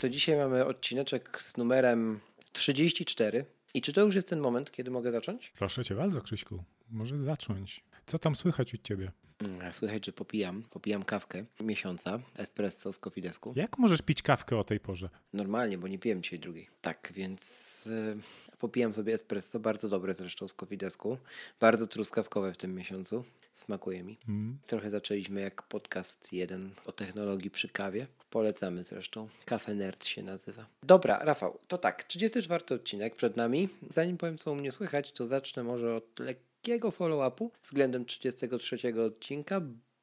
To 0.00 0.08
dzisiaj 0.08 0.36
mamy 0.36 0.66
odcineczek 0.66 1.42
z 1.42 1.56
numerem 1.56 2.20
34. 2.52 3.44
I 3.74 3.82
czy 3.82 3.92
to 3.92 4.00
już 4.00 4.14
jest 4.14 4.28
ten 4.28 4.40
moment, 4.40 4.70
kiedy 4.70 4.90
mogę 4.90 5.10
zacząć? 5.12 5.52
Proszę 5.58 5.84
cię 5.84 5.94
bardzo, 5.94 6.20
Krzyśku. 6.20 6.64
Może 6.90 7.18
zacząć. 7.18 7.84
Co 8.06 8.18
tam 8.18 8.34
słychać 8.36 8.74
u 8.74 8.76
ciebie? 8.76 9.12
Mm, 9.38 9.72
Słychać, 9.72 10.06
że 10.06 10.12
popijam, 10.12 10.62
popijam 10.62 11.02
kawkę 11.02 11.44
miesiąca, 11.60 12.20
espresso 12.36 12.92
z 12.92 12.98
kofidesku. 12.98 13.52
Jak 13.56 13.78
możesz 13.78 14.02
pić 14.02 14.22
kawkę 14.22 14.56
o 14.58 14.64
tej 14.64 14.80
porze? 14.80 15.08
Normalnie, 15.32 15.78
bo 15.78 15.88
nie 15.88 15.98
piłem 15.98 16.22
dzisiaj 16.22 16.38
drugiej. 16.38 16.68
Tak, 16.80 17.12
więc 17.14 17.86
y, 17.86 18.16
popijam 18.58 18.94
sobie 18.94 19.14
espresso, 19.14 19.60
bardzo 19.60 19.88
dobre 19.88 20.14
zresztą 20.14 20.48
z 20.48 20.54
kofidesku. 20.54 21.18
Bardzo 21.60 21.86
truskawkowe 21.86 22.52
w 22.52 22.56
tym 22.56 22.74
miesiącu. 22.74 23.24
Smakuje 23.52 24.02
mi. 24.02 24.18
Mm. 24.28 24.58
Trochę 24.66 24.90
zaczęliśmy 24.90 25.40
jak 25.40 25.62
podcast 25.62 26.32
jeden 26.32 26.70
o 26.84 26.92
technologii 26.92 27.50
przy 27.50 27.68
kawie. 27.68 28.06
Polecamy 28.30 28.82
zresztą. 28.82 29.28
Cafe 29.44 29.74
Nerd 29.74 30.04
się 30.04 30.22
nazywa. 30.22 30.66
Dobra, 30.82 31.18
Rafał, 31.24 31.58
to 31.68 31.78
tak. 31.78 32.04
34 32.04 32.64
odcinek 32.74 33.16
przed 33.16 33.36
nami. 33.36 33.68
Zanim 33.90 34.16
powiem, 34.16 34.38
co 34.38 34.52
u 34.52 34.54
mnie 34.54 34.72
słychać, 34.72 35.12
to 35.12 35.26
zacznę 35.26 35.64
może 35.64 35.96
od 35.96 36.18
lekkiego 36.18 36.90
follow-upu 36.90 37.50
względem 37.62 38.04
33 38.04 38.76
odcinka, 39.06 39.60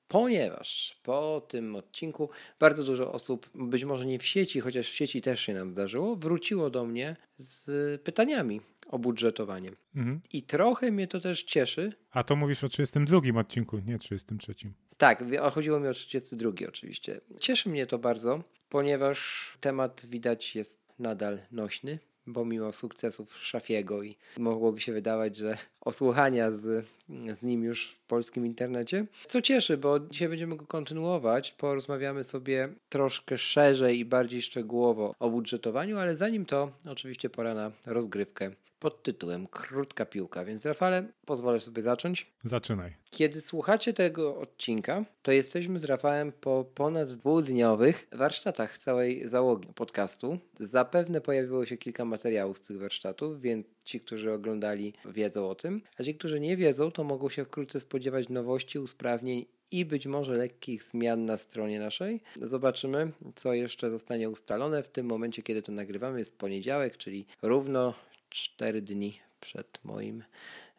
ponieważ 0.08 1.00
po 1.04 1.42
tym 1.50 1.76
odcinku 1.76 2.30
bardzo 2.60 2.84
dużo 2.84 3.14
osób, 3.14 3.50
być 3.56 3.86
może 3.86 4.06
nie 4.06 4.20
w 4.20 4.26
sieci, 4.26 4.60
chociaż 4.60 4.90
w 4.90 4.96
sieci 4.96 5.22
też 5.22 5.42
się 5.42 5.54
nam 5.54 5.74
zdarzyło, 5.74 6.16
wróciło 6.16 6.70
do 6.70 6.86
mnie 6.86 7.16
z 7.38 8.02
pytaniami 8.02 8.62
o 8.88 9.00
budżetowanie. 9.00 9.72
Mhm. 9.96 10.22
I 10.34 10.44
trochę 10.44 10.92
mnie 10.92 11.08
to 11.08 11.20
też 11.20 11.44
cieszy, 11.44 11.94
A 12.12 12.24
to 12.24 12.36
mówisz 12.36 12.64
o 12.64 12.70
32 12.70 13.40
odcinku, 13.40 13.80
nie 13.80 13.98
33. 13.98 14.54
Tak, 14.98 15.24
chodziło 15.54 15.80
mi 15.80 15.88
o 15.88 15.94
32 15.94 16.52
oczywiście. 16.68 17.22
Cieszy 17.40 17.70
mnie 17.70 17.88
to 17.88 18.00
bardzo, 18.00 18.44
ponieważ 18.70 19.52
temat 19.62 20.06
widać 20.06 20.56
jest 20.56 20.80
nadal 21.00 21.40
nośny, 21.52 22.00
bo 22.28 22.46
mimo 22.46 22.74
sukcesów 22.74 23.38
Szafiego 23.38 24.04
i 24.04 24.16
mogłoby 24.38 24.80
się 24.80 24.94
wydawać, 24.94 25.36
że 25.36 25.58
osłuchania 25.82 26.52
z, 26.52 26.86
z 27.34 27.44
nim 27.44 27.64
już 27.64 27.92
w 27.92 28.02
polskim 28.02 28.46
internecie. 28.46 29.06
Co 29.26 29.42
cieszy, 29.42 29.78
bo 29.78 30.00
dzisiaj 30.00 30.30
będziemy 30.30 30.56
go 30.58 30.66
kontynuować, 30.66 31.52
porozmawiamy 31.52 32.24
sobie 32.24 32.70
troszkę 32.90 33.38
szerzej 33.38 34.00
i 34.00 34.06
bardziej 34.06 34.42
szczegółowo 34.42 35.16
o 35.20 35.30
budżetowaniu, 35.30 35.98
ale 35.98 36.16
zanim 36.16 36.46
to 36.46 36.72
oczywiście 36.86 37.30
pora 37.30 37.54
na 37.54 37.72
rozgrywkę 37.86 38.52
pod 38.80 39.04
tytułem 39.04 39.48
Krótka 39.48 40.06
piłka. 40.06 40.46
Więc 40.46 40.66
Rafale, 40.66 41.08
pozwolę 41.26 41.60
sobie 41.60 41.82
zacząć. 41.82 42.32
Zaczynaj. 42.44 42.96
Kiedy 43.10 43.42
słuchacie 43.42 43.94
tego 43.94 44.40
odcinka, 44.40 45.06
to 45.22 45.32
jesteśmy 45.32 45.80
z 45.80 45.84
Rafałem 45.84 46.32
po 46.32 46.66
ponad 46.76 47.14
dwudniowych 47.14 48.08
warsztatach 48.12 48.78
całej 48.78 49.28
załogi 49.28 49.68
podcastu. 49.76 50.40
Zapewne 50.60 51.22
pojawiło 51.22 51.66
się 51.66 51.78
kilka 51.78 52.06
materiałów 52.06 52.58
z 52.58 52.62
tych 52.62 52.80
warsztatów, 52.80 53.42
więc 53.42 53.68
ci, 53.84 54.00
którzy 54.00 54.34
oglądali, 54.34 54.94
wiedzą 55.06 55.50
o 55.50 55.56
tym, 55.56 55.82
a 56.00 56.04
ci, 56.04 56.16
którzy 56.16 56.40
nie 56.40 56.58
wiedzą, 56.58 56.92
to 56.92 57.04
mogą 57.04 57.30
się 57.30 57.46
wkrótce 57.46 57.80
spodziewać 57.80 58.30
nowości, 58.30 58.80
usprawnień 58.80 59.46
i 59.72 59.86
być 59.86 60.08
może 60.08 60.34
lekkich 60.34 60.84
zmian 60.84 61.26
na 61.26 61.38
stronie 61.38 61.80
naszej. 61.80 62.22
Zobaczymy, 62.42 63.12
co 63.36 63.54
jeszcze 63.54 63.90
zostanie 63.90 64.30
ustalone. 64.30 64.84
W 64.84 64.88
tym 64.88 65.06
momencie, 65.06 65.44
kiedy 65.44 65.62
to 65.62 65.72
nagrywamy, 65.72 66.20
jest 66.20 66.38
poniedziałek, 66.38 66.98
czyli 66.98 67.26
równo 67.42 67.94
4 68.30 68.82
dni 68.82 69.20
przed 69.40 69.80
moim 69.84 70.24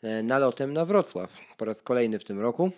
e, 0.02 0.22
nalotem 0.22 0.72
na 0.72 0.84
Wrocław. 0.84 1.36
Po 1.56 1.64
raz 1.64 1.82
kolejny 1.82 2.18
w 2.18 2.24
tym 2.24 2.40
roku. 2.40 2.70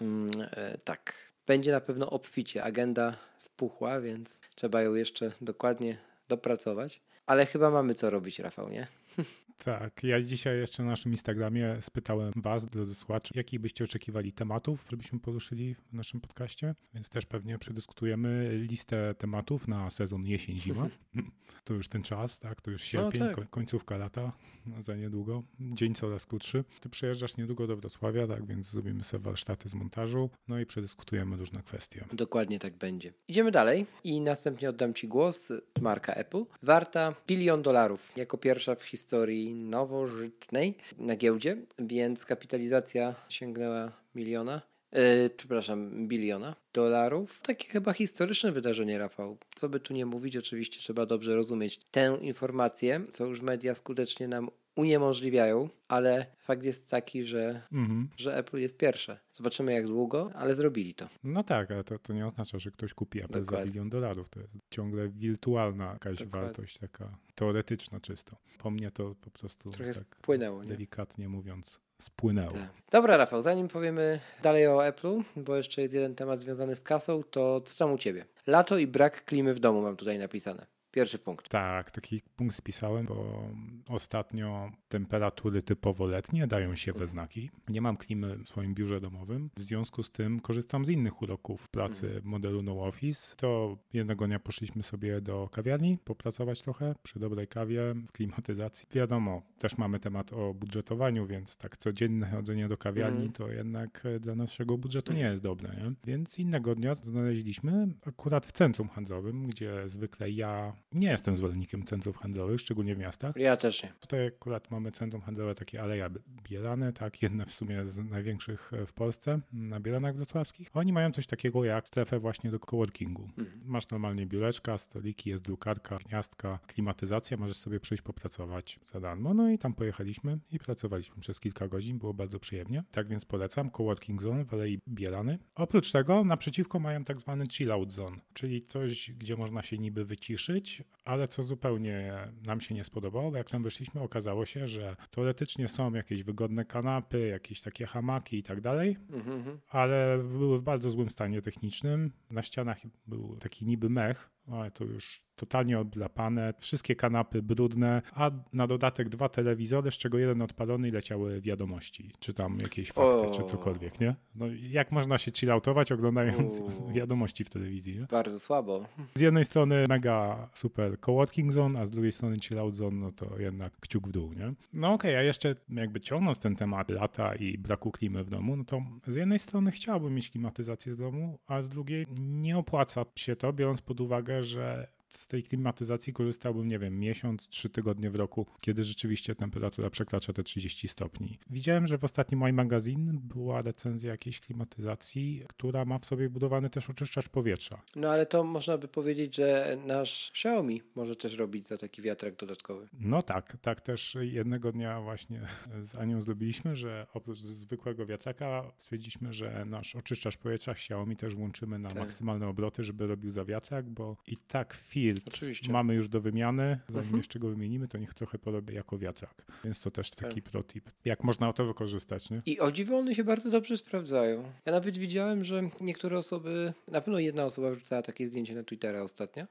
Mm, 0.00 0.28
e, 0.50 0.78
tak, 0.78 1.32
będzie 1.46 1.72
na 1.72 1.80
pewno 1.80 2.10
obficie. 2.10 2.64
Agenda 2.64 3.16
spuchła, 3.38 4.00
więc 4.00 4.40
trzeba 4.54 4.82
ją 4.82 4.94
jeszcze 4.94 5.32
dokładnie 5.40 5.98
dopracować. 6.28 7.00
Ale 7.26 7.46
chyba 7.46 7.70
mamy 7.70 7.94
co 7.94 8.10
robić, 8.10 8.38
Rafał, 8.38 8.68
nie? 8.68 8.86
Tak, 9.64 10.04
ja 10.04 10.22
dzisiaj 10.22 10.58
jeszcze 10.58 10.82
na 10.82 10.90
naszym 10.90 11.12
Instagramie 11.12 11.76
spytałem 11.80 12.32
Was, 12.36 12.66
drodzy 12.66 12.94
słuchacze, 12.94 13.30
jakich 13.34 13.60
byście 13.60 13.84
oczekiwali 13.84 14.32
tematów, 14.32 14.86
żebyśmy 14.90 15.20
poruszyli 15.20 15.74
w 15.74 15.92
naszym 15.92 16.20
podcaście, 16.20 16.74
więc 16.94 17.08
też 17.08 17.26
pewnie 17.26 17.58
przedyskutujemy 17.58 18.50
listę 18.52 19.14
tematów 19.18 19.68
na 19.68 19.90
sezon 19.90 20.26
jesień-zima. 20.26 20.88
To 21.64 21.74
już 21.74 21.88
ten 21.88 22.02
czas, 22.02 22.40
tak? 22.40 22.60
To 22.60 22.70
już 22.70 22.82
sierpień, 22.82 23.20
tak. 23.20 23.34
ko- 23.34 23.46
końcówka 23.50 23.96
lata 23.96 24.32
za 24.78 24.96
niedługo. 24.96 25.42
Dzień 25.60 25.94
coraz 25.94 26.26
krótszy. 26.26 26.64
Ty 26.80 26.88
przyjeżdżasz 26.88 27.36
niedługo 27.36 27.66
do 27.66 27.76
Wrocławia, 27.76 28.26
tak? 28.26 28.46
Więc 28.46 28.70
zrobimy 28.70 29.02
sobie 29.02 29.24
warsztaty 29.24 29.68
z 29.68 29.74
montażu, 29.74 30.30
no 30.48 30.60
i 30.60 30.66
przedyskutujemy 30.66 31.36
różne 31.36 31.62
kwestie. 31.62 32.04
Dokładnie 32.12 32.58
tak 32.58 32.76
będzie. 32.76 33.12
Idziemy 33.28 33.50
dalej 33.50 33.86
i 34.04 34.20
następnie 34.20 34.68
oddam 34.70 34.94
Ci 34.94 35.08
głos. 35.08 35.52
Marka 35.80 36.14
Apple. 36.14 36.44
Warta 36.62 37.14
bilion 37.26 37.62
dolarów 37.62 38.12
jako 38.16 38.38
pierwsza 38.38 38.74
w 38.74 38.82
historii 38.82 39.47
nowożytnej 39.54 40.74
na 40.98 41.16
giełdzie, 41.16 41.56
więc 41.78 42.24
kapitalizacja 42.24 43.14
sięgnęła 43.28 43.92
miliona. 44.14 44.62
Yy, 44.92 45.30
przepraszam, 45.36 46.08
biliona 46.08 46.56
dolarów. 46.72 47.40
Takie 47.42 47.68
chyba 47.68 47.92
historyczne 47.92 48.52
wydarzenie, 48.52 48.98
Rafał. 48.98 49.38
Co 49.54 49.68
by 49.68 49.80
tu 49.80 49.94
nie 49.94 50.06
mówić, 50.06 50.36
oczywiście 50.36 50.78
trzeba 50.78 51.06
dobrze 51.06 51.34
rozumieć 51.34 51.78
tę 51.90 52.18
informację, 52.20 53.00
co 53.10 53.26
już 53.26 53.40
media 53.40 53.74
skutecznie 53.74 54.28
nam 54.28 54.50
uniemożliwiają, 54.78 55.68
ale 55.88 56.26
fakt 56.38 56.62
jest 56.64 56.90
taki, 56.90 57.24
że, 57.24 57.62
Mhm. 57.72 58.08
że 58.16 58.36
Apple 58.36 58.58
jest 58.58 58.78
pierwsze. 58.78 59.18
Zobaczymy 59.32 59.72
jak 59.72 59.86
długo, 59.86 60.30
ale 60.34 60.54
zrobili 60.54 60.94
to. 60.94 61.08
No 61.24 61.42
tak, 61.44 61.70
ale 61.70 61.84
to, 61.84 61.98
to 61.98 62.12
nie 62.12 62.26
oznacza, 62.26 62.58
że 62.58 62.70
ktoś 62.70 62.94
kupi 62.94 63.18
Apple 63.18 63.32
za 63.34 63.40
Dokładnie. 63.40 63.66
bilion 63.72 63.88
dolarów. 63.90 64.28
To 64.28 64.40
jest 64.40 64.52
ciągle 64.70 65.08
wirtualna 65.08 65.92
jakaś 65.92 66.18
Dokładnie. 66.18 66.46
wartość, 66.48 66.78
taka 66.78 67.18
teoretyczna 67.34 68.00
czysto. 68.00 68.36
Po 68.58 68.70
mnie 68.70 68.90
to 68.90 69.14
po 69.20 69.30
prostu 69.30 69.70
Trochę 69.70 69.94
tak 69.94 70.16
spłynęło, 70.22 70.62
nie? 70.62 70.68
delikatnie 70.68 71.28
mówiąc 71.28 71.80
spłynęło. 72.02 72.50
Tak. 72.52 72.70
Dobra, 72.90 73.16
Rafał, 73.16 73.42
zanim 73.42 73.68
powiemy 73.68 74.20
dalej 74.42 74.66
o 74.66 74.78
Apple'u, 74.78 75.22
bo 75.36 75.56
jeszcze 75.56 75.82
jest 75.82 75.94
jeden 75.94 76.14
temat 76.14 76.40
związany 76.40 76.76
z 76.76 76.82
kasą, 76.82 77.22
to 77.30 77.60
co 77.60 77.76
tam 77.78 77.92
u 77.92 77.98
Ciebie? 77.98 78.24
Lato 78.46 78.78
i 78.78 78.86
brak 78.86 79.24
klimy 79.24 79.54
w 79.54 79.60
domu 79.60 79.82
mam 79.82 79.96
tutaj 79.96 80.18
napisane. 80.18 80.66
Pierwszy 80.90 81.18
punkt. 81.18 81.48
Tak, 81.48 81.90
taki 81.90 82.20
punkt 82.36 82.56
spisałem, 82.56 83.06
bo 83.06 83.48
ostatnio 83.88 84.70
temperatury 84.88 85.62
typowo 85.62 86.06
letnie 86.06 86.46
dają 86.46 86.76
się 86.76 86.92
we 86.92 87.06
znaki. 87.06 87.50
Nie 87.68 87.80
mam 87.80 87.96
klimy 87.96 88.36
w 88.36 88.48
swoim 88.48 88.74
biurze 88.74 89.00
domowym, 89.00 89.50
w 89.56 89.60
związku 89.60 90.02
z 90.02 90.10
tym 90.10 90.40
korzystam 90.40 90.84
z 90.84 90.90
innych 90.90 91.22
uroków 91.22 91.68
pracy 91.68 92.20
modelu 92.24 92.62
No 92.62 92.84
Office. 92.84 93.36
To 93.36 93.76
jednego 93.92 94.26
dnia 94.26 94.38
poszliśmy 94.38 94.82
sobie 94.82 95.20
do 95.20 95.48
kawiarni, 95.52 95.98
popracować 96.04 96.62
trochę 96.62 96.94
przy 97.02 97.18
dobrej 97.18 97.46
kawie, 97.46 97.94
w 98.08 98.12
klimatyzacji. 98.12 98.88
Wiadomo, 98.92 99.42
też 99.58 99.78
mamy 99.78 100.00
temat 100.00 100.32
o 100.32 100.54
budżetowaniu, 100.54 101.26
więc 101.26 101.56
tak 101.56 101.76
codzienne 101.76 102.26
chodzenie 102.30 102.68
do 102.68 102.76
kawiarni 102.76 103.18
Mhm. 103.18 103.32
to 103.32 103.48
jednak 103.52 104.02
e, 104.06 104.20
dla 104.20 104.34
naszego 104.34 104.78
budżetu 104.78 105.12
nie 105.12 105.20
jest 105.20 105.42
dobre. 105.42 105.68
Nie? 105.76 105.92
Więc 106.06 106.38
innego 106.38 106.74
dnia 106.74 106.94
znaleźliśmy 106.94 107.88
akurat 108.06 108.46
w 108.46 108.52
centrum 108.52 108.88
handlowym, 108.88 109.46
gdzie 109.46 109.88
zwykle 109.88 110.30
ja 110.30 110.72
nie 110.92 111.08
jestem 111.08 111.36
zwolennikiem 111.36 111.84
centrów 111.84 112.16
handlowych, 112.16 112.60
szczególnie 112.60 112.94
w 112.94 112.98
miastach. 112.98 113.36
Ja 113.36 113.56
też 113.56 113.82
nie. 113.82 113.92
Tutaj 114.00 114.26
akurat 114.26 114.70
mamy 114.70 114.92
centrum 114.92 115.22
handlowe 115.22 115.54
takie 115.54 115.82
Aleja 115.82 116.10
Bielane, 116.42 116.92
tak, 116.92 117.22
jedne 117.22 117.46
w 117.46 117.54
sumie 117.54 117.84
z 117.84 117.98
największych 117.98 118.72
e, 118.72 118.86
w 118.86 118.92
Polsce, 118.92 119.40
na 119.52 119.80
Bielanach 119.80 120.16
Wrocławskich. 120.16 120.68
Oni 120.74 120.92
mają 120.92 121.10
coś 121.10 121.26
takiego 121.26 121.64
jak 121.64 121.88
strefę 121.88 122.18
właśnie 122.18 122.50
do 122.50 122.58
coworkingu. 122.58 123.28
Mhm. 123.38 123.60
Masz 123.64 123.90
normalnie 123.90 124.26
biureczka, 124.26 124.78
stoliki, 124.78 125.30
jest 125.30 125.44
drukarka, 125.44 125.98
gniazdka, 126.08 126.58
klimatyzacja, 126.66 127.36
możesz 127.36 127.56
sobie 127.56 127.80
przyjść 127.80 128.02
popracować 128.02 128.80
za 128.84 129.00
darmo. 129.00 129.34
No 129.34 129.50
i 129.50 129.58
tam 129.58 129.74
pojechaliśmy 129.74 130.38
i 130.52 130.58
pracowaliśmy 130.58 131.20
przez 131.20 131.40
kilka 131.40 131.68
godzin, 131.68 131.98
było 131.98 132.14
bardzo 132.14 132.40
przyjemnie. 132.40 132.82
Tak 132.90 133.08
więc 133.08 133.24
polecam, 133.24 133.70
coworking 133.70 134.22
zone 134.22 134.44
w 134.44 134.54
Alei 134.54 134.80
Bielany. 134.88 135.38
Oprócz 135.54 135.92
tego 135.92 136.24
naprzeciwko 136.24 136.80
mają 136.80 137.04
tak 137.04 137.18
zwany 137.20 137.44
chill 137.46 137.72
out 137.72 137.92
zone, 137.92 138.16
czyli 138.32 138.66
coś, 138.66 139.10
gdzie 139.10 139.36
można 139.36 139.62
się 139.62 139.78
niby 139.78 140.04
wyciszyć, 140.04 140.77
coś, 140.84 140.86
ale 141.04 141.28
co 141.28 141.42
zupełnie 141.42 142.14
nam 142.46 142.60
się 142.60 142.74
nie 142.74 142.84
spodobało, 142.84 143.30
bo 143.30 143.36
jak 143.36 143.50
tam 143.50 143.62
wyszliśmy, 143.62 144.00
okazało 144.00 144.46
się, 144.46 144.68
że 144.68 144.96
teoretycznie 145.10 145.68
są 145.68 145.92
jakieś 145.94 146.22
wygodne 146.22 146.64
kanapy, 146.64 147.26
jakieś 147.26 147.60
takie 147.60 147.86
hamaki 147.86 148.38
i 148.38 148.42
tak 148.42 148.60
dalej, 148.60 148.96
Mhm. 149.12 149.58
ale 149.68 150.18
były 150.18 150.58
w 150.58 150.62
bardzo 150.62 150.90
złym 150.90 151.10
stanie 151.10 151.42
technicznym. 151.42 152.12
Na 152.30 152.42
ścianach 152.42 152.78
był 153.06 153.36
taki 153.36 153.66
niby 153.66 153.90
mech, 153.90 154.30
ale 154.52 154.70
to 154.70 154.84
już 154.84 155.28
totalnie 155.38 155.78
odlapane, 155.78 156.54
wszystkie 156.58 156.96
kanapy 156.96 157.42
brudne, 157.42 158.02
a 158.12 158.30
na 158.52 158.66
dodatek 158.66 159.08
dwa 159.08 159.28
telewizory, 159.28 159.90
z 159.90 159.94
czego 159.94 160.18
jeden 160.18 160.42
odpalony 160.42 160.88
i 160.88 160.90
leciały 160.90 161.40
wiadomości, 161.40 162.12
czy 162.20 162.32
tam 162.32 162.58
jakieś 162.60 162.92
fakty, 162.92 163.26
O. 163.26 163.30
czy 163.30 163.42
cokolwiek, 163.42 164.00
nie? 164.00 164.14
No 164.34 164.46
jak 164.70 164.92
można 164.92 165.18
się 165.18 165.32
chilloutować 165.32 165.92
oglądając 165.92 166.60
U. 166.60 166.92
wiadomości 166.96 167.44
w 167.44 167.50
telewizji, 167.50 167.98
nie? 167.98 168.06
Bardzo 168.10 168.40
słabo. 168.40 168.86
Z 169.14 169.20
jednej 169.20 169.44
strony 169.44 169.84
mega 169.88 170.48
super 170.54 171.00
coworking 171.00 171.52
zone, 171.52 171.80
a 171.80 171.86
z 171.86 171.90
drugiej 171.90 172.12
strony 172.12 172.36
chillout 172.40 172.74
zone, 172.74 172.96
no 172.96 173.12
to 173.12 173.38
jednak 173.38 173.72
kciuk 173.80 174.08
w 174.08 174.12
dół, 174.12 174.32
nie? 174.32 174.54
No 174.72 174.92
okej, 174.92 175.16
a 175.16 175.22
jeszcze 175.22 175.54
jakby 175.68 176.00
ciągnąc 176.00 176.38
ten 176.38 176.56
temat 176.56 176.90
lata 176.90 177.34
i 177.34 177.58
braku 177.58 177.90
klimy 177.90 178.24
w 178.24 178.30
domu, 178.30 178.56
no 178.56 178.64
to 178.64 178.82
z 179.06 179.14
jednej 179.14 179.38
strony 179.38 179.70
chciałbym 179.70 180.14
mieć 180.14 180.30
klimatyzację 180.30 180.92
z 180.92 180.96
domu, 180.96 181.38
a 181.46 181.62
z 181.62 181.68
drugiej 181.68 182.06
nie 182.20 182.58
opłaca 182.58 183.04
się 183.16 183.36
to, 183.36 183.52
biorąc 183.52 183.80
pod 183.80 184.00
uwagę, 184.00 184.37
że 184.42 184.88
z 185.08 185.26
tej 185.26 185.42
klimatyzacji 185.42 186.12
korzystałbym, 186.12 186.68
nie 186.68 186.78
wiem, 186.78 186.98
miesiąc, 187.00 187.48
trzy 187.48 187.68
tygodnie 187.70 188.10
w 188.10 188.14
roku, 188.14 188.46
kiedy 188.60 188.84
rzeczywiście 188.84 189.34
temperatura 189.34 189.90
przekracza 189.90 190.32
te 190.32 190.42
30 190.42 190.88
stopni. 190.88 191.38
Widziałem, 191.50 191.86
że 191.86 191.98
w 191.98 192.04
ostatnim 192.04 192.40
My 192.40 192.52
Magazine 192.52 193.12
była 193.12 193.60
recenzja 193.60 194.10
jakiejś 194.10 194.40
klimatyzacji, 194.40 195.42
która 195.48 195.84
ma 195.84 195.98
w 195.98 196.06
sobie 196.06 196.30
budowany 196.30 196.70
też 196.70 196.90
oczyszczacz 196.90 197.28
powietrza. 197.28 197.82
No 197.96 198.08
ale 198.10 198.26
to 198.26 198.44
można 198.44 198.78
by 198.78 198.88
powiedzieć, 198.88 199.36
że 199.36 199.78
nasz 199.86 200.30
Xiaomi 200.34 200.82
może 200.94 201.16
też 201.16 201.34
robić 201.36 201.66
za 201.66 201.76
taki 201.76 202.02
wiatrak 202.02 202.36
dodatkowy. 202.36 202.88
No 202.92 203.22
tak, 203.22 203.56
tak 203.62 203.80
też 203.80 204.16
jednego 204.20 204.72
dnia 204.72 205.00
właśnie 205.00 205.40
z 205.82 205.94
Anią 205.96 206.22
zrobiliśmy, 206.22 206.76
że 206.76 207.06
oprócz 207.14 207.38
zwykłego 207.38 208.06
wiatraka 208.06 208.72
stwierdziliśmy, 208.76 209.32
że 209.32 209.64
nasz 209.64 209.96
oczyszczacz 209.96 210.36
powietrza 210.36 210.72
Xiaomi 210.72 211.16
też 211.16 211.34
włączymy 211.34 211.78
na 211.78 211.88
Tak. 211.88 211.98
maksymalne 211.98 212.48
obroty, 212.48 212.84
żeby 212.84 213.06
robił 213.06 213.30
za 213.30 213.44
wiatrak, 213.44 213.90
bo 213.90 214.16
i 214.26 214.36
tak 214.36 214.74
filtr 215.02 215.22
Oczywiście. 215.28 215.72
mamy 215.72 215.94
już 215.94 216.08
do 216.08 216.20
wymiany, 216.20 216.78
zanim 216.88 217.02
Mhm. 217.04 217.16
jeszcze 217.16 217.38
go 217.38 217.48
wymienimy, 217.48 217.88
to 217.88 217.98
niech 217.98 218.14
trochę 218.14 218.38
porobi 218.38 218.74
jako 218.74 218.98
wiatrak. 218.98 219.44
Więc 219.64 219.80
to 219.80 219.90
też 219.90 220.10
taki 220.10 220.42
Tak. 220.42 220.50
protip. 220.52 220.90
Jak 221.04 221.24
można 221.24 221.52
to 221.52 221.66
wykorzystać, 221.66 222.30
nie? 222.30 222.42
I 222.46 222.60
o 222.60 222.72
dziwo 222.72 222.96
one 222.98 223.14
się 223.14 223.24
bardzo 223.24 223.50
dobrze 223.50 223.76
sprawdzają. 223.76 224.42
Ja 224.66 224.72
nawet 224.72 224.98
widziałem, 224.98 225.44
że 225.44 225.62
niektóre 225.80 226.18
osoby, 226.18 226.72
na 226.88 227.00
pewno 227.00 227.18
jedna 227.18 227.44
osoba 227.44 227.70
wrzucała 227.70 228.02
takie 228.02 228.28
zdjęcie 228.28 228.54
na 228.54 228.62
Twittera 228.64 229.02
ostatnio. 229.02 229.46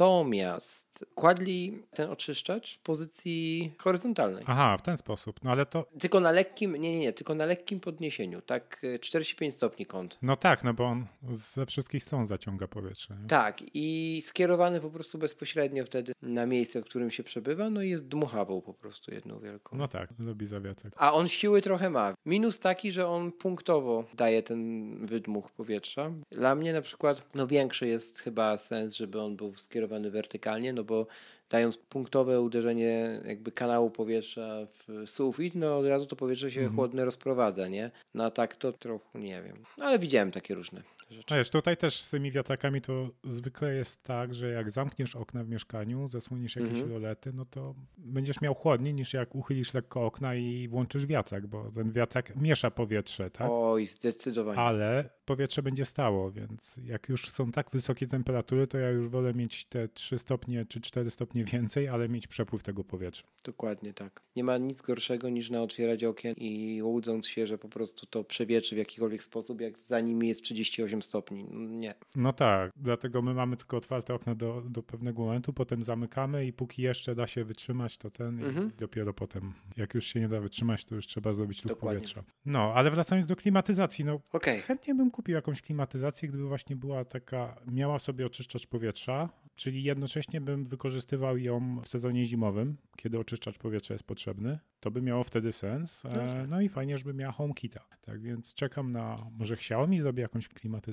Natomiast 0.00 1.04
kładli 1.14 1.82
ten 1.94 2.10
oczyszczacz 2.10 2.76
w 2.76 2.78
pozycji 2.78 3.72
horyzontalnej. 3.78 4.44
Aha, 4.46 4.76
w 4.78 4.82
ten 4.82 4.96
sposób. 4.96 5.40
No 5.44 5.50
ale 5.50 5.66
to, 5.66 5.86
Tylko 5.98 6.20
na 6.20 6.30
lekkim, 6.30 6.72
nie, 6.72 6.92
nie, 6.92 6.98
nie, 6.98 7.12
tylko 7.12 7.34
na 7.34 7.44
lekkim 7.46 7.80
podniesieniu. 7.80 8.42
Tak, 8.42 8.84
y, 8.84 8.98
45 8.98 9.54
stopni 9.54 9.86
kąt. 9.86 10.18
no 10.22 10.36
tak, 10.36 10.64
no 10.64 10.74
bo 10.74 10.84
on 10.84 11.06
ze 11.30 11.66
wszystkich 11.66 12.02
stron 12.02 12.26
zaciąga 12.26 12.68
powietrze. 12.68 13.16
Nie? 13.22 13.28
Tak, 13.28 13.62
i 13.74 14.22
skierowany 14.24 14.80
po 14.80 14.90
prostu 14.90 15.18
bezpośrednio 15.18 15.84
wtedy 15.84 16.12
na 16.22 16.46
miejsce, 16.46 16.80
w 16.80 16.84
którym 16.84 17.10
się 17.10 17.22
przebywa, 17.22 17.70
no 17.70 17.82
i 17.82 17.90
jest 17.90 18.08
dmuchawą 18.08 18.60
po 18.60 18.74
prostu 18.74 19.14
jedną 19.14 19.40
wielką. 19.40 19.76
No 19.76 19.88
tak, 19.88 20.10
robi 20.26 20.46
za 20.46 20.60
wiatrak. 20.60 20.92
A 20.96 21.12
on 21.12 21.28
siły 21.28 21.62
trochę 21.62 21.90
ma. 21.90 22.14
Minus 22.26 22.58
taki, 22.58 22.92
że 22.92 23.08
on 23.08 23.32
punktowo 23.32 24.04
daje 24.14 24.42
ten 24.42 25.06
wydmuch 25.06 25.50
powietrza. 25.50 26.12
Dla 26.30 26.54
mnie 26.54 26.72
na 26.72 26.82
przykład 26.82 27.22
no 27.34 27.46
większy 27.46 27.88
jest 27.88 28.18
chyba 28.18 28.56
sens, 28.56 28.96
żeby 28.96 29.20
on 29.20 29.36
był 29.36 29.56
skierowany 29.56 29.85
wertykalnie, 30.10 30.72
no 30.72 30.84
bo 30.84 31.06
dając 31.50 31.76
punktowe 31.76 32.40
uderzenie 32.40 33.20
jakby 33.24 33.52
kanału 33.52 33.90
powietrza 33.90 34.66
w 34.66 35.10
sufit, 35.10 35.54
no 35.54 35.78
od 35.78 35.86
razu 35.86 36.06
to 36.06 36.16
powietrze 36.16 36.50
się 36.50 36.68
chłodne 36.68 37.04
rozprowadza, 37.04 37.68
nie? 37.68 37.90
No 38.14 38.24
a 38.24 38.30
tak 38.30 38.56
to 38.56 38.72
trochę 38.72 39.18
nie 39.18 39.42
wiem. 39.42 39.56
Ale 39.80 39.98
widziałem 39.98 40.30
takie 40.30 40.54
różne 40.54 40.82
rzeczy. 41.10 41.24
No 41.30 41.36
wiesz, 41.36 41.50
tutaj 41.50 41.76
też 41.76 42.00
z 42.00 42.10
tymi 42.10 42.30
wiatrakami 42.30 42.80
to 42.80 43.10
zwykle 43.24 43.74
jest 43.74 44.02
tak, 44.02 44.34
że 44.34 44.50
jak 44.50 44.70
zamkniesz 44.70 45.16
okna 45.16 45.44
w 45.44 45.48
mieszkaniu, 45.48 46.08
zasłonisz 46.08 46.56
jakieś 46.56 46.72
Mhm. 46.72 46.90
rolety, 46.90 47.32
no 47.32 47.44
to 47.44 47.74
będziesz 47.98 48.40
miał 48.40 48.54
chłodniej 48.54 48.94
niż 48.94 49.14
jak 49.14 49.34
uchylisz 49.34 49.74
lekko 49.74 50.06
okna 50.06 50.34
i 50.34 50.68
włączysz 50.68 51.06
wiatrak, 51.06 51.46
bo 51.46 51.70
ten 51.70 51.92
wiatrak 51.92 52.36
miesza 52.36 52.70
powietrze, 52.70 53.30
tak? 53.30 53.48
Oj, 53.50 53.86
zdecydowanie. 53.86 54.58
Ale 54.58 55.10
powietrze 55.24 55.62
będzie 55.62 55.84
stało, 55.84 56.30
więc 56.30 56.80
jak 56.84 57.08
już 57.08 57.30
są 57.30 57.50
tak 57.50 57.70
wysokie 57.70 58.06
temperatury, 58.06 58.66
to 58.66 58.78
ja 58.78 58.90
już 58.90 59.08
wolę 59.08 59.32
mieć 59.34 59.64
te 59.64 59.88
3 59.88 60.18
stopnie 60.18 60.66
czy 60.68 60.80
4 60.80 61.10
stopnie 61.10 61.44
więcej, 61.44 61.88
ale 61.88 62.08
mieć 62.08 62.26
przepływ 62.26 62.62
tego 62.62 62.84
powietrza. 62.84 63.26
Dokładnie 63.44 63.94
tak. 63.94 64.22
Nie 64.36 64.44
ma 64.44 64.58
nic 64.58 64.82
gorszego 64.82 65.28
niż 65.28 65.50
na 65.50 65.62
otwierać 65.62 66.04
okien 66.04 66.34
i 66.38 66.82
łudząc 66.82 67.28
się, 67.28 67.46
że 67.46 67.58
po 67.58 67.68
prostu 67.68 68.06
to 68.06 68.24
przewietrzy 68.24 68.74
w 68.74 68.78
jakikolwiek 68.78 69.22
sposób, 69.22 69.60
jak 69.60 69.78
za 69.78 70.00
nimi 70.00 70.28
jest 70.28 70.42
38 70.42 70.95
stopni. 71.02 71.44
Nie. 71.54 71.94
No 72.16 72.32
tak, 72.32 72.70
dlatego 72.76 73.22
my 73.22 73.34
mamy 73.34 73.56
tylko 73.56 73.76
otwarte 73.76 74.14
okna 74.14 74.34
do, 74.34 74.62
do 74.68 74.82
pewnego 74.82 75.22
momentu, 75.24 75.52
potem 75.52 75.84
zamykamy 75.84 76.46
i 76.46 76.52
póki 76.52 76.82
jeszcze 76.82 77.14
da 77.14 77.26
się 77.26 77.44
wytrzymać, 77.44 77.98
to 77.98 78.10
ten 78.10 78.44
Mhm. 78.44 78.70
i 78.72 78.76
dopiero 78.76 79.14
potem, 79.14 79.52
jak 79.76 79.94
już 79.94 80.06
się 80.06 80.20
nie 80.20 80.28
da 80.28 80.40
wytrzymać, 80.40 80.84
to 80.84 80.94
już 80.94 81.06
trzeba 81.06 81.32
zrobić 81.32 81.62
Dokładnie. 81.62 81.98
powietrza. 81.98 82.24
No, 82.46 82.72
ale 82.74 82.90
wracając 82.90 83.26
do 83.26 83.36
klimatyzacji, 83.36 84.04
no 84.04 84.20
Okej. 84.32 84.60
chętnie 84.60 84.94
bym 84.94 85.10
kupił 85.10 85.34
jakąś 85.34 85.62
klimatyzację, 85.62 86.28
gdyby 86.28 86.48
właśnie 86.48 86.76
była 86.76 87.04
taka, 87.04 87.56
miała 87.66 87.98
sobie 87.98 88.26
oczyszczacz 88.26 88.66
powietrza, 88.66 89.28
czyli 89.56 89.82
jednocześnie 89.82 90.40
bym 90.40 90.64
wykorzystywał 90.64 91.38
ją 91.38 91.80
w 91.80 91.88
sezonie 91.88 92.24
zimowym, 92.26 92.76
kiedy 92.96 93.18
oczyszczacz 93.18 93.58
powietrza 93.58 93.94
jest 93.94 94.04
potrzebny. 94.04 94.58
To 94.80 94.90
by 94.90 95.02
miało 95.02 95.24
wtedy 95.24 95.52
sens. 95.52 96.04
No 96.04 96.10
E, 96.10 96.32
tak. 96.32 96.48
No 96.48 96.60
i 96.60 96.68
fajnie, 96.68 96.98
żeby 96.98 97.14
miała 97.14 97.32
HomeKita. 97.32 97.80
Tak 98.00 98.20
więc 98.22 98.54
czekam 98.54 98.92
na, 98.92 99.16
może 99.38 99.54
Xiaomi 99.54 99.98
zrobi 100.00 100.22
jakąś 100.22 100.48
klimatyzację. 100.48 100.85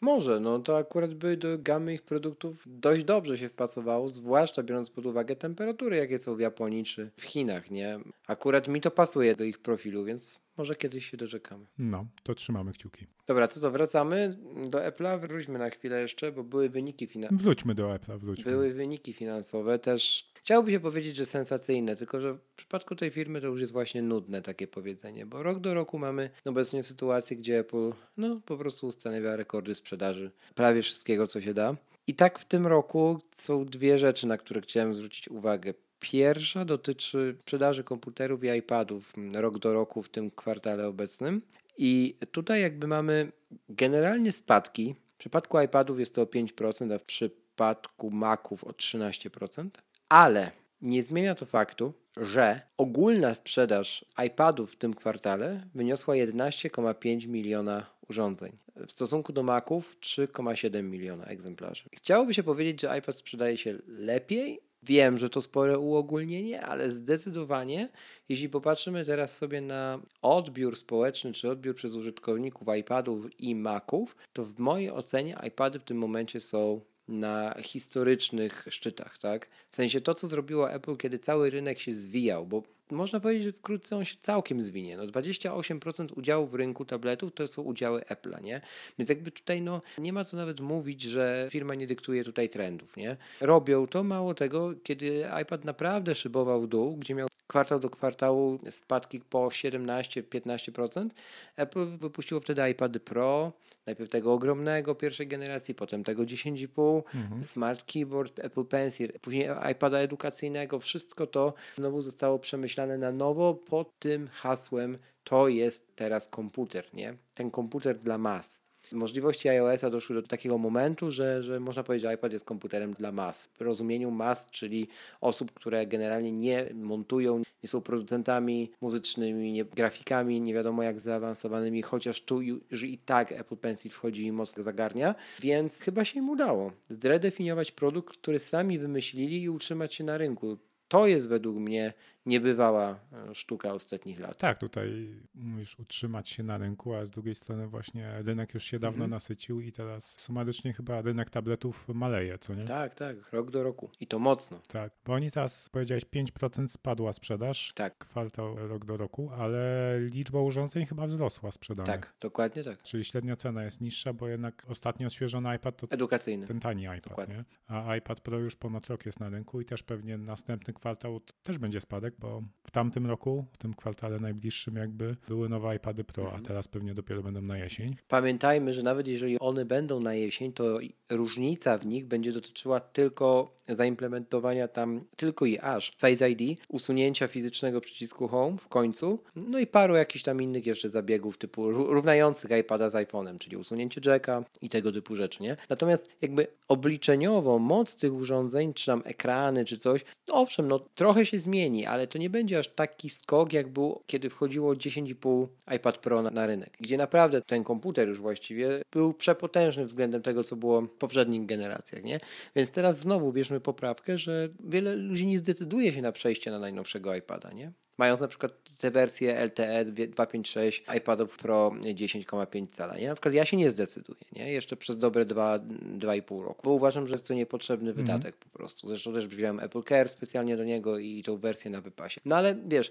Może, 0.00 0.40
no 0.40 0.58
to 0.58 0.76
akurat 0.76 1.14
by 1.14 1.36
do 1.36 1.58
gamy 1.58 1.94
ich 1.94 2.02
produktów 2.02 2.64
dość 2.66 3.04
dobrze 3.04 3.38
się 3.38 3.48
wpasowało, 3.48 4.08
zwłaszcza 4.08 4.62
biorąc 4.62 4.90
pod 4.90 5.06
uwagę 5.06 5.36
temperatury, 5.36 5.96
jakie 5.96 6.18
są 6.18 6.36
w 6.36 6.40
Japonii 6.40 6.84
czy 6.84 7.10
w 7.16 7.22
Chinach, 7.22 7.70
nie? 7.70 8.00
Akurat 8.26 8.68
mi 8.68 8.80
to 8.80 8.90
pasuje 8.90 9.36
do 9.36 9.44
ich 9.44 9.58
profilu, 9.58 10.04
więc 10.04 10.40
może 10.56 10.76
kiedyś 10.76 11.10
się 11.10 11.16
doczekamy. 11.16 11.66
No, 11.78 12.06
to 12.22 12.34
trzymamy 12.34 12.72
kciuki. 12.72 13.06
Dobra, 13.26 13.48
to 13.48 13.60
co, 13.60 13.70
wracamy 13.70 14.38
do 14.70 14.78
Apple'a, 14.78 15.20
wróćmy 15.20 15.58
na 15.58 15.70
chwilę 15.70 16.00
jeszcze, 16.00 16.32
bo 16.32 16.44
były 16.44 16.68
wyniki 16.68 17.06
finansowe. 17.06 17.42
Wróćmy 17.42 17.74
do 17.74 17.88
Apple'a, 17.88 18.18
wróćmy. 18.18 18.52
Były 18.52 18.74
wyniki 18.74 19.12
finansowe 19.12 19.78
też. 19.78 20.31
Chciałoby 20.44 20.70
się 20.70 20.80
powiedzieć, 20.80 21.16
że 21.16 21.26
sensacyjne, 21.26 21.96
tylko 21.96 22.20
że 22.20 22.34
w 22.34 22.54
przypadku 22.56 22.96
tej 22.96 23.10
firmy 23.10 23.40
to 23.40 23.46
już 23.46 23.60
jest 23.60 23.72
właśnie 23.72 24.02
nudne 24.02 24.42
takie 24.42 24.66
powiedzenie, 24.66 25.26
bo 25.26 25.42
rok 25.42 25.60
do 25.60 25.74
roku 25.74 25.98
mamy 25.98 26.30
obecnie 26.44 26.82
sytuację, 26.82 27.36
gdzie 27.36 27.58
Apple 27.58 27.92
no, 28.16 28.40
po 28.46 28.56
prostu 28.56 28.86
ustanawia 28.86 29.36
rekordy 29.36 29.74
sprzedaży 29.74 30.30
prawie 30.54 30.82
wszystkiego, 30.82 31.26
co 31.26 31.40
się 31.40 31.54
da. 31.54 31.76
I 32.06 32.14
tak 32.14 32.38
w 32.38 32.44
tym 32.44 32.66
roku 32.66 33.20
są 33.36 33.64
dwie 33.64 33.98
rzeczy, 33.98 34.26
na 34.26 34.38
które 34.38 34.60
chciałem 34.60 34.94
zwrócić 34.94 35.28
uwagę. 35.28 35.74
Pierwsza 36.00 36.64
dotyczy 36.64 37.36
sprzedaży 37.40 37.84
komputerów 37.84 38.44
i 38.44 38.48
iPadów 38.48 39.12
rok 39.32 39.58
do 39.58 39.72
roku 39.72 40.02
w 40.02 40.08
tym 40.08 40.30
kwartale 40.30 40.88
obecnym. 40.88 41.42
I 41.78 42.16
tutaj 42.32 42.60
jakby 42.60 42.86
mamy 42.86 43.32
generalnie 43.68 44.32
spadki. 44.32 44.94
W 45.14 45.18
przypadku 45.18 45.60
iPadów 45.60 46.00
jest 46.00 46.14
to 46.14 46.22
o 46.22 46.24
5%, 46.24 46.94
a 46.94 46.98
w 46.98 47.04
przypadku 47.04 48.10
Maców 48.10 48.64
o 48.64 48.70
13%. 48.70 49.68
Ale 50.12 50.50
nie 50.82 51.02
zmienia 51.02 51.34
to 51.34 51.46
faktu, 51.46 51.92
że 52.16 52.60
ogólna 52.76 53.34
sprzedaż 53.34 54.04
iPadów 54.26 54.72
w 54.72 54.76
tym 54.76 54.94
kwartale 54.94 55.68
wyniosła 55.74 56.14
11,5 56.14 57.28
miliona 57.28 57.86
urządzeń. 58.08 58.52
W 58.86 58.92
stosunku 58.92 59.32
do 59.32 59.42
Maców 59.42 59.96
3,7 60.00 60.82
miliona 60.82 61.24
egzemplarzy. 61.24 61.84
Chciałoby 61.92 62.34
się 62.34 62.42
powiedzieć, 62.42 62.80
że 62.80 62.98
iPad 62.98 63.16
sprzedaje 63.16 63.56
się 63.56 63.78
lepiej. 63.86 64.60
Wiem, 64.82 65.18
że 65.18 65.28
to 65.28 65.40
spore 65.40 65.78
uogólnienie, 65.78 66.62
ale 66.62 66.90
zdecydowanie, 66.90 67.88
jeśli 68.28 68.48
popatrzymy 68.48 69.04
teraz 69.04 69.36
sobie 69.36 69.60
na 69.60 70.00
odbiór 70.22 70.76
społeczny, 70.76 71.32
czy 71.32 71.50
odbiór 71.50 71.74
przez 71.74 71.94
użytkowników 71.94 72.68
iPadów 72.80 73.40
i 73.40 73.54
Maców, 73.54 74.16
to 74.32 74.44
w 74.44 74.58
mojej 74.58 74.90
ocenie 74.90 75.36
iPady 75.46 75.78
w 75.78 75.84
tym 75.84 75.98
momencie 75.98 76.40
są 76.40 76.80
na 77.08 77.54
historycznych 77.62 78.66
szczytach, 78.70 79.18
tak? 79.18 79.48
W 79.70 79.76
sensie 79.76 80.00
to, 80.00 80.14
co 80.14 80.28
zrobiło 80.28 80.72
Apple, 80.72 80.96
kiedy 80.96 81.18
cały 81.18 81.50
rynek 81.50 81.78
się 81.78 81.94
zwijał, 81.94 82.46
bo 82.46 82.62
można 82.90 83.20
powiedzieć, 83.20 83.44
że 83.44 83.52
wkrótce 83.52 83.96
on 83.96 84.04
się 84.04 84.16
całkiem 84.22 84.62
zwinie. 84.62 84.96
No 84.96 85.06
28% 85.06 86.18
udziału 86.18 86.46
w 86.46 86.54
rynku 86.54 86.84
tabletów 86.84 87.34
to 87.34 87.46
są 87.46 87.62
udziały 87.62 88.00
Apple'a, 88.00 88.42
nie? 88.42 88.60
Więc 88.98 89.08
jakby 89.08 89.30
tutaj 89.30 89.62
no, 89.62 89.82
nie 89.98 90.12
ma 90.12 90.24
co 90.24 90.36
nawet 90.36 90.60
mówić, 90.60 91.02
że 91.02 91.48
firma 91.50 91.74
nie 91.74 91.86
dyktuje 91.86 92.24
tutaj 92.24 92.48
trendów, 92.48 92.96
nie? 92.96 93.16
Robią 93.40 93.86
to, 93.86 94.04
mało 94.04 94.34
tego, 94.34 94.72
kiedy 94.82 95.26
iPad 95.42 95.64
naprawdę 95.64 96.14
szybował 96.14 96.62
w 96.62 96.68
dół, 96.68 96.96
gdzie 96.96 97.14
miał 97.14 97.28
kwartał 97.46 97.80
do 97.80 97.90
kwartału 97.90 98.58
spadki 98.70 99.20
po 99.20 99.46
17-15%, 99.46 101.08
Apple 101.56 101.86
wypuściło 101.98 102.40
wtedy 102.40 102.70
iPady 102.70 103.00
Pro, 103.00 103.52
najpierw 103.86 104.10
tego 104.10 104.32
ogromnego 104.32 104.94
pierwszej 104.94 105.26
generacji, 105.26 105.74
potem 105.74 106.04
tego 106.04 106.22
10,5, 106.22 107.02
mhm. 107.14 107.42
Smart 107.42 107.92
Keyboard, 107.92 108.38
Apple 108.38 108.64
Pencil, 108.64 109.12
później 109.20 109.48
iPada 109.72 109.98
edukacyjnego, 109.98 110.80
wszystko 110.80 111.26
to 111.26 111.54
znowu 111.76 112.00
zostało 112.00 112.38
przemyślane 112.38 112.98
na 112.98 113.12
nowo 113.12 113.54
pod 113.54 113.98
tym 113.98 114.28
hasłem 114.32 114.98
to 115.24 115.48
jest 115.48 115.96
teraz 115.96 116.28
komputer, 116.28 116.94
nie? 116.94 117.16
Ten 117.34 117.50
komputer 117.50 117.98
dla 117.98 118.18
mas. 118.18 118.61
Możliwości 118.92 119.48
iOS-a 119.48 119.90
doszły 119.90 120.14
do 120.14 120.22
takiego 120.22 120.58
momentu, 120.58 121.10
że, 121.10 121.42
że 121.42 121.60
można 121.60 121.82
powiedzieć, 121.82 122.02
że 122.02 122.14
iPad 122.14 122.32
jest 122.32 122.44
komputerem 122.44 122.94
dla 122.94 123.12
mas. 123.12 123.46
W 123.46 123.60
rozumieniu 123.60 124.10
mas, 124.10 124.46
czyli 124.50 124.88
osób, 125.20 125.52
które 125.52 125.86
generalnie 125.86 126.32
nie 126.32 126.66
montują, 126.74 127.38
nie 127.38 127.68
są 127.68 127.80
producentami 127.80 128.70
muzycznymi, 128.80 129.52
nie, 129.52 129.64
grafikami, 129.64 130.40
nie 130.40 130.54
wiadomo 130.54 130.82
jak 130.82 131.00
zaawansowanymi, 131.00 131.82
chociaż 131.82 132.20
tu 132.20 132.40
już 132.42 132.82
i 132.82 132.98
tak 132.98 133.32
Apple 133.32 133.56
Pencil 133.56 133.90
wchodzi 133.90 134.26
i 134.26 134.32
mocno 134.32 134.62
zagarnia, 134.62 135.14
więc 135.40 135.80
chyba 135.80 136.04
się 136.04 136.18
im 136.18 136.30
udało 136.30 136.72
zredefiniować 136.88 137.72
produkt, 137.72 138.16
który 138.16 138.38
sami 138.38 138.78
wymyślili 138.78 139.42
i 139.42 139.48
utrzymać 139.48 139.94
się 139.94 140.04
na 140.04 140.18
rynku. 140.18 140.58
To 140.88 141.06
jest 141.06 141.28
według 141.28 141.56
mnie 141.56 141.92
niebywała 142.26 143.00
e, 143.30 143.34
sztuka 143.34 143.72
ostatnich 143.72 144.20
lat. 144.20 144.38
Tak, 144.38 144.58
tutaj 144.58 145.20
musisz 145.34 145.78
utrzymać 145.78 146.28
się 146.28 146.42
na 146.42 146.58
rynku, 146.58 146.94
a 146.94 147.04
z 147.04 147.10
drugiej 147.10 147.34
strony 147.34 147.66
właśnie 147.66 148.22
rynek 148.22 148.54
już 148.54 148.64
się 148.64 148.78
dawno 148.78 149.04
mhm. 149.04 149.10
nasycił 149.10 149.60
i 149.60 149.72
teraz 149.72 150.20
sumarycznie 150.20 150.72
chyba 150.72 151.02
rynek 151.02 151.30
tabletów 151.30 151.88
maleje, 151.88 152.38
co 152.38 152.54
nie? 152.54 152.64
Tak, 152.64 152.94
tak, 152.94 153.32
rok 153.32 153.50
do 153.50 153.62
roku 153.62 153.90
i 154.00 154.06
to 154.06 154.18
mocno. 154.18 154.60
Tak, 154.68 154.92
bo 155.04 155.12
oni 155.12 155.30
teraz 155.30 155.68
powiedziałeś 155.68 156.04
5% 156.04 156.68
spadła 156.68 157.12
sprzedaż, 157.12 157.72
tak. 157.74 157.98
kwartał 157.98 158.68
rok 158.68 158.84
do 158.84 158.96
roku, 158.96 159.30
ale 159.36 159.96
liczba 160.00 160.40
urządzeń 160.40 160.86
chyba 160.86 161.06
wzrosła 161.06 161.50
sprzedanych. 161.50 162.00
Tak, 162.00 162.14
dokładnie 162.20 162.64
tak. 162.64 162.82
Czyli 162.82 163.04
średnia 163.04 163.36
cena 163.36 163.64
jest 163.64 163.80
niższa, 163.80 164.12
bo 164.12 164.28
jednak 164.28 164.66
ostatnio 164.68 165.06
odświeżony 165.06 165.56
iPad 165.56 165.76
to 165.76 165.86
edukacyjny. 165.90 166.46
ten 166.46 166.60
tani 166.60 166.84
iPad, 166.98 167.28
nie? 167.28 167.44
A 167.66 167.96
iPad 167.96 168.20
Pro 168.20 168.38
już 168.38 168.56
ponad 168.56 168.86
rok 168.86 169.06
jest 169.06 169.20
na 169.20 169.28
rynku 169.28 169.60
i 169.60 169.64
też 169.64 169.82
pewnie 169.82 170.18
następny 170.18 170.74
kwartał 170.74 171.20
też 171.42 171.58
będzie 171.58 171.80
spadek, 171.80 172.11
bo 172.18 172.42
w 172.64 172.70
tamtym 172.70 173.06
roku, 173.06 173.46
w 173.52 173.58
tym 173.58 173.74
kwartale 173.74 174.20
najbliższym 174.20 174.76
jakby 174.76 175.16
były 175.28 175.48
nowe 175.48 175.76
iPady 175.76 176.04
Pro, 176.04 176.22
a 176.24 176.26
mhm. 176.26 176.44
teraz 176.44 176.68
pewnie 176.68 176.94
dopiero 176.94 177.22
będą 177.22 177.42
na 177.42 177.58
jesień. 177.58 177.96
Pamiętajmy, 178.08 178.72
że 178.74 178.82
nawet 178.82 179.08
jeżeli 179.08 179.38
one 179.38 179.64
będą 179.64 180.00
na 180.00 180.14
jesień, 180.14 180.52
to 180.52 180.78
różnica 181.10 181.78
w 181.78 181.86
nich 181.86 182.06
będzie 182.06 182.32
dotyczyła 182.32 182.80
tylko 182.80 183.56
zaimplementowania 183.68 184.68
tam 184.68 185.00
tylko 185.16 185.46
i 185.46 185.58
aż 185.58 185.92
Face 185.96 186.30
ID, 186.30 186.60
usunięcia 186.68 187.28
fizycznego 187.28 187.80
przycisku 187.80 188.28
Home 188.28 188.58
w 188.58 188.68
końcu, 188.68 189.18
no 189.36 189.58
i 189.58 189.66
paru 189.66 189.94
jakichś 189.94 190.24
tam 190.24 190.42
innych 190.42 190.66
jeszcze 190.66 190.88
zabiegów 190.88 191.38
typu 191.38 191.70
równających 191.70 192.50
iPada 192.60 192.90
z 192.90 192.94
iPhone'em, 192.94 193.38
czyli 193.38 193.56
usunięcie 193.56 194.00
jacka 194.06 194.44
i 194.60 194.68
tego 194.68 194.92
typu 194.92 195.16
rzeczy, 195.16 195.42
nie? 195.42 195.56
Natomiast 195.68 196.10
jakby 196.22 196.46
obliczeniowo 196.68 197.58
moc 197.58 197.96
tych 197.96 198.14
urządzeń, 198.14 198.74
czy 198.74 198.86
tam 198.86 199.02
ekrany, 199.04 199.64
czy 199.64 199.78
coś, 199.78 200.04
no 200.28 200.34
owszem, 200.34 200.68
no 200.68 200.78
trochę 200.78 201.26
się 201.26 201.38
zmieni, 201.38 201.86
ale 201.86 202.06
to 202.06 202.18
nie 202.18 202.30
będzie 202.30 202.58
aż 202.58 202.68
taki 202.68 203.10
skok, 203.10 203.52
jak 203.52 203.68
był, 203.68 204.02
kiedy 204.06 204.30
wchodziło 204.30 204.74
10,5 204.74 205.46
iPad 205.76 205.98
Pro 205.98 206.22
na, 206.22 206.30
na 206.30 206.46
rynek, 206.46 206.76
gdzie 206.80 206.96
naprawdę 206.96 207.42
ten 207.42 207.64
komputer 207.64 208.08
już 208.08 208.20
właściwie 208.20 208.82
był 208.92 209.14
przepotężny 209.14 209.86
względem 209.86 210.22
tego, 210.22 210.44
co 210.44 210.56
było 210.56 210.80
w 210.80 210.88
poprzednich 210.88 211.46
generacjach, 211.46 212.04
nie? 212.04 212.20
Więc 212.56 212.70
teraz 212.70 212.98
znowu 212.98 213.32
bierzmy 213.32 213.51
poprawkę, 213.60 214.18
że 214.18 214.48
wiele 214.64 214.96
ludzi 214.96 215.26
nie 215.26 215.38
zdecyduje 215.38 215.92
się 215.92 216.02
na 216.02 216.12
przejście 216.12 216.50
na 216.50 216.58
najnowszego 216.58 217.14
iPada, 217.14 217.52
nie? 217.52 217.72
Mając 217.98 218.20
na 218.20 218.28
przykład 218.28 218.52
te 218.78 218.90
wersje 218.90 219.46
LTE 219.46 219.84
256 219.84 220.84
iPadów 220.96 221.36
Pro 221.36 221.72
10,5 221.80 222.66
cala. 222.68 222.96
Nie? 222.96 223.08
Na 223.08 223.14
przykład 223.14 223.34
ja 223.34 223.44
się 223.44 223.56
nie 223.56 223.70
zdecyduję, 223.70 224.20
nie? 224.32 224.52
Jeszcze 224.52 224.76
przez 224.76 224.98
dobre 224.98 225.26
2,5 225.26 226.42
roku, 226.42 226.60
bo 226.64 226.70
uważam, 226.70 227.06
że 227.06 227.12
jest 227.12 227.28
to 227.28 227.34
niepotrzebny 227.34 227.90
mm. 227.90 228.04
wydatek 228.04 228.36
po 228.36 228.48
prostu. 228.48 228.88
Zresztą 228.88 229.12
też 229.12 229.26
wziąłem 229.26 229.60
Apple 229.60 229.82
Care 229.82 230.08
specjalnie 230.08 230.56
do 230.56 230.64
niego 230.64 230.98
i 230.98 231.22
tą 231.22 231.36
wersję 231.36 231.70
na 231.70 231.80
wypasie. 231.80 232.20
No 232.24 232.36
ale 232.36 232.54
wiesz, 232.66 232.90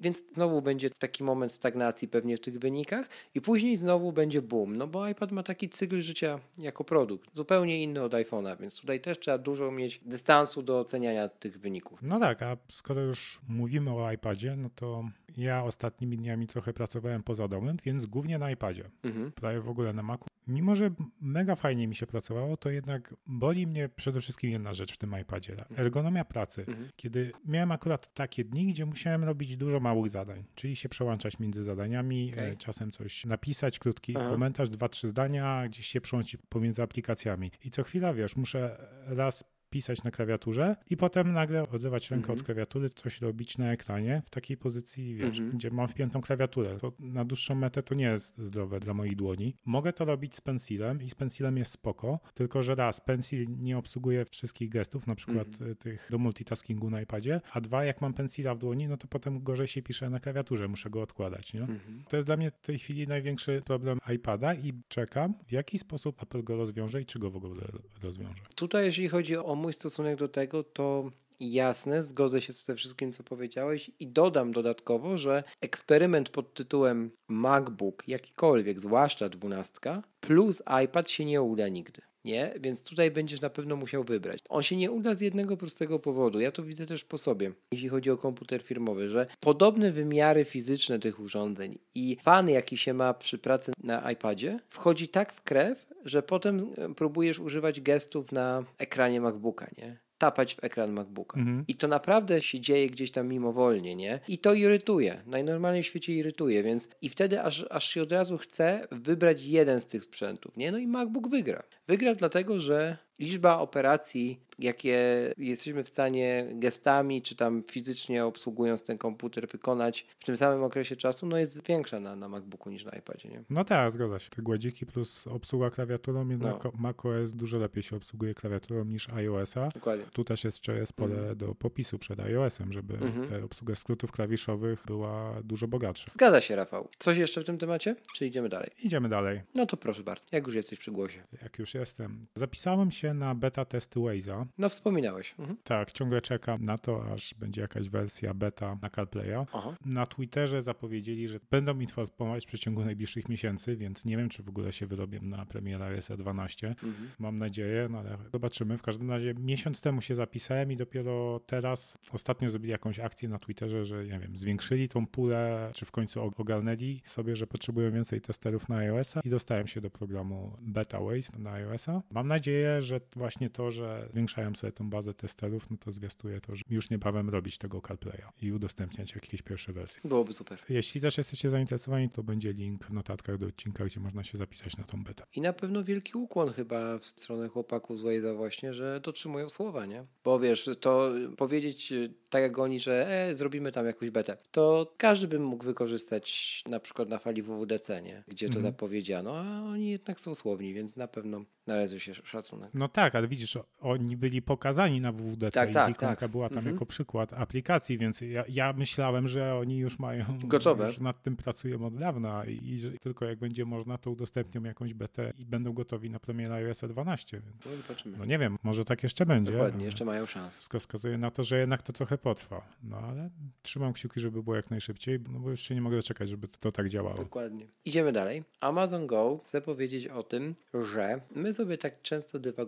więc 0.00 0.22
znowu 0.34 0.62
będzie 0.62 0.90
taki 0.90 1.24
moment 1.24 1.52
stagnacji 1.52 2.08
pewnie 2.08 2.36
w 2.36 2.40
tych 2.40 2.58
wynikach 2.58 3.08
i 3.34 3.40
później 3.40 3.76
znowu 3.76 4.12
będzie 4.12 4.42
boom, 4.42 4.76
no 4.76 4.86
bo 4.86 5.08
iPad 5.08 5.32
ma 5.32 5.42
taki 5.42 5.68
cykl 5.68 6.00
życia 6.00 6.40
jako 6.58 6.84
produkt, 6.84 7.36
zupełnie 7.36 7.82
inny 7.82 8.02
od 8.02 8.12
iPhone'a, 8.12 8.60
więc 8.60 8.80
tutaj 8.80 9.00
też 9.00 9.18
trzeba 9.18 9.38
dużo 9.38 9.70
mieć 9.70 10.00
dystansu 10.04 10.62
do 10.62 10.80
oceniania 10.80 11.28
tych 11.28 11.60
wyników. 11.60 11.98
No 12.02 12.20
tak, 12.20 12.42
a 12.42 12.56
skoro 12.68 13.00
już 13.00 13.40
mówimy 13.48 13.90
o 13.90 14.12
iPadzie, 14.28 14.56
no 14.56 14.70
to 14.74 15.04
ja 15.36 15.64
ostatnimi 15.64 16.16
dniami 16.16 16.46
trochę 16.46 16.72
pracowałem 16.72 17.22
poza 17.22 17.48
domem, 17.48 17.76
więc 17.84 18.06
głównie 18.06 18.38
na 18.38 18.50
iPadzie. 18.50 18.90
Mhm. 19.02 19.32
Prawie 19.32 19.60
w 19.60 19.68
ogóle 19.68 19.92
na 19.92 20.02
Macu. 20.02 20.26
Mimo, 20.46 20.76
że 20.76 20.90
mega 21.20 21.56
fajnie 21.56 21.88
mi 21.88 21.94
się 21.94 22.06
pracowało, 22.06 22.56
to 22.56 22.70
jednak 22.70 23.14
boli 23.26 23.66
mnie 23.66 23.88
przede 23.88 24.20
wszystkim 24.20 24.50
jedna 24.50 24.74
rzecz 24.74 24.94
w 24.94 24.96
tym 24.96 25.14
iPadzie. 25.20 25.56
Ergonomia 25.76 26.24
pracy. 26.24 26.64
Mhm. 26.68 26.88
Kiedy 26.96 27.32
miałem 27.44 27.72
akurat 27.72 28.14
takie 28.14 28.44
dni, 28.44 28.66
gdzie 28.66 28.86
musiałem 28.86 29.24
robić 29.24 29.56
dużo 29.56 29.80
małych 29.80 30.10
zadań, 30.10 30.44
czyli 30.54 30.76
się 30.76 30.88
przełączać 30.88 31.38
między 31.38 31.62
zadaniami, 31.62 32.30
okay. 32.32 32.44
E, 32.44 32.56
czasem 32.56 32.90
coś 32.90 33.24
napisać, 33.24 33.78
krótki 33.78 34.16
Aha. 34.16 34.30
komentarz, 34.30 34.68
dwa, 34.68 34.88
trzy 34.88 35.08
zdania, 35.08 35.68
gdzieś 35.68 35.86
się 35.86 36.00
przełączyć 36.00 36.40
pomiędzy 36.48 36.82
aplikacjami. 36.82 37.50
I 37.64 37.70
co 37.70 37.82
chwila, 37.82 38.14
wiesz, 38.14 38.36
muszę 38.36 38.88
raz 39.06 39.44
pisać 39.70 40.04
na 40.04 40.10
klawiaturze 40.10 40.76
i 40.90 40.96
potem 40.96 41.32
nagle 41.32 41.68
odrywać 41.68 42.10
rękę 42.10 42.24
mhm. 42.24 42.38
od 42.38 42.44
klawiatury, 42.44 42.90
coś 42.90 43.20
robić 43.20 43.58
na 43.58 43.72
ekranie 43.72 44.22
w 44.24 44.30
takiej 44.30 44.56
pozycji, 44.56 45.14
wiesz, 45.14 45.38
mhm. 45.38 45.50
gdzie 45.50 45.70
mam 45.70 45.88
wpiętą 45.88 46.20
klawiaturę. 46.20 46.76
To 46.76 46.92
na 46.98 47.24
dłuższą 47.24 47.54
metę 47.54 47.82
to 47.82 47.94
nie 47.94 48.04
jest 48.04 48.38
zdrowe 48.38 48.80
dla 48.80 48.94
moich 48.94 49.16
dłoni. 49.16 49.54
Mogę 49.64 49.92
to 49.92 50.04
robić 50.04 50.36
z 50.36 50.40
pensilem 50.40 51.02
i 51.02 51.10
z 51.10 51.14
pensilem 51.14 51.56
jest 51.56 51.72
spoko, 51.72 52.20
tylko 52.34 52.62
że 52.62 52.74
raz, 52.74 53.00
pensil 53.00 53.46
nie 53.48 53.78
obsługuje 53.78 54.24
wszystkich 54.24 54.68
gestów, 54.68 55.06
na 55.06 55.14
przykład 55.14 55.46
mhm. 55.46 55.76
tych 55.76 56.08
do 56.10 56.18
multitaskingu 56.18 56.90
na 56.90 57.00
iPadzie, 57.02 57.40
a 57.52 57.60
dwa, 57.60 57.84
jak 57.84 58.00
mam 58.00 58.14
pensila 58.14 58.54
w 58.54 58.58
dłoni, 58.58 58.88
no 58.88 58.96
to 58.96 59.08
potem 59.08 59.42
gorzej 59.42 59.66
się 59.66 59.82
pisze 59.82 60.10
na 60.10 60.20
klawiaturze, 60.20 60.68
muszę 60.68 60.90
go 60.90 61.02
odkładać, 61.02 61.54
nie? 61.54 61.60
Mhm. 61.60 62.04
To 62.08 62.16
jest 62.16 62.28
dla 62.28 62.36
mnie 62.36 62.50
w 62.50 62.66
tej 62.66 62.78
chwili 62.78 63.06
największy 63.06 63.62
problem 63.64 63.98
iPada 64.14 64.54
i 64.54 64.72
czekam, 64.88 65.34
w 65.46 65.52
jaki 65.52 65.78
sposób 65.78 66.22
Apple 66.22 66.42
go 66.42 66.56
rozwiąże 66.56 67.02
i 67.02 67.06
czy 67.06 67.18
go 67.18 67.30
w 67.30 67.36
ogóle 67.36 67.62
rozwiąże. 68.02 68.42
Tutaj, 68.56 68.84
jeżeli 68.84 69.08
chodzi 69.08 69.36
o 69.36 69.57
mój 69.58 69.72
stosunek 69.72 70.16
do 70.16 70.28
tego, 70.28 70.64
to 70.64 71.10
jasne, 71.40 72.02
zgodzę 72.02 72.40
się 72.40 72.52
ze 72.52 72.74
wszystkim, 72.74 73.12
co 73.12 73.24
powiedziałeś 73.24 73.90
i 74.00 74.06
dodam 74.06 74.52
dodatkowo, 74.52 75.18
że 75.18 75.44
eksperyment 75.60 76.30
pod 76.30 76.54
tytułem 76.54 77.10
MacBook, 77.28 78.08
jakikolwiek, 78.08 78.80
zwłaszcza 78.80 79.28
dwunastka, 79.28 80.02
plus 80.20 80.62
iPad 80.84 81.10
się 81.10 81.24
nie 81.24 81.42
uda 81.42 81.68
nigdy. 81.68 82.07
Nie? 82.24 82.54
Więc 82.60 82.82
tutaj 82.82 83.10
będziesz 83.10 83.40
na 83.40 83.50
pewno 83.50 83.76
musiał 83.76 84.04
wybrać. 84.04 84.38
On 84.48 84.62
się 84.62 84.76
nie 84.76 84.90
uda 84.90 85.14
z 85.14 85.20
jednego 85.20 85.56
prostego 85.56 85.98
powodu. 85.98 86.40
Ja 86.40 86.52
to 86.52 86.62
widzę 86.62 86.86
też 86.86 87.04
po 87.04 87.18
sobie, 87.18 87.52
jeśli 87.72 87.88
chodzi 87.88 88.10
o 88.10 88.16
komputer 88.16 88.62
firmowy, 88.62 89.08
że 89.08 89.26
podobne 89.40 89.92
wymiary 89.92 90.44
fizyczne 90.44 90.98
tych 90.98 91.20
urządzeń 91.20 91.78
i 91.94 92.16
fan, 92.22 92.48
jaki 92.48 92.76
się 92.76 92.94
ma 92.94 93.14
przy 93.14 93.38
pracy 93.38 93.72
na 93.82 94.12
iPadzie, 94.12 94.60
wchodzi 94.68 95.08
tak 95.08 95.32
w 95.32 95.42
krew, 95.42 95.86
że 96.04 96.22
potem 96.22 96.72
e, 96.76 96.94
próbujesz 96.94 97.38
używać 97.38 97.80
gestów 97.80 98.32
na 98.32 98.64
ekranie 98.78 99.20
MacBooka, 99.20 99.66
nie? 99.78 100.07
Tapać 100.18 100.54
w 100.54 100.64
ekran 100.64 100.92
MacBooka. 100.92 101.38
Mhm. 101.38 101.64
I 101.68 101.74
to 101.74 101.88
naprawdę 101.88 102.42
się 102.42 102.60
dzieje 102.60 102.90
gdzieś 102.90 103.10
tam 103.10 103.28
mimowolnie, 103.28 103.96
nie? 103.96 104.20
I 104.28 104.38
to 104.38 104.54
irytuje. 104.54 105.22
Najnormalniej 105.26 105.82
w 105.82 105.86
świecie 105.86 106.12
irytuje, 106.12 106.62
więc 106.62 106.88
i 107.02 107.08
wtedy 107.08 107.42
aż, 107.42 107.66
aż 107.70 107.88
się 107.88 108.02
od 108.02 108.12
razu 108.12 108.38
chce 108.38 108.88
wybrać 108.90 109.42
jeden 109.42 109.80
z 109.80 109.86
tych 109.86 110.04
sprzętów, 110.04 110.56
nie? 110.56 110.72
No 110.72 110.78
i 110.78 110.86
MacBook 110.86 111.28
wygra. 111.28 111.62
Wygra 111.86 112.14
dlatego, 112.14 112.60
że 112.60 113.07
liczba 113.18 113.58
operacji, 113.58 114.40
jakie 114.58 114.98
jesteśmy 115.38 115.84
w 115.84 115.88
stanie 115.88 116.46
gestami 116.54 117.22
czy 117.22 117.36
tam 117.36 117.62
fizycznie 117.70 118.24
obsługując 118.24 118.82
ten 118.82 118.98
komputer 118.98 119.48
wykonać 119.48 120.06
w 120.18 120.24
tym 120.24 120.36
samym 120.36 120.62
okresie 120.62 120.96
czasu, 120.96 121.26
no 121.26 121.38
jest 121.38 121.66
większa 121.66 122.00
na, 122.00 122.16
na 122.16 122.28
MacBooku 122.28 122.70
niż 122.70 122.84
na 122.84 122.90
iPadzie, 122.90 123.28
nie? 123.28 123.44
No 123.50 123.64
tak, 123.64 123.90
zgadza 123.90 124.18
się. 124.18 124.30
Te 124.30 124.42
gładziki 124.42 124.86
plus 124.86 125.26
obsługa 125.26 125.70
klawiaturą, 125.70 126.28
jednak 126.28 126.64
no. 126.64 126.72
macOS 126.78 127.34
dużo 127.34 127.58
lepiej 127.58 127.82
się 127.82 127.96
obsługuje 127.96 128.34
klawiaturą 128.34 128.84
niż 128.84 129.08
iOS-a. 129.08 129.68
Dokładnie. 129.68 130.04
Tu 130.12 130.24
też 130.24 130.44
jeszcze 130.44 130.76
jest 130.76 130.92
pole 130.92 131.14
mhm. 131.14 131.36
do 131.36 131.54
popisu 131.54 131.98
przed 131.98 132.20
iOS-em, 132.20 132.72
żeby 132.72 132.94
mhm. 132.94 133.44
obsługa 133.44 133.74
skrótów 133.74 134.12
klawiszowych 134.12 134.84
była 134.86 135.42
dużo 135.42 135.68
bogatsza. 135.68 136.10
Zgadza 136.10 136.40
się, 136.40 136.56
Rafał. 136.56 136.88
Coś 136.98 137.18
jeszcze 137.18 137.40
w 137.40 137.44
tym 137.44 137.58
temacie? 137.58 137.96
Czy 138.14 138.26
idziemy 138.26 138.48
dalej? 138.48 138.70
Idziemy 138.82 139.08
dalej. 139.08 139.42
No 139.54 139.66
to 139.66 139.76
proszę 139.76 140.02
bardzo, 140.02 140.26
jak 140.32 140.46
już 140.46 140.54
jesteś 140.54 140.78
przy 140.78 140.90
głosie. 140.90 141.22
Jak 141.42 141.58
już 141.58 141.74
jestem. 141.74 142.26
Zapisałem 142.34 142.90
się 142.90 143.07
się 143.08 143.14
na 143.14 143.34
beta 143.34 143.64
testy 143.64 144.00
Waze'a. 144.00 144.46
No 144.58 144.68
wspominałeś. 144.68 145.34
Mhm. 145.38 145.58
Tak, 145.64 145.92
ciągle 145.92 146.22
czekam 146.22 146.62
na 146.62 146.78
to, 146.78 147.12
aż 147.12 147.34
będzie 147.34 147.60
jakaś 147.60 147.88
wersja 147.88 148.34
beta 148.34 148.78
na 148.82 148.90
CarPlaya. 148.90 149.46
Aha. 149.52 149.76
Na 149.86 150.06
Twitterze 150.06 150.62
zapowiedzieli, 150.62 151.28
że 151.28 151.40
będą 151.50 151.80
informować 151.80 152.44
w 152.44 152.48
przeciągu 152.48 152.84
najbliższych 152.84 153.28
miesięcy, 153.28 153.76
więc 153.76 154.04
nie 154.04 154.16
wiem, 154.16 154.28
czy 154.28 154.42
w 154.42 154.48
ogóle 154.48 154.72
się 154.72 154.86
wyrobią 154.86 155.22
na 155.22 155.46
premiera 155.46 155.86
iOS 155.86 156.08
12. 156.18 156.68
Mhm. 156.68 157.10
Mam 157.18 157.38
nadzieję, 157.38 157.88
no 157.90 157.98
ale 157.98 158.18
zobaczymy. 158.32 158.78
W 158.78 158.82
każdym 158.82 159.10
razie 159.10 159.34
miesiąc 159.34 159.80
temu 159.80 160.00
się 160.00 160.14
zapisałem 160.14 160.72
i 160.72 160.76
dopiero 160.76 161.40
teraz 161.46 161.98
ostatnio 162.12 162.50
zrobili 162.50 162.70
jakąś 162.70 162.98
akcję 162.98 163.28
na 163.28 163.38
Twitterze, 163.38 163.84
że 163.84 164.04
nie 164.04 164.18
wiem, 164.18 164.36
zwiększyli 164.36 164.88
tą 164.88 165.06
pulę, 165.06 165.70
czy 165.74 165.86
w 165.86 165.90
końcu 165.90 166.22
ogarnęli 166.36 167.02
sobie, 167.04 167.36
że 167.36 167.46
potrzebują 167.46 167.92
więcej 167.92 168.20
testerów 168.20 168.68
na 168.68 168.76
iOS-a 168.76 169.20
i 169.24 169.30
dostałem 169.30 169.66
się 169.66 169.80
do 169.80 169.90
programu 169.90 170.52
Beta 170.62 171.00
Waze 171.00 171.38
na 171.38 171.52
iOS-a. 171.52 172.02
Mam 172.10 172.28
nadzieję, 172.28 172.82
że 172.82 172.97
właśnie 173.16 173.50
to, 173.50 173.70
że 173.70 174.08
zwiększają 174.12 174.54
sobie 174.54 174.72
tą 174.72 174.90
bazę 174.90 175.14
testerów, 175.14 175.70
no 175.70 175.76
to 175.76 175.92
zwiastuje 175.92 176.40
to, 176.40 176.56
że 176.56 176.62
już 176.70 176.90
niebawem 176.90 177.30
robić 177.30 177.58
tego 177.58 177.80
CarPlaya 177.88 178.22
i 178.42 178.52
udostępniać 178.52 179.14
jakieś 179.14 179.42
pierwsze 179.42 179.72
wersje. 179.72 180.00
Byłoby 180.04 180.32
super. 180.32 180.58
Jeśli 180.68 181.00
też 181.00 181.18
jesteście 181.18 181.50
zainteresowani, 181.50 182.10
to 182.10 182.22
będzie 182.22 182.52
link 182.52 182.84
w 182.84 182.92
notatkach 182.92 183.38
do 183.38 183.46
odcinka, 183.46 183.84
gdzie 183.84 184.00
można 184.00 184.24
się 184.24 184.38
zapisać 184.38 184.76
na 184.76 184.84
tą 184.84 185.04
betę. 185.04 185.24
I 185.36 185.40
na 185.40 185.52
pewno 185.52 185.84
wielki 185.84 186.12
ukłon 186.18 186.52
chyba 186.52 186.98
w 186.98 187.06
stronę 187.06 187.48
chłopaków 187.48 187.98
z 187.98 188.02
Waze'a 188.02 188.36
właśnie, 188.36 188.74
że 188.74 189.00
dotrzymują 189.00 189.48
słowa, 189.48 189.86
nie? 189.86 190.04
Bo 190.24 190.40
wiesz, 190.40 190.70
to 190.80 191.12
powiedzieć 191.36 191.92
e, 191.92 192.08
tak 192.30 192.42
jak 192.42 192.58
oni, 192.58 192.80
że 192.80 193.08
e, 193.28 193.34
zrobimy 193.34 193.72
tam 193.72 193.86
jakąś 193.86 194.10
betę, 194.10 194.36
to 194.50 194.94
każdy 194.96 195.28
by 195.28 195.38
mógł 195.38 195.64
wykorzystać 195.64 196.62
na 196.68 196.80
przykład 196.80 197.08
na 197.08 197.18
fali 197.18 197.42
WWDC, 197.42 198.02
nie? 198.02 198.24
Gdzie 198.28 198.46
to 198.46 198.54
Mhm. 198.58 198.62
zapowiedziano, 198.72 199.38
a 199.38 199.62
oni 199.62 199.90
jednak 199.90 200.20
są 200.20 200.34
słowni, 200.34 200.74
więc 200.74 200.96
na 200.96 201.08
pewno 201.08 201.44
należy 201.66 202.00
się 202.00 202.14
szacunek. 202.14 202.70
No 202.74 202.87
tak, 202.88 203.14
ale 203.14 203.28
widzisz, 203.28 203.58
oni 203.80 204.16
byli 204.16 204.42
pokazani 204.42 205.00
na 205.00 205.12
WWDC 205.12 205.50
Tak, 205.50 205.70
i 205.70 205.72
tak, 205.72 205.90
ikonka 205.90 206.16
tak. 206.16 206.30
była 206.30 206.48
tam 206.48 206.58
Mhm. 206.58 206.74
jako 206.76 206.86
przykład 206.86 207.32
aplikacji, 207.32 207.98
więc 207.98 208.20
ja, 208.20 208.44
ja 208.48 208.72
myślałem, 208.72 209.28
że 209.28 209.54
oni 209.54 209.78
już 209.78 209.98
mają, 209.98 210.24
Gotowe. 210.44 210.86
już 210.86 211.00
nad 211.00 211.22
tym 211.22 211.36
pracują 211.36 211.86
od 211.86 211.94
dawna 211.98 212.44
i, 212.44 212.68
i 212.68 212.78
że 212.78 212.90
tylko 212.92 213.24
jak 213.24 213.38
będzie 213.38 213.64
można, 213.64 213.98
to 213.98 214.10
udostępnią 214.10 214.62
jakąś 214.62 214.94
betę 214.94 215.32
i 215.38 215.46
będą 215.46 215.72
gotowi 215.72 216.10
na 216.10 216.20
premierę 216.20 216.54
iOS 216.54 216.80
12, 216.88 217.40
więc 217.40 217.66
No, 217.66 217.72
zobaczymy. 217.82 218.18
no 218.18 218.24
nie 218.24 218.38
wiem, 218.38 218.58
może 218.62 218.84
tak 218.84 219.02
jeszcze 219.02 219.26
będzie. 219.26 219.52
Dokładnie, 219.52 219.84
jeszcze 219.84 220.04
mają 220.04 220.26
szansę. 220.26 220.56
Wszystko 220.56 220.80
wskazuje 220.80 221.18
na 221.18 221.30
to, 221.30 221.44
że 221.44 221.58
jednak 221.58 221.82
to 221.82 221.92
trochę 221.92 222.18
potrwa, 222.18 222.68
no 222.82 222.96
ale 222.98 223.30
trzymam 223.62 223.92
kciuki, 223.92 224.20
żeby 224.20 224.42
było 224.42 224.56
jak 224.56 224.70
najszybciej, 224.70 225.18
no 225.32 225.38
bo 225.40 225.50
już 225.50 225.60
się 225.60 225.74
nie 225.74 225.80
mogę 225.80 225.96
doczekać, 225.96 226.28
żeby 226.28 226.48
to 226.48 226.72
tak 226.72 226.88
działało. 226.88 227.16
Dokładnie. 227.16 227.66
Idziemy 227.84 228.12
dalej. 228.12 228.44
Amazon 228.60 229.06
Go 229.06 229.40
chce 229.44 229.60
powiedzieć 229.60 230.06
o 230.06 230.22
tym, 230.22 230.54
że 230.74 231.20
my 231.34 231.52
sobie 231.52 231.78
tak 231.78 232.02
często 232.02 232.38
dywagujemy, 232.38 232.67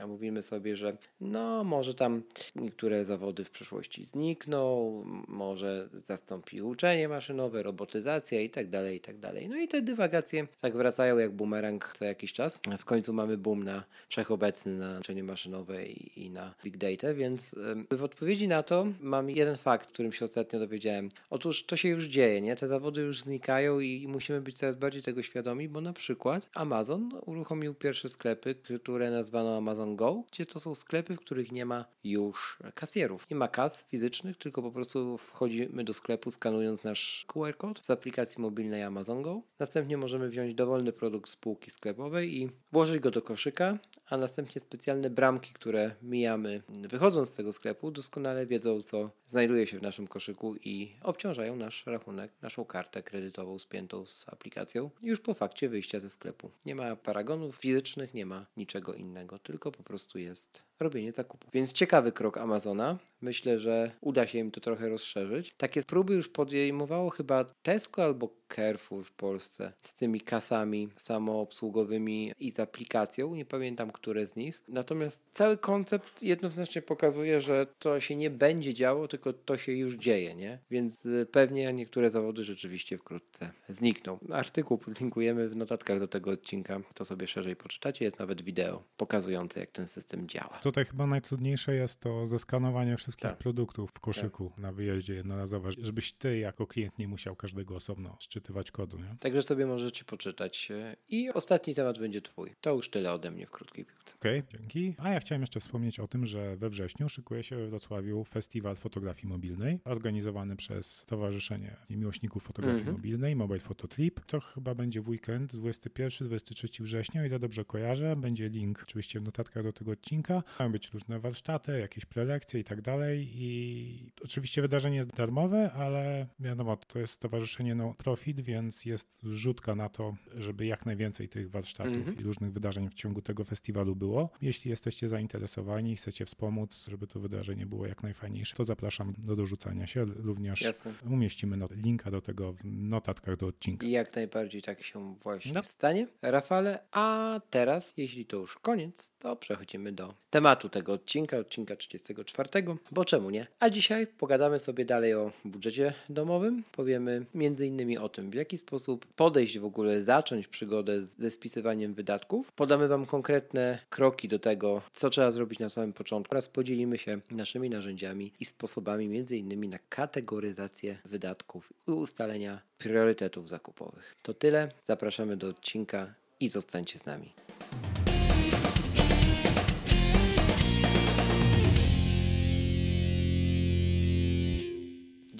a 0.00 0.06
mówimy 0.06 0.42
sobie, 0.42 0.76
że 0.76 0.96
no 1.20 1.64
może 1.64 1.94
tam 1.94 2.22
niektóre 2.56 3.04
zawody 3.04 3.44
w 3.44 3.50
przyszłości 3.50 4.04
znikną, 4.04 4.92
może 5.28 5.88
zastąpi 5.92 6.62
uczenie 6.62 7.08
maszynowe, 7.08 7.62
robotyzacja 7.62 8.40
i 8.40 8.50
tak 8.50 8.70
dalej, 8.70 8.96
i 8.96 9.00
tak 9.00 9.18
dalej. 9.18 9.48
No 9.48 9.56
i 9.56 9.68
te 9.68 9.82
dywagacje 9.82 10.46
tak 10.60 10.76
wracają 10.76 11.18
jak 11.18 11.32
bumerang 11.32 11.92
co 11.94 12.04
jakiś 12.04 12.32
czas. 12.32 12.60
W 12.78 12.84
końcu 12.84 13.12
mamy 13.12 13.36
boom 13.36 13.62
na 13.62 13.84
wszechobecny 14.08 14.72
na 14.72 14.98
uczenie 15.00 15.24
maszynowe 15.24 15.86
i, 15.86 16.24
i 16.24 16.30
na 16.30 16.54
big 16.64 16.76
data, 16.76 17.14
więc 17.14 17.56
w 17.90 18.02
odpowiedzi 18.04 18.48
na 18.48 18.62
to 18.62 18.86
mam 19.00 19.30
jeden 19.30 19.56
fakt, 19.56 19.88
którym 19.88 20.12
się 20.12 20.24
ostatnio 20.24 20.58
dowiedziałem. 20.58 21.08
Otóż 21.30 21.64
to 21.64 21.76
się 21.76 21.88
już 21.88 22.04
dzieje, 22.04 22.40
nie? 22.40 22.56
Te 22.56 22.66
zawody 22.68 23.00
już 23.00 23.22
znikają 23.22 23.80
i 23.80 24.08
musimy 24.08 24.40
być 24.40 24.56
coraz 24.56 24.76
bardziej 24.76 25.02
tego 25.02 25.22
świadomi, 25.22 25.68
bo 25.68 25.80
na 25.80 25.92
przykład 25.92 26.48
Amazon 26.54 27.10
uruchomił 27.26 27.74
pierwsze 27.74 28.08
sklepy, 28.08 28.54
które 28.54 29.10
nazwano 29.22 29.56
Amazon 29.56 29.96
Go, 29.96 30.24
gdzie 30.32 30.46
to 30.46 30.60
są 30.60 30.74
sklepy, 30.74 31.14
w 31.14 31.18
których 31.18 31.52
nie 31.52 31.64
ma 31.64 31.84
już 32.04 32.58
kasjerów. 32.74 33.30
Nie 33.30 33.36
ma 33.36 33.48
kas 33.48 33.88
fizycznych, 33.88 34.36
tylko 34.36 34.62
po 34.62 34.72
prostu 34.72 35.18
wchodzimy 35.18 35.84
do 35.84 35.94
sklepu 35.94 36.30
skanując 36.30 36.84
nasz 36.84 37.24
QR 37.28 37.56
kod 37.56 37.84
z 37.84 37.90
aplikacji 37.90 38.42
mobilnej 38.42 38.82
Amazon 38.82 39.22
Go. 39.22 39.42
Następnie 39.58 39.96
możemy 39.96 40.28
wziąć 40.28 40.54
dowolny 40.54 40.92
produkt 40.92 41.30
z 41.30 41.36
półki 41.36 41.70
sklepowej 41.70 42.36
i 42.36 42.50
włożyć 42.72 43.00
go 43.00 43.10
do 43.10 43.22
koszyka, 43.22 43.78
a 44.06 44.16
następnie 44.16 44.60
specjalne 44.60 45.10
bramki, 45.10 45.52
które 45.52 45.94
mijamy 46.02 46.62
wychodząc 46.68 47.30
z 47.30 47.36
tego 47.36 47.52
sklepu, 47.52 47.90
doskonale 47.90 48.46
wiedzą, 48.46 48.82
co 48.82 49.10
znajduje 49.26 49.66
się 49.66 49.78
w 49.78 49.82
naszym 49.82 50.06
koszyku 50.06 50.56
i 50.56 50.96
obciążają 51.02 51.56
nasz 51.56 51.86
rachunek, 51.86 52.32
naszą 52.42 52.64
kartę 52.64 53.02
kredytową 53.02 53.58
spiętą 53.58 54.06
z 54.06 54.28
aplikacją 54.28 54.90
już 55.02 55.20
po 55.20 55.34
fakcie 55.34 55.68
wyjścia 55.68 56.00
ze 56.00 56.10
sklepu. 56.10 56.50
Nie 56.66 56.74
ma 56.74 56.96
paragonów 56.96 57.56
fizycznych, 57.56 58.14
nie 58.14 58.26
ma 58.26 58.46
niczego 58.56 58.94
innego, 58.94 59.11
tylko 59.38 59.72
po 59.72 59.82
prostu 59.82 60.18
jest 60.18 60.64
robienie 60.82 61.12
zakupów. 61.12 61.50
Więc 61.52 61.72
ciekawy 61.72 62.12
krok 62.12 62.38
Amazona. 62.38 62.98
Myślę, 63.22 63.58
że 63.58 63.90
uda 64.00 64.26
się 64.26 64.38
im 64.38 64.50
to 64.50 64.60
trochę 64.60 64.88
rozszerzyć. 64.88 65.54
Takie 65.56 65.82
próby 65.82 66.14
już 66.14 66.28
podejmowało 66.28 67.10
chyba 67.10 67.44
Tesco 67.44 68.02
albo 68.04 68.34
Carrefour 68.56 69.04
w 69.04 69.12
Polsce 69.12 69.72
z 69.82 69.94
tymi 69.94 70.20
kasami 70.20 70.88
samoobsługowymi 70.96 72.32
i 72.38 72.50
z 72.50 72.60
aplikacją. 72.60 73.34
Nie 73.34 73.44
pamiętam, 73.44 73.90
które 73.90 74.26
z 74.26 74.36
nich. 74.36 74.62
Natomiast 74.68 75.24
cały 75.34 75.56
koncept 75.56 76.22
jednoznacznie 76.22 76.82
pokazuje, 76.82 77.40
że 77.40 77.66
to 77.78 78.00
się 78.00 78.16
nie 78.16 78.30
będzie 78.30 78.74
działo, 78.74 79.08
tylko 79.08 79.32
to 79.32 79.58
się 79.58 79.72
już 79.72 79.94
dzieje, 79.94 80.34
nie? 80.34 80.58
Więc 80.70 81.06
y, 81.06 81.26
pewnie 81.32 81.72
niektóre 81.72 82.10
zawody 82.10 82.44
rzeczywiście 82.44 82.98
wkrótce 82.98 83.50
znikną. 83.68 84.18
Artykuł 84.32 84.78
linkujemy 85.00 85.48
w 85.48 85.56
notatkach 85.56 85.98
do 85.98 86.08
tego 86.08 86.30
odcinka. 86.30 86.80
To 86.94 87.04
sobie 87.04 87.26
szerzej 87.26 87.56
poczytacie. 87.56 88.04
Jest 88.04 88.18
nawet 88.18 88.42
wideo 88.42 88.82
pokazujące, 88.96 89.60
jak 89.60 89.70
ten 89.70 89.86
system 89.86 90.28
działa. 90.28 90.60
Tutaj 90.72 90.84
chyba 90.84 91.06
najtrudniejsze 91.06 91.74
jest 91.74 92.00
to 92.00 92.26
zeskanowanie 92.26 92.96
wszystkich 92.96 93.30
Tak. 93.30 93.38
produktów 93.38 93.90
w 93.90 94.00
koszyku 94.00 94.52
na 94.58 94.72
wyjeździe 94.72 95.14
jednorazowo, 95.14 95.68
żebyś 95.78 96.12
ty 96.12 96.38
jako 96.38 96.66
klient 96.66 96.98
nie 96.98 97.08
musiał 97.08 97.36
każdego 97.36 97.76
osobno 97.76 98.16
szczytywać 98.20 98.70
kodu, 98.70 98.98
nie? 98.98 99.16
Także 99.20 99.42
sobie 99.42 99.66
możecie 99.66 100.04
poczytać. 100.04 100.68
e, 100.70 100.96
I 101.08 101.30
ostatni 101.30 101.74
temat 101.74 101.98
będzie 101.98 102.20
Twój. 102.22 102.54
To 102.60 102.74
już 102.74 102.90
tyle 102.90 103.12
ode 103.12 103.30
mnie 103.30 103.46
w 103.46 103.50
krótkiej 103.50 103.84
piłce. 103.84 104.14
Okej, 104.20 104.42
dzięki. 104.52 104.94
A 104.98 105.10
ja 105.10 105.20
chciałem 105.20 105.42
jeszcze 105.42 105.60
wspomnieć 105.60 106.00
o 106.00 106.08
tym, 106.08 106.26
że 106.26 106.56
we 106.56 106.70
wrześniu 106.70 107.08
szykuje 107.08 107.42
się 107.42 107.56
we 107.56 107.66
Wrocławiu 107.68 108.24
Festiwal 108.24 108.76
Fotografii 108.76 109.28
Mobilnej, 109.28 109.80
organizowany 109.84 110.56
przez 110.56 110.96
Stowarzyszenie 110.98 111.76
Miłośników 111.90 112.42
Fotografii 112.42 112.78
Mhm. 112.80 112.96
Mobilnej, 112.96 113.36
Mobile 113.36 113.60
Photo 113.60 113.88
Trip. 113.88 114.20
To 114.26 114.40
chyba 114.40 114.74
będzie 114.74 115.00
w 115.00 115.08
weekend 115.08 115.54
21-23 115.54 116.82
września, 116.82 117.22
o 117.22 117.24
ile 117.24 117.38
dobrze 117.38 117.64
kojarzę. 117.64 118.16
Będzie 118.16 118.48
link 118.48 118.80
oczywiście 118.82 119.20
w 119.20 119.22
notatkach 119.22 119.62
do 119.62 119.72
tego 119.72 119.90
odcinka. 119.92 120.42
Mają 120.62 120.72
być 120.72 120.90
różne 120.90 121.20
warsztaty, 121.20 121.78
jakieś 121.78 122.04
prelekcje 122.04 122.60
i 122.60 122.64
tak 122.64 122.80
dalej. 122.80 123.28
I 123.34 124.10
oczywiście 124.24 124.62
wydarzenie 124.62 124.96
jest 124.96 125.14
darmowe, 125.16 125.72
ale 125.72 126.26
wiadomo, 126.40 126.76
to 126.76 126.98
jest 126.98 127.12
stowarzyszenie 127.12 127.74
no 127.74 127.94
profit, 127.94 128.40
więc 128.40 128.84
jest 128.84 129.18
zrzutka 129.22 129.74
na 129.74 129.88
to, 129.88 130.14
żeby 130.34 130.66
jak 130.66 130.86
najwięcej 130.86 131.28
tych 131.28 131.50
warsztatów 131.50 131.94
Mhm. 131.94 132.18
i 132.18 132.22
różnych 132.22 132.52
wydarzeń 132.52 132.88
w 132.90 132.94
ciągu 132.94 133.22
tego 133.22 133.44
festiwalu 133.44 133.96
było. 133.96 134.30
Jeśli 134.42 134.70
jesteście 134.70 135.08
zainteresowani, 135.08 135.96
chcecie 135.96 136.24
wspomóc, 136.24 136.86
żeby 136.90 137.06
to 137.06 137.20
wydarzenie 137.20 137.66
było 137.66 137.86
jak 137.86 138.02
najfajniejsze, 138.02 138.56
to 138.56 138.64
zapraszam 138.64 139.14
do 139.18 139.36
dorzucania 139.36 139.86
się. 139.86 140.04
Również 140.04 140.60
Jasne. 140.60 140.92
umieścimy 141.10 141.56
not- 141.56 141.70
linka 141.84 142.10
do 142.10 142.20
tego 142.20 142.52
w 142.52 142.64
notatkach 142.64 143.36
do 143.36 143.46
odcinka. 143.46 143.86
I 143.86 143.90
jak 143.90 144.16
najbardziej 144.16 144.62
tak 144.62 144.82
się 144.82 145.14
właśnie 145.22 145.52
No. 145.54 145.62
stanie. 145.64 146.06
Rafale, 146.22 146.78
a 146.92 147.40
teraz, 147.50 147.94
jeśli 147.96 148.26
to 148.26 148.36
już 148.36 148.58
koniec, 148.58 149.12
to 149.18 149.36
przechodzimy 149.36 149.92
do 149.92 150.14
tematu 150.30 150.51
tego 150.56 150.92
odcinka, 150.92 151.38
odcinka 151.38 151.76
34, 151.76 152.48
bo 152.90 153.04
czemu 153.04 153.30
nie? 153.30 153.46
A 153.60 153.70
dzisiaj 153.70 154.06
pogadamy 154.06 154.58
sobie 154.58 154.84
dalej 154.84 155.14
o 155.14 155.32
budżecie 155.44 155.94
domowym. 156.08 156.64
Powiemy 156.72 157.26
innymi 157.66 157.98
o 157.98 158.08
tym, 158.08 158.30
w 158.30 158.34
jaki 158.34 158.58
sposób 158.58 159.06
podejść 159.06 159.58
w 159.58 159.64
ogóle, 159.64 160.00
zacząć 160.00 160.48
przygodę 160.48 161.02
ze 161.02 161.30
spisywaniem 161.30 161.94
wydatków. 161.94 162.52
Podamy 162.52 162.88
Wam 162.88 163.06
konkretne 163.06 163.78
kroki 163.90 164.28
do 164.28 164.38
tego, 164.38 164.82
co 164.92 165.10
trzeba 165.10 165.30
zrobić 165.30 165.58
na 165.58 165.68
samym 165.68 165.92
początku 165.92 166.34
oraz 166.34 166.48
podzielimy 166.48 166.98
się 166.98 167.20
naszymi 167.30 167.70
narzędziami 167.70 168.32
i 168.40 168.44
sposobami 168.44 169.22
innymi 169.30 169.68
na 169.68 169.78
kategoryzację 169.88 170.98
wydatków 171.04 171.72
i 171.88 171.90
ustalenia 171.90 172.62
priorytetów 172.78 173.48
zakupowych. 173.48 174.16
To 174.22 174.34
tyle. 174.34 174.68
Zapraszamy 174.84 175.36
do 175.36 175.48
odcinka 175.48 176.14
i 176.40 176.48
zostańcie 176.48 176.98
z 176.98 177.06
nami. 177.06 177.32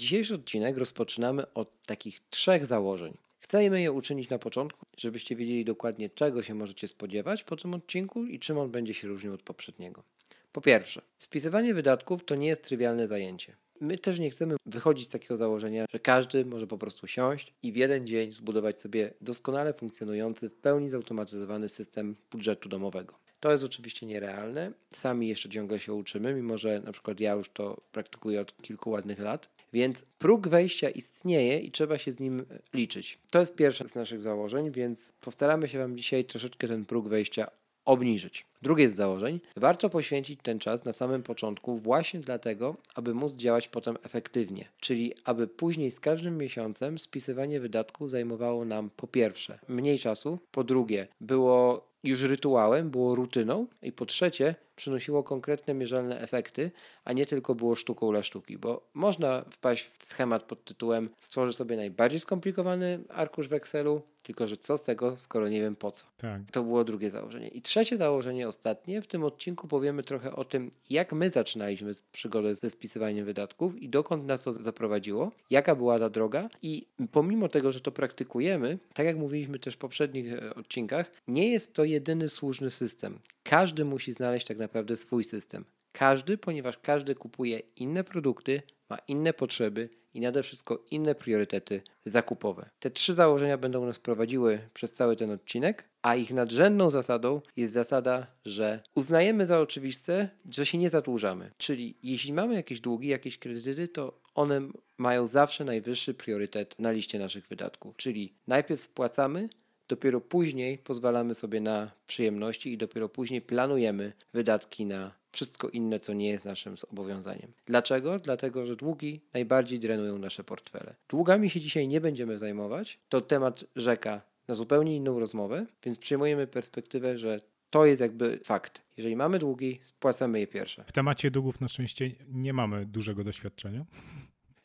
Dzisiejszy 0.03 0.35
odcinek 0.35 0.77
rozpoczynamy 0.77 1.53
od 1.53 1.83
takich 1.85 2.19
trzech 2.29 2.65
założeń. 2.65 3.17
Chcemy 3.39 3.81
je 3.81 3.91
uczynić 3.91 4.29
na 4.29 4.39
początku, 4.39 4.85
żebyście 4.97 5.35
wiedzieli 5.35 5.65
dokładnie, 5.65 6.09
czego 6.09 6.41
się 6.41 6.53
możecie 6.53 6.87
spodziewać 6.87 7.43
po 7.43 7.55
tym 7.55 7.73
odcinku 7.73 8.25
i 8.25 8.39
czym 8.39 8.57
on 8.57 8.71
będzie 8.71 8.93
się 8.93 9.07
różnił 9.07 9.33
od 9.33 9.43
poprzedniego. 9.43 10.03
Po 10.51 10.61
pierwsze, 10.61 11.01
spisywanie 11.17 11.73
wydatków 11.73 12.25
to 12.25 12.35
nie 12.35 12.47
jest 12.47 12.63
trywialne 12.63 13.07
zajęcie. 13.07 13.55
My 13.81 13.97
też 13.97 14.19
nie 14.19 14.29
chcemy 14.29 14.55
wychodzić 14.65 15.05
z 15.05 15.09
takiego 15.09 15.37
założenia, 15.37 15.85
że 15.93 15.99
każdy 15.99 16.45
może 16.45 16.67
po 16.67 16.77
prostu 16.77 17.07
siąść 17.07 17.53
i 17.63 17.71
w 17.71 17.75
jeden 17.75 18.07
dzień 18.07 18.31
zbudować 18.31 18.79
sobie 18.79 19.13
doskonale 19.21 19.73
funkcjonujący, 19.73 20.49
w 20.49 20.55
pełni 20.55 20.89
zautomatyzowany 20.89 21.69
system 21.69 22.15
budżetu 22.31 22.69
domowego. 22.69 23.23
To 23.39 23.51
jest 23.51 23.63
oczywiście 23.63 24.05
nierealne. 24.05 24.71
Sami 24.93 25.27
jeszcze 25.27 25.49
ciągle 25.49 25.79
się 25.79 25.93
uczymy, 25.93 26.33
mimo 26.33 26.57
że 26.57 26.81
na 26.85 26.91
przykład 26.91 27.19
ja 27.19 27.33
już 27.33 27.49
to 27.49 27.81
praktykuję 27.91 28.41
od 28.41 28.61
kilku 28.61 28.89
ładnych 28.89 29.19
lat. 29.19 29.52
Więc 29.73 30.05
próg 30.19 30.47
wejścia 30.47 30.89
istnieje 30.89 31.59
i 31.59 31.71
trzeba 31.71 31.97
się 31.97 32.11
z 32.11 32.19
nim 32.19 32.45
liczyć. 32.73 33.19
To 33.31 33.39
jest 33.39 33.55
pierwsze 33.55 33.87
z 33.87 33.95
naszych 33.95 34.21
założeń, 34.21 34.71
więc 34.71 35.13
postaramy 35.21 35.67
się 35.67 35.79
Wam 35.79 35.97
dzisiaj 35.97 36.25
troszeczkę 36.25 36.67
ten 36.67 36.85
próg 36.85 37.07
wejścia 37.07 37.51
obniżyć. 37.85 38.45
Drugie 38.63 38.89
z 38.89 38.95
założeń, 38.95 39.39
warto 39.55 39.89
poświęcić 39.89 40.39
ten 40.43 40.59
czas 40.59 40.85
na 40.85 40.93
samym 40.93 41.23
początku 41.23 41.77
właśnie 41.77 42.19
dlatego, 42.19 42.75
aby 42.95 43.13
móc 43.13 43.33
działać 43.33 43.67
potem 43.67 43.97
efektywnie, 44.03 44.65
czyli 44.79 45.13
aby 45.25 45.47
później 45.47 45.91
z 45.91 45.99
każdym 45.99 46.37
miesiącem 46.37 46.99
spisywanie 46.99 47.59
wydatków 47.59 48.11
zajmowało 48.11 48.65
nam 48.65 48.89
po 48.97 49.07
pierwsze 49.07 49.59
mniej 49.67 49.99
czasu, 49.99 50.39
po 50.51 50.63
drugie 50.63 51.07
było 51.21 51.87
już 52.03 52.21
rytuałem, 52.21 52.89
było 52.89 53.15
rutyną 53.15 53.67
i 53.81 53.91
po 53.91 54.05
trzecie 54.05 54.55
przynosiło 54.75 55.23
konkretne, 55.23 55.73
mierzalne 55.73 56.19
efekty, 56.19 56.71
a 57.05 57.13
nie 57.13 57.25
tylko 57.25 57.55
było 57.55 57.75
sztuką 57.75 58.11
dla 58.11 58.23
sztuki, 58.23 58.57
bo 58.57 58.89
można 58.93 59.45
wpaść 59.49 59.91
w 59.99 60.03
schemat 60.05 60.43
pod 60.43 60.65
tytułem 60.65 61.09
stworzę 61.19 61.53
sobie 61.53 61.75
najbardziej 61.75 62.19
skomplikowany 62.19 62.99
arkusz 63.09 63.47
w 63.47 63.53
Excelu, 63.53 64.01
tylko 64.23 64.47
że 64.47 64.57
co 64.57 64.77
z 64.77 64.81
tego, 64.81 65.17
skoro 65.17 65.49
nie 65.49 65.61
wiem 65.61 65.75
po 65.75 65.91
co. 65.91 66.05
Tak. 66.17 66.41
To 66.51 66.63
było 66.63 66.83
drugie 66.83 67.09
założenie. 67.09 67.47
I 67.47 67.61
trzecie 67.61 67.97
założenie, 67.97 68.47
ostatnie, 68.53 69.01
w 69.01 69.07
tym 69.07 69.23
odcinku 69.23 69.67
powiemy 69.67 70.03
trochę 70.03 70.35
o 70.35 70.45
tym, 70.45 70.71
jak 70.89 71.13
my 71.13 71.29
zaczynaliśmy 71.29 71.91
przygodę 72.11 72.55
ze 72.55 72.69
spisywaniem 72.69 73.25
wydatków 73.25 73.81
i 73.81 73.89
dokąd 73.89 74.25
nas 74.25 74.43
to 74.43 74.53
zaprowadziło, 74.53 75.31
jaka 75.49 75.75
była 75.75 75.99
ta 75.99 76.09
droga 76.09 76.49
i 76.61 76.85
pomimo 77.11 77.49
tego, 77.49 77.71
że 77.71 77.81
to 77.81 77.91
praktykujemy, 77.91 78.79
tak 78.93 79.05
jak 79.05 79.17
mówiliśmy 79.17 79.59
też 79.59 79.73
w 79.73 79.77
poprzednich 79.77 80.33
e, 80.33 80.55
odcinkach, 80.55 81.11
nie 81.27 81.51
jest 81.51 81.73
to 81.73 81.83
jedyny 81.83 82.29
słuszny 82.29 82.69
system. 82.69 83.19
Każdy 83.43 83.85
musi 83.85 84.13
znaleźć 84.13 84.47
tak 84.47 84.57
naprawdę 84.57 84.97
swój 84.97 85.23
system. 85.23 85.65
Każdy, 85.91 86.37
ponieważ 86.37 86.77
każdy 86.77 87.15
kupuje 87.15 87.59
inne 87.75 88.03
produkty, 88.03 88.61
ma 88.89 88.97
inne 89.07 89.33
potrzeby 89.33 89.89
i 90.13 90.19
nade 90.19 90.43
wszystko 90.43 90.83
inne 90.91 91.15
priorytety 91.15 91.81
zakupowe. 92.05 92.69
Te 92.79 92.91
trzy 92.91 93.13
założenia 93.13 93.57
będą 93.57 93.85
nas 93.85 93.99
prowadziły 93.99 94.59
przez 94.73 94.93
cały 94.93 95.15
ten 95.15 95.31
odcinek, 95.31 95.89
a 96.01 96.15
ich 96.15 96.33
nadrzędną 96.33 96.89
zasadą 96.89 97.41
jest 97.57 97.73
zasada, 97.73 98.27
że 98.45 98.83
uznajemy 98.95 99.45
za 99.45 99.59
oczywiste, 99.59 100.29
że 100.51 100.65
się 100.65 100.77
nie 100.77 100.89
zadłużamy. 100.89 101.51
Czyli 101.57 101.97
jeśli 102.03 102.33
mamy 102.33 102.55
jakieś 102.55 102.79
długi, 102.79 103.07
jakieś 103.07 103.37
kredyty, 103.37 103.87
to 103.87 104.19
one 104.35 104.61
mają 104.97 105.27
zawsze 105.27 105.65
najwyższy 105.65 106.13
priorytet 106.13 106.79
na 106.79 106.91
liście 106.91 107.19
naszych 107.19 107.47
wydatków. 107.47 107.95
Czyli 107.95 108.33
najpierw 108.47 108.81
spłacamy, 108.81 109.49
dopiero 109.87 110.21
później 110.21 110.77
pozwalamy 110.77 111.33
sobie 111.33 111.61
na 111.61 111.91
przyjemności 112.07 112.73
i 112.73 112.77
dopiero 112.77 113.09
później 113.09 113.41
planujemy 113.41 114.13
wydatki 114.33 114.85
na 114.85 115.11
wszystko 115.31 115.69
inne, 115.69 115.99
co 115.99 116.13
nie 116.13 116.29
jest 116.29 116.45
naszym 116.45 116.77
zobowiązaniem. 116.77 117.51
Dlaczego? 117.65 118.19
Dlatego, 118.19 118.65
że 118.65 118.75
długi 118.75 119.21
najbardziej 119.33 119.79
drenują 119.79 120.17
nasze 120.17 120.43
portfele. 120.43 120.95
Długami 121.09 121.49
się 121.49 121.59
dzisiaj 121.61 121.87
nie 121.87 122.01
będziemy 122.01 122.37
zajmować. 122.37 122.99
To 123.09 123.21
temat 123.21 123.65
rzeka 123.75 124.21
na 124.47 124.55
zupełnie 124.55 124.95
inną 124.95 125.19
rozmowę, 125.19 125.65
więc 125.83 125.97
przyjmujemy 125.97 126.47
perspektywę, 126.47 127.17
że 127.17 127.39
to 127.69 127.85
jest 127.85 128.01
jakby 128.01 128.39
fakt. 128.43 128.81
Jeżeli 128.97 129.15
mamy 129.15 129.39
długi, 129.39 129.79
spłacamy 129.81 130.39
je 130.39 130.47
pierwsze. 130.47 130.83
W 130.87 130.91
temacie 130.91 131.31
długów 131.31 131.61
na 131.61 131.67
szczęście 131.67 132.11
nie 132.29 132.53
mamy 132.53 132.85
dużego 132.85 133.23
doświadczenia. 133.23 133.85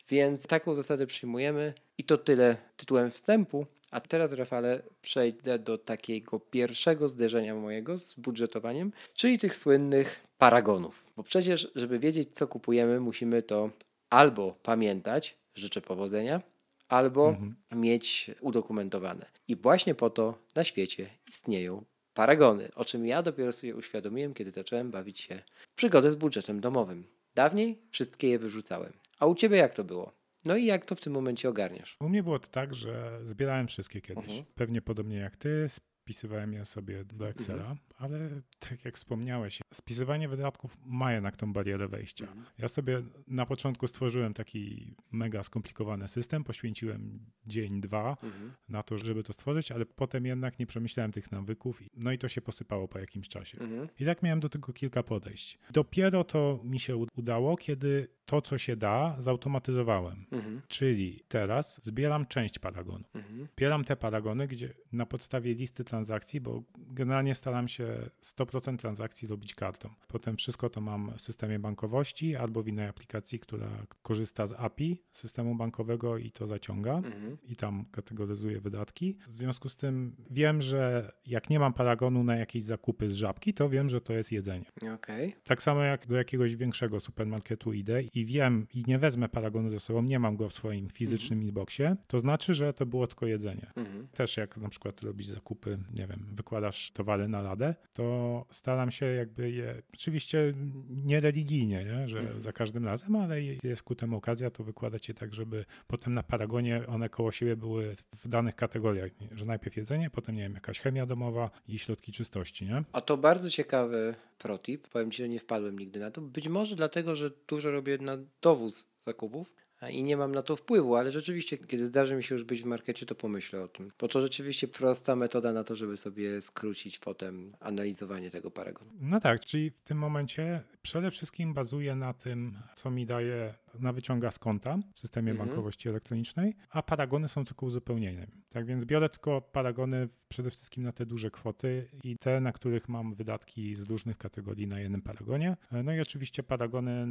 Więc 0.08 0.46
taką 0.46 0.74
zasadę 0.74 1.06
przyjmujemy 1.06 1.74
i 1.98 2.04
to 2.04 2.18
tyle 2.18 2.56
tytułem 2.76 3.10
wstępu. 3.10 3.66
A 3.90 4.00
teraz, 4.00 4.32
Rafale, 4.32 4.82
przejdę 5.00 5.58
do 5.58 5.78
takiego 5.78 6.40
pierwszego 6.40 7.08
zderzenia 7.08 7.54
mojego 7.54 7.98
z 7.98 8.14
budżetowaniem, 8.14 8.92
czyli 9.14 9.38
tych 9.38 9.56
słynnych 9.56 10.26
paragonów. 10.38 11.06
Bo 11.16 11.22
przecież, 11.22 11.70
żeby 11.74 11.98
wiedzieć, 11.98 12.28
co 12.32 12.48
kupujemy, 12.48 13.00
musimy 13.00 13.42
to 13.42 13.70
albo 14.10 14.54
pamiętać, 14.62 15.36
życzę 15.54 15.80
powodzenia, 15.80 16.42
albo 16.88 17.28
mhm. 17.28 17.56
mieć 17.72 18.30
udokumentowane. 18.40 19.26
I 19.48 19.56
właśnie 19.56 19.94
po 19.94 20.10
to 20.10 20.38
na 20.54 20.64
świecie 20.64 21.10
istnieją 21.28 21.84
paragony, 22.14 22.70
o 22.74 22.84
czym 22.84 23.06
ja 23.06 23.22
dopiero 23.22 23.52
sobie 23.52 23.76
uświadomiłem, 23.76 24.34
kiedy 24.34 24.50
zacząłem 24.50 24.90
bawić 24.90 25.20
się 25.20 25.42
w 25.54 25.74
przygodę 25.74 26.10
z 26.10 26.16
budżetem 26.16 26.60
domowym. 26.60 27.06
Dawniej 27.34 27.78
wszystkie 27.90 28.28
je 28.28 28.38
wyrzucałem. 28.38 28.92
A 29.18 29.26
u 29.26 29.34
ciebie 29.34 29.56
jak 29.56 29.74
to 29.74 29.84
było? 29.84 30.12
No 30.44 30.56
i 30.56 30.64
jak 30.64 30.86
to 30.86 30.94
w 30.94 31.00
tym 31.00 31.12
momencie 31.12 31.48
ogarniasz? 31.48 31.96
U 32.00 32.08
mnie 32.08 32.22
było 32.22 32.38
to 32.38 32.48
tak, 32.48 32.74
że 32.74 33.20
zbierałem 33.22 33.68
wszystkie 33.68 34.00
kiedyś. 34.00 34.24
Mhm. 34.24 34.44
Pewnie 34.54 34.82
podobnie 34.82 35.16
jak 35.16 35.36
ty, 35.36 35.68
wpisywałem 36.08 36.52
je 36.52 36.64
sobie 36.64 37.04
do 37.04 37.28
Excela, 37.28 37.58
mhm. 37.58 37.78
ale 37.96 38.18
tak 38.58 38.84
jak 38.84 38.96
wspomniałeś, 38.96 39.60
spisywanie 39.74 40.28
wydatków 40.28 40.76
ma 40.84 41.12
jednak 41.12 41.36
tą 41.36 41.52
barierę 41.52 41.88
wejścia. 41.88 42.26
Mhm. 42.26 42.46
Ja 42.58 42.68
sobie 42.68 43.02
na 43.26 43.46
początku 43.46 43.86
stworzyłem 43.86 44.34
taki 44.34 44.94
mega 45.12 45.42
skomplikowany 45.42 46.08
system, 46.08 46.44
poświęciłem 46.44 47.30
dzień, 47.46 47.80
dwa 47.80 48.16
mhm. 48.22 48.52
na 48.68 48.82
to, 48.82 48.98
żeby 48.98 49.22
to 49.22 49.32
stworzyć, 49.32 49.72
ale 49.72 49.86
potem 49.86 50.26
jednak 50.26 50.58
nie 50.58 50.66
przemyślałem 50.66 51.12
tych 51.12 51.32
nawyków, 51.32 51.82
no 51.94 52.12
i 52.12 52.18
to 52.18 52.28
się 52.28 52.40
posypało 52.40 52.88
po 52.88 52.98
jakimś 52.98 53.28
czasie. 53.28 53.58
I 53.98 54.04
tak 54.04 54.22
miałem 54.22 54.40
do 54.40 54.48
tego 54.48 54.72
kilka 54.72 55.02
podejść. 55.02 55.58
Dopiero 55.70 56.24
to 56.24 56.60
mi 56.64 56.80
się 56.80 56.96
udało, 57.16 57.56
kiedy 57.56 58.17
to, 58.28 58.42
co 58.42 58.58
się 58.58 58.76
da, 58.76 59.16
zautomatyzowałem. 59.18 60.26
Mhm. 60.30 60.62
Czyli 60.68 61.24
teraz 61.28 61.80
zbieram 61.84 62.26
część 62.26 62.58
paragonu. 62.58 63.04
Mhm. 63.14 63.48
Zbieram 63.56 63.84
te 63.84 63.96
paragony, 63.96 64.46
gdzie 64.46 64.74
na 64.92 65.06
podstawie 65.06 65.54
listy 65.54 65.84
transakcji, 65.84 66.40
bo 66.40 66.62
generalnie 66.78 67.34
staram 67.34 67.68
się 67.68 68.10
100% 68.22 68.76
transakcji 68.76 69.28
robić 69.28 69.54
kartą. 69.54 69.90
Potem 70.08 70.36
wszystko 70.36 70.70
to 70.70 70.80
mam 70.80 71.12
w 71.16 71.20
systemie 71.20 71.58
bankowości 71.58 72.36
albo 72.36 72.62
w 72.62 72.68
innej 72.68 72.86
aplikacji, 72.88 73.38
która 73.38 73.86
korzysta 74.02 74.46
z 74.46 74.52
API 74.52 75.02
systemu 75.10 75.54
bankowego 75.54 76.18
i 76.18 76.30
to 76.30 76.46
zaciąga 76.46 76.94
mhm. 76.94 77.38
i 77.42 77.56
tam 77.56 77.84
kategoryzuje 77.92 78.60
wydatki. 78.60 79.18
W 79.26 79.32
związku 79.32 79.68
z 79.68 79.76
tym 79.76 80.16
wiem, 80.30 80.62
że 80.62 81.12
jak 81.26 81.50
nie 81.50 81.58
mam 81.58 81.72
paragonu 81.72 82.24
na 82.24 82.36
jakieś 82.36 82.62
zakupy 82.62 83.08
z 83.08 83.12
żabki, 83.12 83.54
to 83.54 83.68
wiem, 83.68 83.88
że 83.88 84.00
to 84.00 84.12
jest 84.12 84.32
jedzenie. 84.32 84.66
Okay. 84.94 85.32
Tak 85.44 85.62
samo 85.62 85.82
jak 85.82 86.06
do 86.06 86.16
jakiegoś 86.16 86.56
większego 86.56 87.00
supermarketu 87.00 87.72
idę 87.72 88.02
i 88.18 88.24
wiem 88.24 88.66
i 88.74 88.84
nie 88.86 88.98
wezmę 88.98 89.28
paragonu 89.28 89.70
ze 89.70 89.80
sobą, 89.80 90.02
nie 90.02 90.18
mam 90.18 90.36
go 90.36 90.48
w 90.48 90.52
swoim 90.52 90.88
fizycznym 90.88 91.38
mhm. 91.38 91.48
inboxie, 91.48 91.96
to 92.06 92.18
znaczy, 92.18 92.54
że 92.54 92.72
to 92.72 92.86
było 92.86 93.06
tylko 93.06 93.26
jedzenie. 93.26 93.72
Mhm. 93.76 94.08
Też 94.08 94.36
jak 94.36 94.56
na 94.56 94.68
przykład 94.68 95.02
robisz 95.02 95.26
zakupy, 95.26 95.78
nie 95.94 96.06
wiem, 96.06 96.26
wykładasz 96.32 96.90
towary 96.90 97.28
na 97.28 97.42
ladę, 97.42 97.74
to 97.92 98.46
staram 98.50 98.90
się 98.90 99.06
jakby 99.06 99.50
je, 99.50 99.82
oczywiście 99.94 100.54
nie 100.88 101.20
religijnie, 101.20 101.84
nie? 101.84 102.08
że 102.08 102.18
mhm. 102.18 102.40
za 102.40 102.52
każdym 102.52 102.84
razem, 102.84 103.16
ale 103.16 103.42
jest 103.42 103.82
ku 103.82 103.94
temu 103.94 104.16
okazja, 104.16 104.50
to 104.50 104.64
wykładać 104.64 105.08
je 105.08 105.14
tak, 105.14 105.34
żeby 105.34 105.64
potem 105.86 106.14
na 106.14 106.22
paragonie 106.22 106.86
one 106.86 107.08
koło 107.08 107.32
siebie 107.32 107.56
były 107.56 107.94
w 108.16 108.28
danych 108.28 108.54
kategoriach, 108.56 109.10
że 109.34 109.46
najpierw 109.46 109.76
jedzenie, 109.76 110.10
potem 110.10 110.36
nie 110.36 110.42
wiem, 110.42 110.54
jakaś 110.54 110.78
chemia 110.78 111.06
domowa 111.06 111.50
i 111.68 111.78
środki 111.78 112.12
czystości, 112.12 112.66
nie? 112.66 112.84
A 112.92 113.00
to 113.00 113.16
bardzo 113.16 113.50
ciekawy 113.50 114.14
protip, 114.38 114.88
powiem 114.88 115.10
Ci, 115.10 115.22
że 115.22 115.28
nie 115.28 115.40
wpadłem 115.40 115.78
nigdy 115.78 116.00
na 116.00 116.10
to, 116.10 116.20
być 116.20 116.48
może 116.48 116.76
dlatego, 116.76 117.16
że 117.16 117.30
dużo 117.48 117.70
robię 117.70 117.98
na 118.16 118.24
dowóz 118.42 118.88
zakupów 119.06 119.54
i 119.90 120.02
nie 120.02 120.16
mam 120.16 120.32
na 120.32 120.42
to 120.42 120.56
wpływu, 120.56 120.96
ale 120.96 121.12
rzeczywiście, 121.12 121.58
kiedy 121.58 121.86
zdarzy 121.86 122.16
mi 122.16 122.22
się 122.22 122.34
już 122.34 122.44
być 122.44 122.62
w 122.62 122.66
markecie, 122.66 123.06
to 123.06 123.14
pomyślę 123.14 123.62
o 123.62 123.68
tym. 123.68 123.92
Bo 124.00 124.08
to 124.08 124.20
rzeczywiście 124.20 124.68
prosta 124.68 125.16
metoda 125.16 125.52
na 125.52 125.64
to, 125.64 125.76
żeby 125.76 125.96
sobie 125.96 126.42
skrócić 126.42 126.98
potem 126.98 127.52
analizowanie 127.60 128.30
tego 128.30 128.50
paragonu. 128.50 128.90
No 129.00 129.20
tak, 129.20 129.40
czyli 129.40 129.70
w 129.70 129.82
tym 129.84 129.98
momencie 129.98 130.62
przede 130.82 131.10
wszystkim 131.10 131.54
bazuję 131.54 131.94
na 131.94 132.14
tym, 132.14 132.52
co 132.74 132.90
mi 132.90 133.06
daje 133.06 133.54
na 133.80 133.92
wyciąga 133.92 134.30
z 134.30 134.38
konta 134.38 134.78
w 134.94 135.00
systemie 135.00 135.30
mhm. 135.30 135.48
bankowości 135.48 135.88
elektronicznej, 135.88 136.56
a 136.70 136.82
paragony 136.82 137.28
są 137.28 137.44
tylko 137.44 137.66
uzupełnieniem. 137.66 138.30
Tak 138.48 138.66
więc 138.66 138.84
biorę 138.84 139.08
tylko 139.08 139.40
paragony 139.40 140.08
przede 140.28 140.50
wszystkim 140.50 140.82
na 140.82 140.92
te 140.92 141.06
duże 141.06 141.30
kwoty 141.30 141.88
i 142.04 142.18
te, 142.18 142.40
na 142.40 142.52
których 142.52 142.88
mam 142.88 143.14
wydatki 143.14 143.74
z 143.74 143.90
różnych 143.90 144.18
kategorii 144.18 144.66
na 144.66 144.80
jednym 144.80 145.02
paragonie. 145.02 145.56
No 145.84 145.92
i 145.92 146.00
oczywiście 146.00 146.42
paragony 146.42 147.06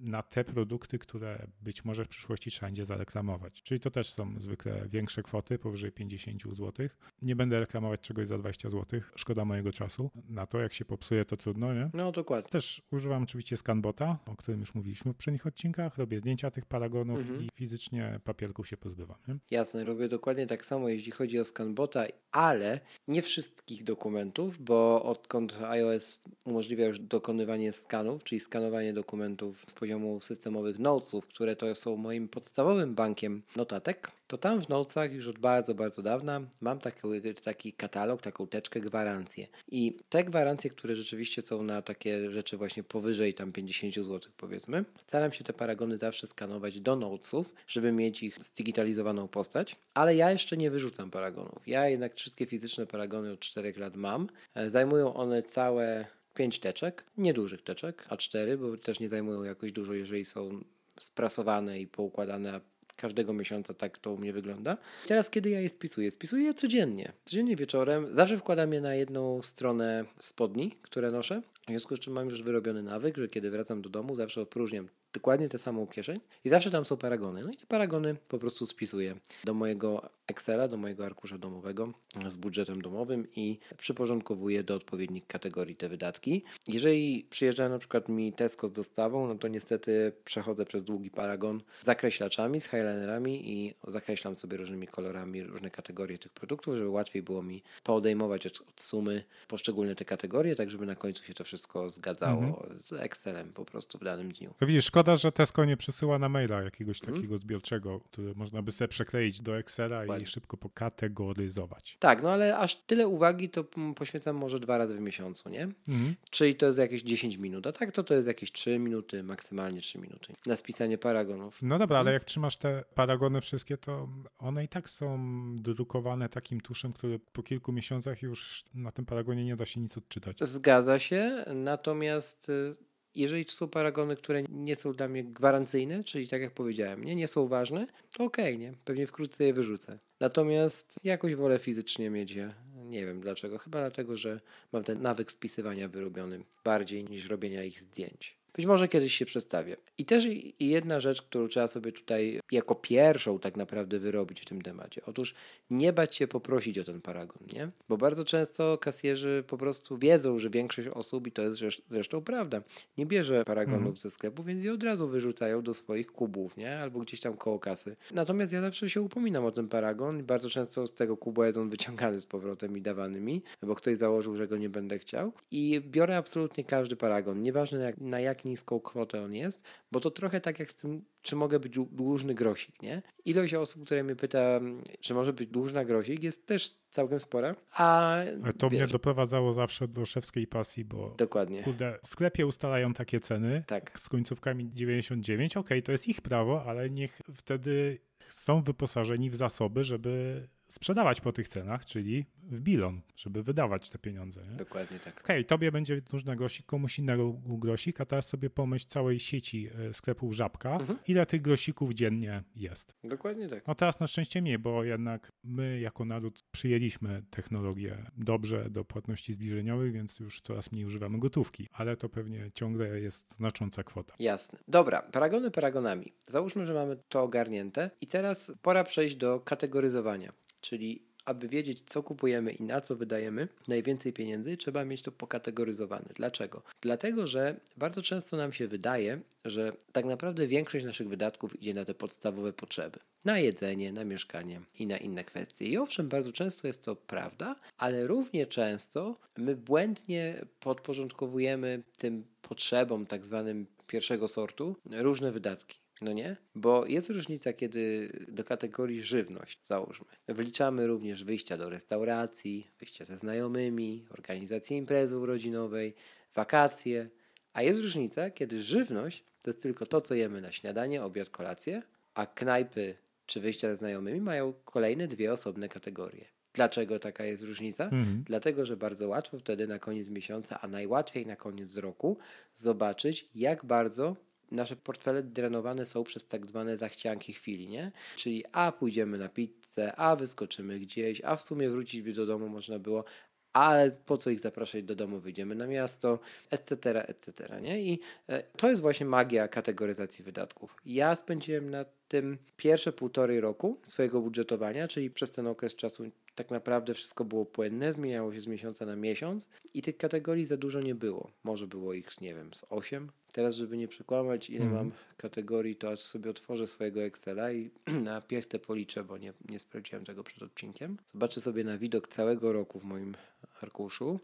na 0.00 0.22
te 0.22 0.44
produkty, 0.44 0.98
które 0.98 1.46
być 1.62 1.84
może 1.84 2.04
w 2.04 2.08
przyszłości 2.08 2.50
trzeba 2.50 2.66
będzie 2.66 2.84
zareklamować. 2.84 3.62
Czyli 3.62 3.80
to 3.80 3.90
też 3.90 4.10
są 4.10 4.40
zwykle 4.40 4.88
większe 4.88 5.22
kwoty, 5.22 5.58
powyżej 5.58 5.92
50 5.92 6.42
zł. 6.42 6.88
Nie 7.22 7.36
będę 7.36 7.58
reklamować 7.58 8.00
czegoś 8.00 8.28
za 8.28 8.38
20 8.38 8.68
zł, 8.68 9.00
szkoda 9.16 9.44
mojego 9.44 9.72
czasu. 9.72 10.10
Na 10.28 10.46
to, 10.46 10.60
jak 10.60 10.72
się 10.72 10.84
popsuje, 10.84 11.24
to 11.24 11.36
trudno, 11.36 11.74
nie? 11.74 11.90
No, 11.94 12.12
dokładnie. 12.12 12.50
Też 12.50 12.82
używam 12.90 13.22
oczywiście 13.22 13.56
Scanbota, 13.56 14.18
o 14.26 14.36
którym 14.36 14.60
już 14.60 14.74
mówiliśmy 14.74 15.12
w 15.12 15.14
poprzednich 15.14 15.46
odcinkach. 15.46 15.98
Robię 16.02 16.18
zdjęcia 16.18 16.50
tych 16.50 16.66
paragonów 16.66 17.18
mhm. 17.18 17.42
i 17.42 17.48
fizycznie 17.54 18.20
papierków 18.24 18.68
się 18.68 18.76
pozbywam. 18.76 19.16
Nie? 19.28 19.36
Jasne, 19.50 19.84
robię 19.84 20.08
dokładnie 20.08 20.46
tak 20.46 20.64
samo, 20.64 20.88
jeśli 20.88 21.12
chodzi 21.12 21.40
o 21.40 21.44
Scanbota, 21.44 22.04
ale 22.32 22.80
nie 23.08 23.22
wszystkich 23.22 23.84
dokumentów, 23.84 24.58
bo 24.58 25.02
odkąd 25.02 25.58
iOS 25.62 26.24
umożliwia 26.46 26.86
już 26.86 26.98
dokonywanie 26.98 27.72
skanów, 27.72 28.24
czyli 28.24 28.40
skanowanie 28.40 28.92
dokumentów 28.92 29.64
z 29.66 29.74
poziomu 29.74 30.20
systemowych 30.20 30.78
notesów, 30.78 31.26
które 31.26 31.56
to 31.56 31.74
są 31.74 31.96
moim 31.96 32.28
podstawowym 32.28 32.94
bankiem 32.94 33.42
notatek, 33.56 34.10
to 34.32 34.38
tam 34.38 34.60
w 34.60 34.68
Notesach 34.68 35.12
już 35.12 35.28
od 35.28 35.38
bardzo, 35.38 35.74
bardzo 35.74 36.02
dawna 36.02 36.40
mam 36.60 36.78
taki, 36.78 37.00
taki 37.44 37.72
katalog, 37.72 38.22
taką 38.22 38.46
teczkę 38.46 38.80
gwarancje. 38.80 39.46
I 39.68 39.96
te 40.08 40.24
gwarancje, 40.24 40.70
które 40.70 40.96
rzeczywiście 40.96 41.42
są 41.42 41.62
na 41.62 41.82
takie 41.82 42.30
rzeczy 42.30 42.56
właśnie 42.56 42.82
powyżej 42.82 43.34
tam 43.34 43.52
50 43.52 43.94
zł 43.94 44.32
powiedzmy, 44.36 44.84
staram 44.98 45.32
się 45.32 45.44
te 45.44 45.52
paragony 45.52 45.98
zawsze 45.98 46.26
skanować 46.26 46.80
do 46.80 46.96
Notesów, 46.96 47.54
żeby 47.66 47.92
mieć 47.92 48.22
ich 48.22 48.42
zdigitalizowaną 48.42 49.28
postać, 49.28 49.74
ale 49.94 50.16
ja 50.16 50.30
jeszcze 50.30 50.56
nie 50.56 50.70
wyrzucam 50.70 51.10
paragonów. 51.10 51.68
Ja 51.68 51.88
jednak 51.88 52.14
wszystkie 52.14 52.46
fizyczne 52.46 52.86
paragony 52.86 53.32
od 53.32 53.40
4 53.40 53.72
lat 53.76 53.96
mam. 53.96 54.28
E, 54.54 54.70
zajmują 54.70 55.14
one 55.14 55.42
całe 55.42 56.06
5 56.34 56.58
teczek, 56.58 57.04
niedużych 57.16 57.62
teczek, 57.62 58.06
a 58.08 58.16
4, 58.16 58.58
bo 58.58 58.76
też 58.76 59.00
nie 59.00 59.08
zajmują 59.08 59.44
jakoś 59.44 59.72
dużo, 59.72 59.94
jeżeli 59.94 60.24
są 60.24 60.64
sprasowane 61.00 61.80
i 61.80 61.86
poukładane, 61.86 62.60
każdego 62.96 63.32
miesiąca 63.32 63.74
tak 63.74 63.98
to 63.98 64.12
u 64.12 64.18
mnie 64.18 64.32
wygląda. 64.32 64.76
Teraz 65.06 65.30
kiedy 65.30 65.50
ja 65.50 65.60
je 65.60 65.68
spisuję? 65.68 66.10
Spisuję 66.10 66.44
je 66.44 66.54
codziennie. 66.54 67.12
Codziennie 67.24 67.56
wieczorem. 67.56 68.14
Zawsze 68.14 68.38
wkładam 68.38 68.72
je 68.72 68.80
na 68.80 68.94
jedną 68.94 69.42
stronę 69.42 70.04
spodni, 70.20 70.72
które 70.82 71.10
noszę. 71.10 71.42
W 71.62 71.66
związku 71.68 71.96
z 71.96 72.00
czym 72.00 72.12
mam 72.12 72.28
już 72.28 72.42
wyrobiony 72.42 72.82
nawyk, 72.82 73.16
że 73.16 73.28
kiedy 73.28 73.50
wracam 73.50 73.82
do 73.82 73.90
domu, 73.90 74.14
zawsze 74.14 74.40
opróżniam 74.40 74.88
dokładnie 75.12 75.48
tę 75.48 75.58
samą 75.58 75.86
kieszeń 75.86 76.20
i 76.44 76.48
zawsze 76.48 76.70
tam 76.70 76.84
są 76.84 76.96
paragony. 76.96 77.44
No 77.44 77.50
i 77.50 77.56
te 77.56 77.66
paragony 77.66 78.16
po 78.28 78.38
prostu 78.38 78.66
spisuję 78.66 79.16
do 79.44 79.54
mojego 79.54 80.10
Excela, 80.26 80.68
do 80.68 80.76
mojego 80.76 81.06
arkusza 81.06 81.38
domowego 81.38 81.92
z 82.28 82.36
budżetem 82.36 82.82
domowym 82.82 83.26
i 83.36 83.58
przyporządkowuję 83.76 84.64
do 84.64 84.74
odpowiednich 84.74 85.26
kategorii 85.26 85.76
te 85.76 85.88
wydatki. 85.88 86.44
Jeżeli 86.68 87.26
przyjeżdża 87.30 87.68
na 87.68 87.78
przykład 87.78 88.08
mi 88.08 88.32
Tesco 88.32 88.68
z 88.68 88.72
dostawą, 88.72 89.28
no 89.28 89.34
to 89.34 89.48
niestety 89.48 90.12
przechodzę 90.24 90.66
przez 90.66 90.84
długi 90.84 91.10
paragon 91.10 91.62
z 91.82 91.86
zakreślaczami, 91.86 92.60
z 92.60 92.64
highlinerami 92.64 93.52
i 93.52 93.74
zakreślam 93.86 94.36
sobie 94.36 94.56
różnymi 94.56 94.86
kolorami 94.86 95.42
różne 95.42 95.70
kategorie 95.70 96.18
tych 96.18 96.32
produktów, 96.32 96.74
żeby 96.74 96.88
łatwiej 96.88 97.22
było 97.22 97.42
mi 97.42 97.62
poodejmować 97.82 98.46
od, 98.46 98.60
od 98.60 98.80
sumy 98.80 99.24
poszczególne 99.48 99.94
te 99.94 100.04
kategorie, 100.04 100.56
tak 100.56 100.70
żeby 100.70 100.86
na 100.86 100.94
końcu 100.94 101.24
się 101.24 101.34
to 101.34 101.44
wszystko 101.44 101.90
zgadzało 101.90 102.42
mhm. 102.42 102.80
z 102.80 102.92
Excelem 102.92 103.52
po 103.52 103.64
prostu 103.64 103.98
w 103.98 104.04
danym 104.04 104.32
dniu. 104.32 104.54
Widzisz, 104.60 104.84
szkoda, 104.84 105.01
że 105.16 105.32
Tesco 105.32 105.64
nie 105.64 105.76
przesyła 105.76 106.18
na 106.18 106.28
maila 106.28 106.62
jakiegoś 106.62 107.00
mhm. 107.00 107.16
takiego 107.16 107.38
zbiorczego, 107.38 108.00
który 108.00 108.34
można 108.34 108.62
by 108.62 108.72
sobie 108.72 108.88
przekleić 108.88 109.42
do 109.42 109.58
Excela 109.58 110.18
i 110.18 110.26
szybko 110.26 110.56
pokategoryzować. 110.56 111.96
Tak, 112.00 112.22
no 112.22 112.30
ale 112.30 112.58
aż 112.58 112.76
tyle 112.76 113.08
uwagi 113.08 113.48
to 113.48 113.64
poświęcam 113.96 114.36
może 114.36 114.60
dwa 114.60 114.78
razy 114.78 114.96
w 114.96 115.00
miesiącu, 115.00 115.48
nie? 115.48 115.62
Mhm. 115.62 116.14
Czyli 116.30 116.54
to 116.54 116.66
jest 116.66 116.78
jakieś 116.78 117.02
10 117.02 117.36
minut, 117.36 117.66
a 117.66 117.72
tak 117.72 117.92
to 117.92 118.04
to 118.04 118.14
jest 118.14 118.28
jakieś 118.28 118.52
3 118.52 118.78
minuty, 118.78 119.22
maksymalnie 119.22 119.80
3 119.80 119.98
minuty 119.98 120.34
na 120.46 120.56
spisanie 120.56 120.98
paragonów. 120.98 121.58
No 121.62 121.78
dobra, 121.78 121.96
ale 121.96 122.10
mhm. 122.10 122.14
jak 122.14 122.24
trzymasz 122.24 122.56
te 122.56 122.84
paragony 122.94 123.40
wszystkie, 123.40 123.76
to 123.76 124.08
one 124.38 124.64
i 124.64 124.68
tak 124.68 124.90
są 124.90 125.18
drukowane 125.56 126.28
takim 126.28 126.60
tuszem, 126.60 126.92
który 126.92 127.18
po 127.18 127.42
kilku 127.42 127.72
miesiącach 127.72 128.22
już 128.22 128.64
na 128.74 128.90
tym 128.90 129.06
paragonie 129.06 129.44
nie 129.44 129.56
da 129.56 129.66
się 129.66 129.80
nic 129.80 129.98
odczytać. 129.98 130.36
Zgadza 130.40 130.98
się, 130.98 131.44
natomiast 131.54 132.48
y, 132.48 132.91
jeżeli 133.14 133.44
to 133.44 133.52
są 133.52 133.68
paragony, 133.68 134.16
które 134.16 134.42
nie 134.42 134.76
są 134.76 134.92
dla 134.92 135.08
mnie 135.08 135.24
gwarancyjne, 135.24 136.04
czyli 136.04 136.28
tak 136.28 136.42
jak 136.42 136.54
powiedziałem, 136.54 137.04
nie, 137.04 137.16
nie 137.16 137.28
są 137.28 137.48
ważne, 137.48 137.86
to 138.16 138.24
okej, 138.24 138.54
okay, 138.54 138.58
nie? 138.58 138.72
Pewnie 138.84 139.06
wkrótce 139.06 139.44
je 139.44 139.52
wyrzucę. 139.52 139.98
Natomiast 140.20 140.96
jakoś 141.04 141.34
wolę 141.34 141.58
fizycznie 141.58 142.10
mieć 142.10 142.30
je. 142.30 142.54
Nie 142.84 143.06
wiem 143.06 143.20
dlaczego. 143.20 143.58
Chyba 143.58 143.78
dlatego, 143.78 144.16
że 144.16 144.40
mam 144.72 144.84
ten 144.84 145.02
nawyk 145.02 145.32
spisywania 145.32 145.88
wyrobiony 145.88 146.44
bardziej 146.64 147.04
niż 147.04 147.28
robienia 147.28 147.64
ich 147.64 147.80
zdjęć. 147.80 148.41
Być 148.54 148.66
może 148.66 148.88
kiedyś 148.88 149.14
się 149.14 149.26
przedstawię. 149.26 149.76
I 149.98 150.04
też 150.04 150.24
jedna 150.60 151.00
rzecz, 151.00 151.22
którą 151.22 151.48
trzeba 151.48 151.68
sobie 151.68 151.92
tutaj 151.92 152.40
jako 152.52 152.74
pierwszą 152.74 153.38
tak 153.38 153.56
naprawdę 153.56 153.98
wyrobić 153.98 154.40
w 154.40 154.44
tym 154.44 154.62
temacie. 154.62 155.02
Otóż 155.06 155.34
nie 155.70 155.92
bać 155.92 156.16
się 156.16 156.28
poprosić 156.28 156.78
o 156.78 156.84
ten 156.84 157.00
paragon, 157.00 157.38
nie? 157.52 157.70
Bo 157.88 157.96
bardzo 157.96 158.24
często 158.24 158.78
kasjerzy 158.78 159.44
po 159.46 159.58
prostu 159.58 159.98
wiedzą, 159.98 160.38
że 160.38 160.50
większość 160.50 160.88
osób, 160.88 161.26
i 161.26 161.32
to 161.32 161.42
jest 161.42 161.62
zresztą 161.88 162.22
prawda, 162.22 162.62
nie 162.98 163.06
bierze 163.06 163.44
paragonów 163.44 163.78
mhm. 163.78 163.96
ze 163.96 164.10
sklepu, 164.10 164.44
więc 164.44 164.62
je 164.62 164.72
od 164.72 164.82
razu 164.82 165.08
wyrzucają 165.08 165.62
do 165.62 165.74
swoich 165.74 166.12
kubów, 166.12 166.56
nie? 166.56 166.78
Albo 166.78 167.00
gdzieś 167.00 167.20
tam 167.20 167.36
koło 167.36 167.58
kasy. 167.58 167.96
Natomiast 168.14 168.52
ja 168.52 168.60
zawsze 168.60 168.90
się 168.90 169.00
upominam 169.00 169.44
o 169.44 169.52
ten 169.52 169.68
paragon 169.68 170.20
i 170.20 170.22
bardzo 170.22 170.50
często 170.50 170.86
z 170.86 170.94
tego 170.94 171.16
kubu 171.16 171.44
jest 171.44 171.58
on 171.58 171.70
wyciągany 171.70 172.20
z 172.20 172.26
powrotem 172.26 172.76
i 172.76 172.82
dawany 172.82 173.20
mi, 173.20 173.42
bo 173.62 173.74
ktoś 173.74 173.98
założył, 173.98 174.36
że 174.36 174.48
go 174.48 174.56
nie 174.56 174.68
będę 174.68 174.98
chciał. 174.98 175.32
I 175.50 175.80
biorę 175.86 176.16
absolutnie 176.16 176.64
każdy 176.64 176.96
paragon, 176.96 177.42
nieważne 177.42 177.78
jak, 177.78 177.98
na 177.98 178.20
jak 178.20 178.41
niską 178.44 178.80
kwotę 178.80 179.22
on 179.22 179.34
jest, 179.34 179.64
bo 179.92 180.00
to 180.00 180.10
trochę 180.10 180.40
tak 180.40 180.58
jak 180.58 180.70
z 180.70 180.74
tym, 180.74 181.04
czy 181.22 181.36
mogę 181.36 181.60
być 181.60 181.74
dłużny 181.90 182.34
grosik, 182.34 182.82
nie? 182.82 183.02
Ilość 183.24 183.54
osób, 183.54 183.84
które 183.84 184.04
mnie 184.04 184.16
pyta, 184.16 184.60
czy 185.00 185.14
może 185.14 185.32
być 185.32 185.50
dłużna 185.50 185.84
grosik, 185.84 186.22
jest 186.22 186.46
też 186.46 186.70
całkiem 186.90 187.20
spora. 187.20 187.54
A 187.76 188.16
to 188.58 188.70
wiesz, 188.70 188.80
mnie 188.80 188.92
doprowadzało 188.92 189.52
zawsze 189.52 189.88
do 189.88 190.06
szewskiej 190.06 190.46
pasji, 190.46 190.84
bo 190.84 191.14
dokładnie. 191.18 191.62
Kurde, 191.62 191.98
w 192.02 192.08
sklepie 192.08 192.46
ustalają 192.46 192.92
takie 192.92 193.20
ceny 193.20 193.64
tak. 193.66 193.98
z 194.00 194.08
końcówkami 194.08 194.70
99. 194.72 195.56
Okej, 195.56 195.78
okay, 195.78 195.82
to 195.82 195.92
jest 195.92 196.08
ich 196.08 196.20
prawo, 196.20 196.64
ale 196.64 196.90
niech 196.90 197.20
wtedy 197.34 197.98
są 198.28 198.62
wyposażeni 198.62 199.30
w 199.30 199.36
zasoby, 199.36 199.84
żeby 199.84 200.42
sprzedawać 200.68 201.20
po 201.20 201.32
tych 201.32 201.48
cenach, 201.48 201.86
czyli 201.86 202.26
w 202.52 202.60
bilon, 202.60 203.00
żeby 203.16 203.42
wydawać 203.42 203.90
te 203.90 203.98
pieniądze. 203.98 204.46
Nie? 204.50 204.56
Dokładnie 204.56 204.98
tak. 204.98 205.20
Okej, 205.20 205.36
okay, 205.36 205.44
tobie 205.44 205.72
będzie 205.72 206.02
różny 206.12 206.36
grosik, 206.36 206.66
komuś 206.66 206.98
innego 206.98 207.32
grosik, 207.46 208.00
a 208.00 208.04
teraz 208.04 208.28
sobie 208.28 208.50
pomyśl 208.50 208.86
całej 208.88 209.20
sieci 209.20 209.68
e, 209.88 209.94
sklepów 209.94 210.34
Żabka, 210.34 210.76
mhm. 210.76 210.98
ile 211.08 211.26
tych 211.26 211.42
grosików 211.42 211.94
dziennie 211.94 212.42
jest. 212.56 212.96
Dokładnie 213.04 213.48
tak. 213.48 213.66
No 213.66 213.74
teraz 213.74 214.00
na 214.00 214.06
szczęście 214.06 214.42
mniej, 214.42 214.58
bo 214.58 214.84
jednak 214.84 215.32
my 215.44 215.80
jako 215.80 216.04
naród 216.04 216.42
przyjęliśmy 216.52 217.22
technologię 217.30 218.10
dobrze 218.16 218.70
do 218.70 218.84
płatności 218.84 219.32
zbliżeniowych, 219.32 219.92
więc 219.92 220.20
już 220.20 220.40
coraz 220.40 220.72
mniej 220.72 220.84
używamy 220.84 221.18
gotówki, 221.18 221.68
ale 221.72 221.96
to 221.96 222.08
pewnie 222.08 222.50
ciągle 222.54 223.00
jest 223.00 223.34
znacząca 223.34 223.82
kwota. 223.82 224.14
Jasne. 224.18 224.58
Dobra, 224.68 225.02
paragony 225.02 225.50
paragonami. 225.50 226.12
Załóżmy, 226.26 226.66
że 226.66 226.74
mamy 226.74 226.96
to 227.08 227.22
ogarnięte 227.22 227.90
i 228.00 228.06
teraz 228.06 228.52
pora 228.62 228.84
przejść 228.84 229.16
do 229.16 229.40
kategoryzowania, 229.40 230.32
czyli 230.60 231.11
aby 231.24 231.48
wiedzieć, 231.48 231.82
co 231.86 232.02
kupujemy 232.02 232.52
i 232.52 232.62
na 232.62 232.80
co 232.80 232.96
wydajemy 232.96 233.48
najwięcej 233.68 234.12
pieniędzy, 234.12 234.56
trzeba 234.56 234.84
mieć 234.84 235.02
to 235.02 235.12
pokategoryzowane. 235.12 236.08
Dlaczego? 236.14 236.62
Dlatego, 236.80 237.26
że 237.26 237.60
bardzo 237.76 238.02
często 238.02 238.36
nam 238.36 238.52
się 238.52 238.68
wydaje, 238.68 239.20
że 239.44 239.72
tak 239.92 240.04
naprawdę 240.04 240.46
większość 240.46 240.84
naszych 240.84 241.08
wydatków 241.08 241.62
idzie 241.62 241.74
na 241.74 241.84
te 241.84 241.94
podstawowe 241.94 242.52
potrzeby. 242.52 242.98
Na 243.24 243.38
jedzenie, 243.38 243.92
na 243.92 244.04
mieszkanie 244.04 244.60
i 244.78 244.86
na 244.86 244.96
inne 244.96 245.24
kwestie. 245.24 245.66
I 245.66 245.78
owszem, 245.78 246.08
bardzo 246.08 246.32
często 246.32 246.66
jest 246.66 246.84
to 246.84 246.96
prawda, 246.96 247.56
ale 247.78 248.06
równie 248.06 248.46
często 248.46 249.16
my 249.36 249.56
błędnie 249.56 250.44
podporządkowujemy 250.60 251.82
tym 251.96 252.24
potrzebom 252.42 253.06
tak 253.06 253.26
zwanym 253.26 253.66
pierwszego 253.86 254.28
sortu 254.28 254.76
różne 254.90 255.32
wydatki. 255.32 255.81
No 256.02 256.12
nie? 256.12 256.36
Bo 256.54 256.86
jest 256.86 257.10
różnica, 257.10 257.52
kiedy 257.52 258.12
do 258.28 258.44
kategorii 258.44 259.02
żywność, 259.02 259.60
załóżmy, 259.64 260.06
wliczamy 260.28 260.86
również 260.86 261.24
wyjścia 261.24 261.56
do 261.56 261.70
restauracji, 261.70 262.70
wyjścia 262.78 263.04
ze 263.04 263.18
znajomymi, 263.18 264.06
organizację 264.10 264.76
imprezy 264.76 265.18
urodzinowej, 265.18 265.94
wakacje, 266.34 267.08
a 267.52 267.62
jest 267.62 267.80
różnica, 267.80 268.30
kiedy 268.30 268.62
żywność 268.62 269.24
to 269.42 269.50
jest 269.50 269.62
tylko 269.62 269.86
to, 269.86 270.00
co 270.00 270.14
jemy 270.14 270.40
na 270.40 270.52
śniadanie, 270.52 271.02
obiad, 271.02 271.30
kolację, 271.30 271.82
a 272.14 272.26
knajpy 272.26 272.96
czy 273.26 273.40
wyjścia 273.40 273.68
ze 273.68 273.76
znajomymi 273.76 274.20
mają 274.20 274.52
kolejne 274.64 275.08
dwie 275.08 275.32
osobne 275.32 275.68
kategorie. 275.68 276.24
Dlaczego 276.52 276.98
taka 276.98 277.24
jest 277.24 277.42
różnica? 277.42 277.84
Mhm. 277.84 278.22
Dlatego, 278.26 278.64
że 278.64 278.76
bardzo 278.76 279.08
łatwo 279.08 279.38
wtedy 279.38 279.66
na 279.66 279.78
koniec 279.78 280.10
miesiąca, 280.10 280.60
a 280.60 280.68
najłatwiej 280.68 281.26
na 281.26 281.36
koniec 281.36 281.76
roku 281.76 282.18
zobaczyć, 282.54 283.26
jak 283.34 283.64
bardzo 283.64 284.16
nasze 284.52 284.76
portfele 284.76 285.22
drenowane 285.22 285.86
są 285.86 286.04
przez 286.04 286.26
tak 286.26 286.46
zwane 286.46 286.76
zachcianki 286.76 287.32
chwili, 287.32 287.68
nie? 287.68 287.92
Czyli 288.16 288.44
a 288.52 288.72
pójdziemy 288.72 289.18
na 289.18 289.28
pizzę, 289.28 289.96
a 289.96 290.16
wyskoczymy 290.16 290.78
gdzieś, 290.78 291.22
a 291.24 291.36
w 291.36 291.42
sumie 291.42 291.70
wrócić 291.70 292.02
by 292.02 292.12
do 292.12 292.26
domu 292.26 292.48
można 292.48 292.78
było, 292.78 293.04
ale 293.52 293.90
po 293.90 294.16
co 294.16 294.30
ich 294.30 294.40
zapraszać 294.40 294.82
do 294.82 294.94
domu, 294.94 295.20
wyjdziemy 295.20 295.54
na 295.54 295.66
miasto, 295.66 296.18
etc., 296.50 297.08
etc., 297.08 297.60
nie? 297.62 297.82
I 297.82 298.00
e, 298.28 298.42
to 298.42 298.70
jest 298.70 298.82
właśnie 298.82 299.06
magia 299.06 299.48
kategoryzacji 299.48 300.24
wydatków. 300.24 300.76
Ja 300.86 301.14
spędziłem 301.14 301.70
na 301.70 301.84
tym 302.08 302.38
pierwsze 302.56 302.92
półtorej 302.92 303.40
roku 303.40 303.80
swojego 303.82 304.20
budżetowania, 304.20 304.88
czyli 304.88 305.10
przez 305.10 305.30
ten 305.30 305.46
okres 305.46 305.74
czasu 305.74 306.04
tak 306.34 306.50
naprawdę 306.50 306.94
wszystko 306.94 307.24
było 307.24 307.46
płynne, 307.46 307.92
zmieniało 307.92 308.34
się 308.34 308.40
z 308.40 308.46
miesiąca 308.46 308.86
na 308.86 308.96
miesiąc 308.96 309.48
i 309.74 309.82
tych 309.82 309.96
kategorii 309.96 310.44
za 310.44 310.56
dużo 310.56 310.80
nie 310.80 310.94
było. 310.94 311.30
Może 311.44 311.66
było 311.66 311.94
ich, 311.94 312.20
nie 312.20 312.34
wiem, 312.34 312.54
z 312.54 312.64
8. 312.70 313.10
Teraz, 313.32 313.54
żeby 313.54 313.76
nie 313.76 313.88
przekłamać, 313.88 314.50
ile 314.50 314.64
mm. 314.64 314.74
mam 314.76 314.92
kategorii, 315.16 315.76
to 315.76 315.90
aż 315.90 316.00
sobie 316.00 316.30
otworzę 316.30 316.66
swojego 316.66 317.02
Excela 317.02 317.52
i 317.52 317.70
na 318.04 318.20
piechtę 318.20 318.58
policzę, 318.58 319.04
bo 319.04 319.18
nie, 319.18 319.32
nie 319.48 319.58
sprawdziłem 319.58 320.04
tego 320.04 320.24
przed 320.24 320.42
odcinkiem. 320.42 320.96
Zobaczę 321.12 321.40
sobie 321.40 321.64
na 321.64 321.78
widok 321.78 322.08
całego 322.08 322.52
roku 322.52 322.80
w 322.80 322.84
moim 322.84 323.14
arkuszu 323.62 324.20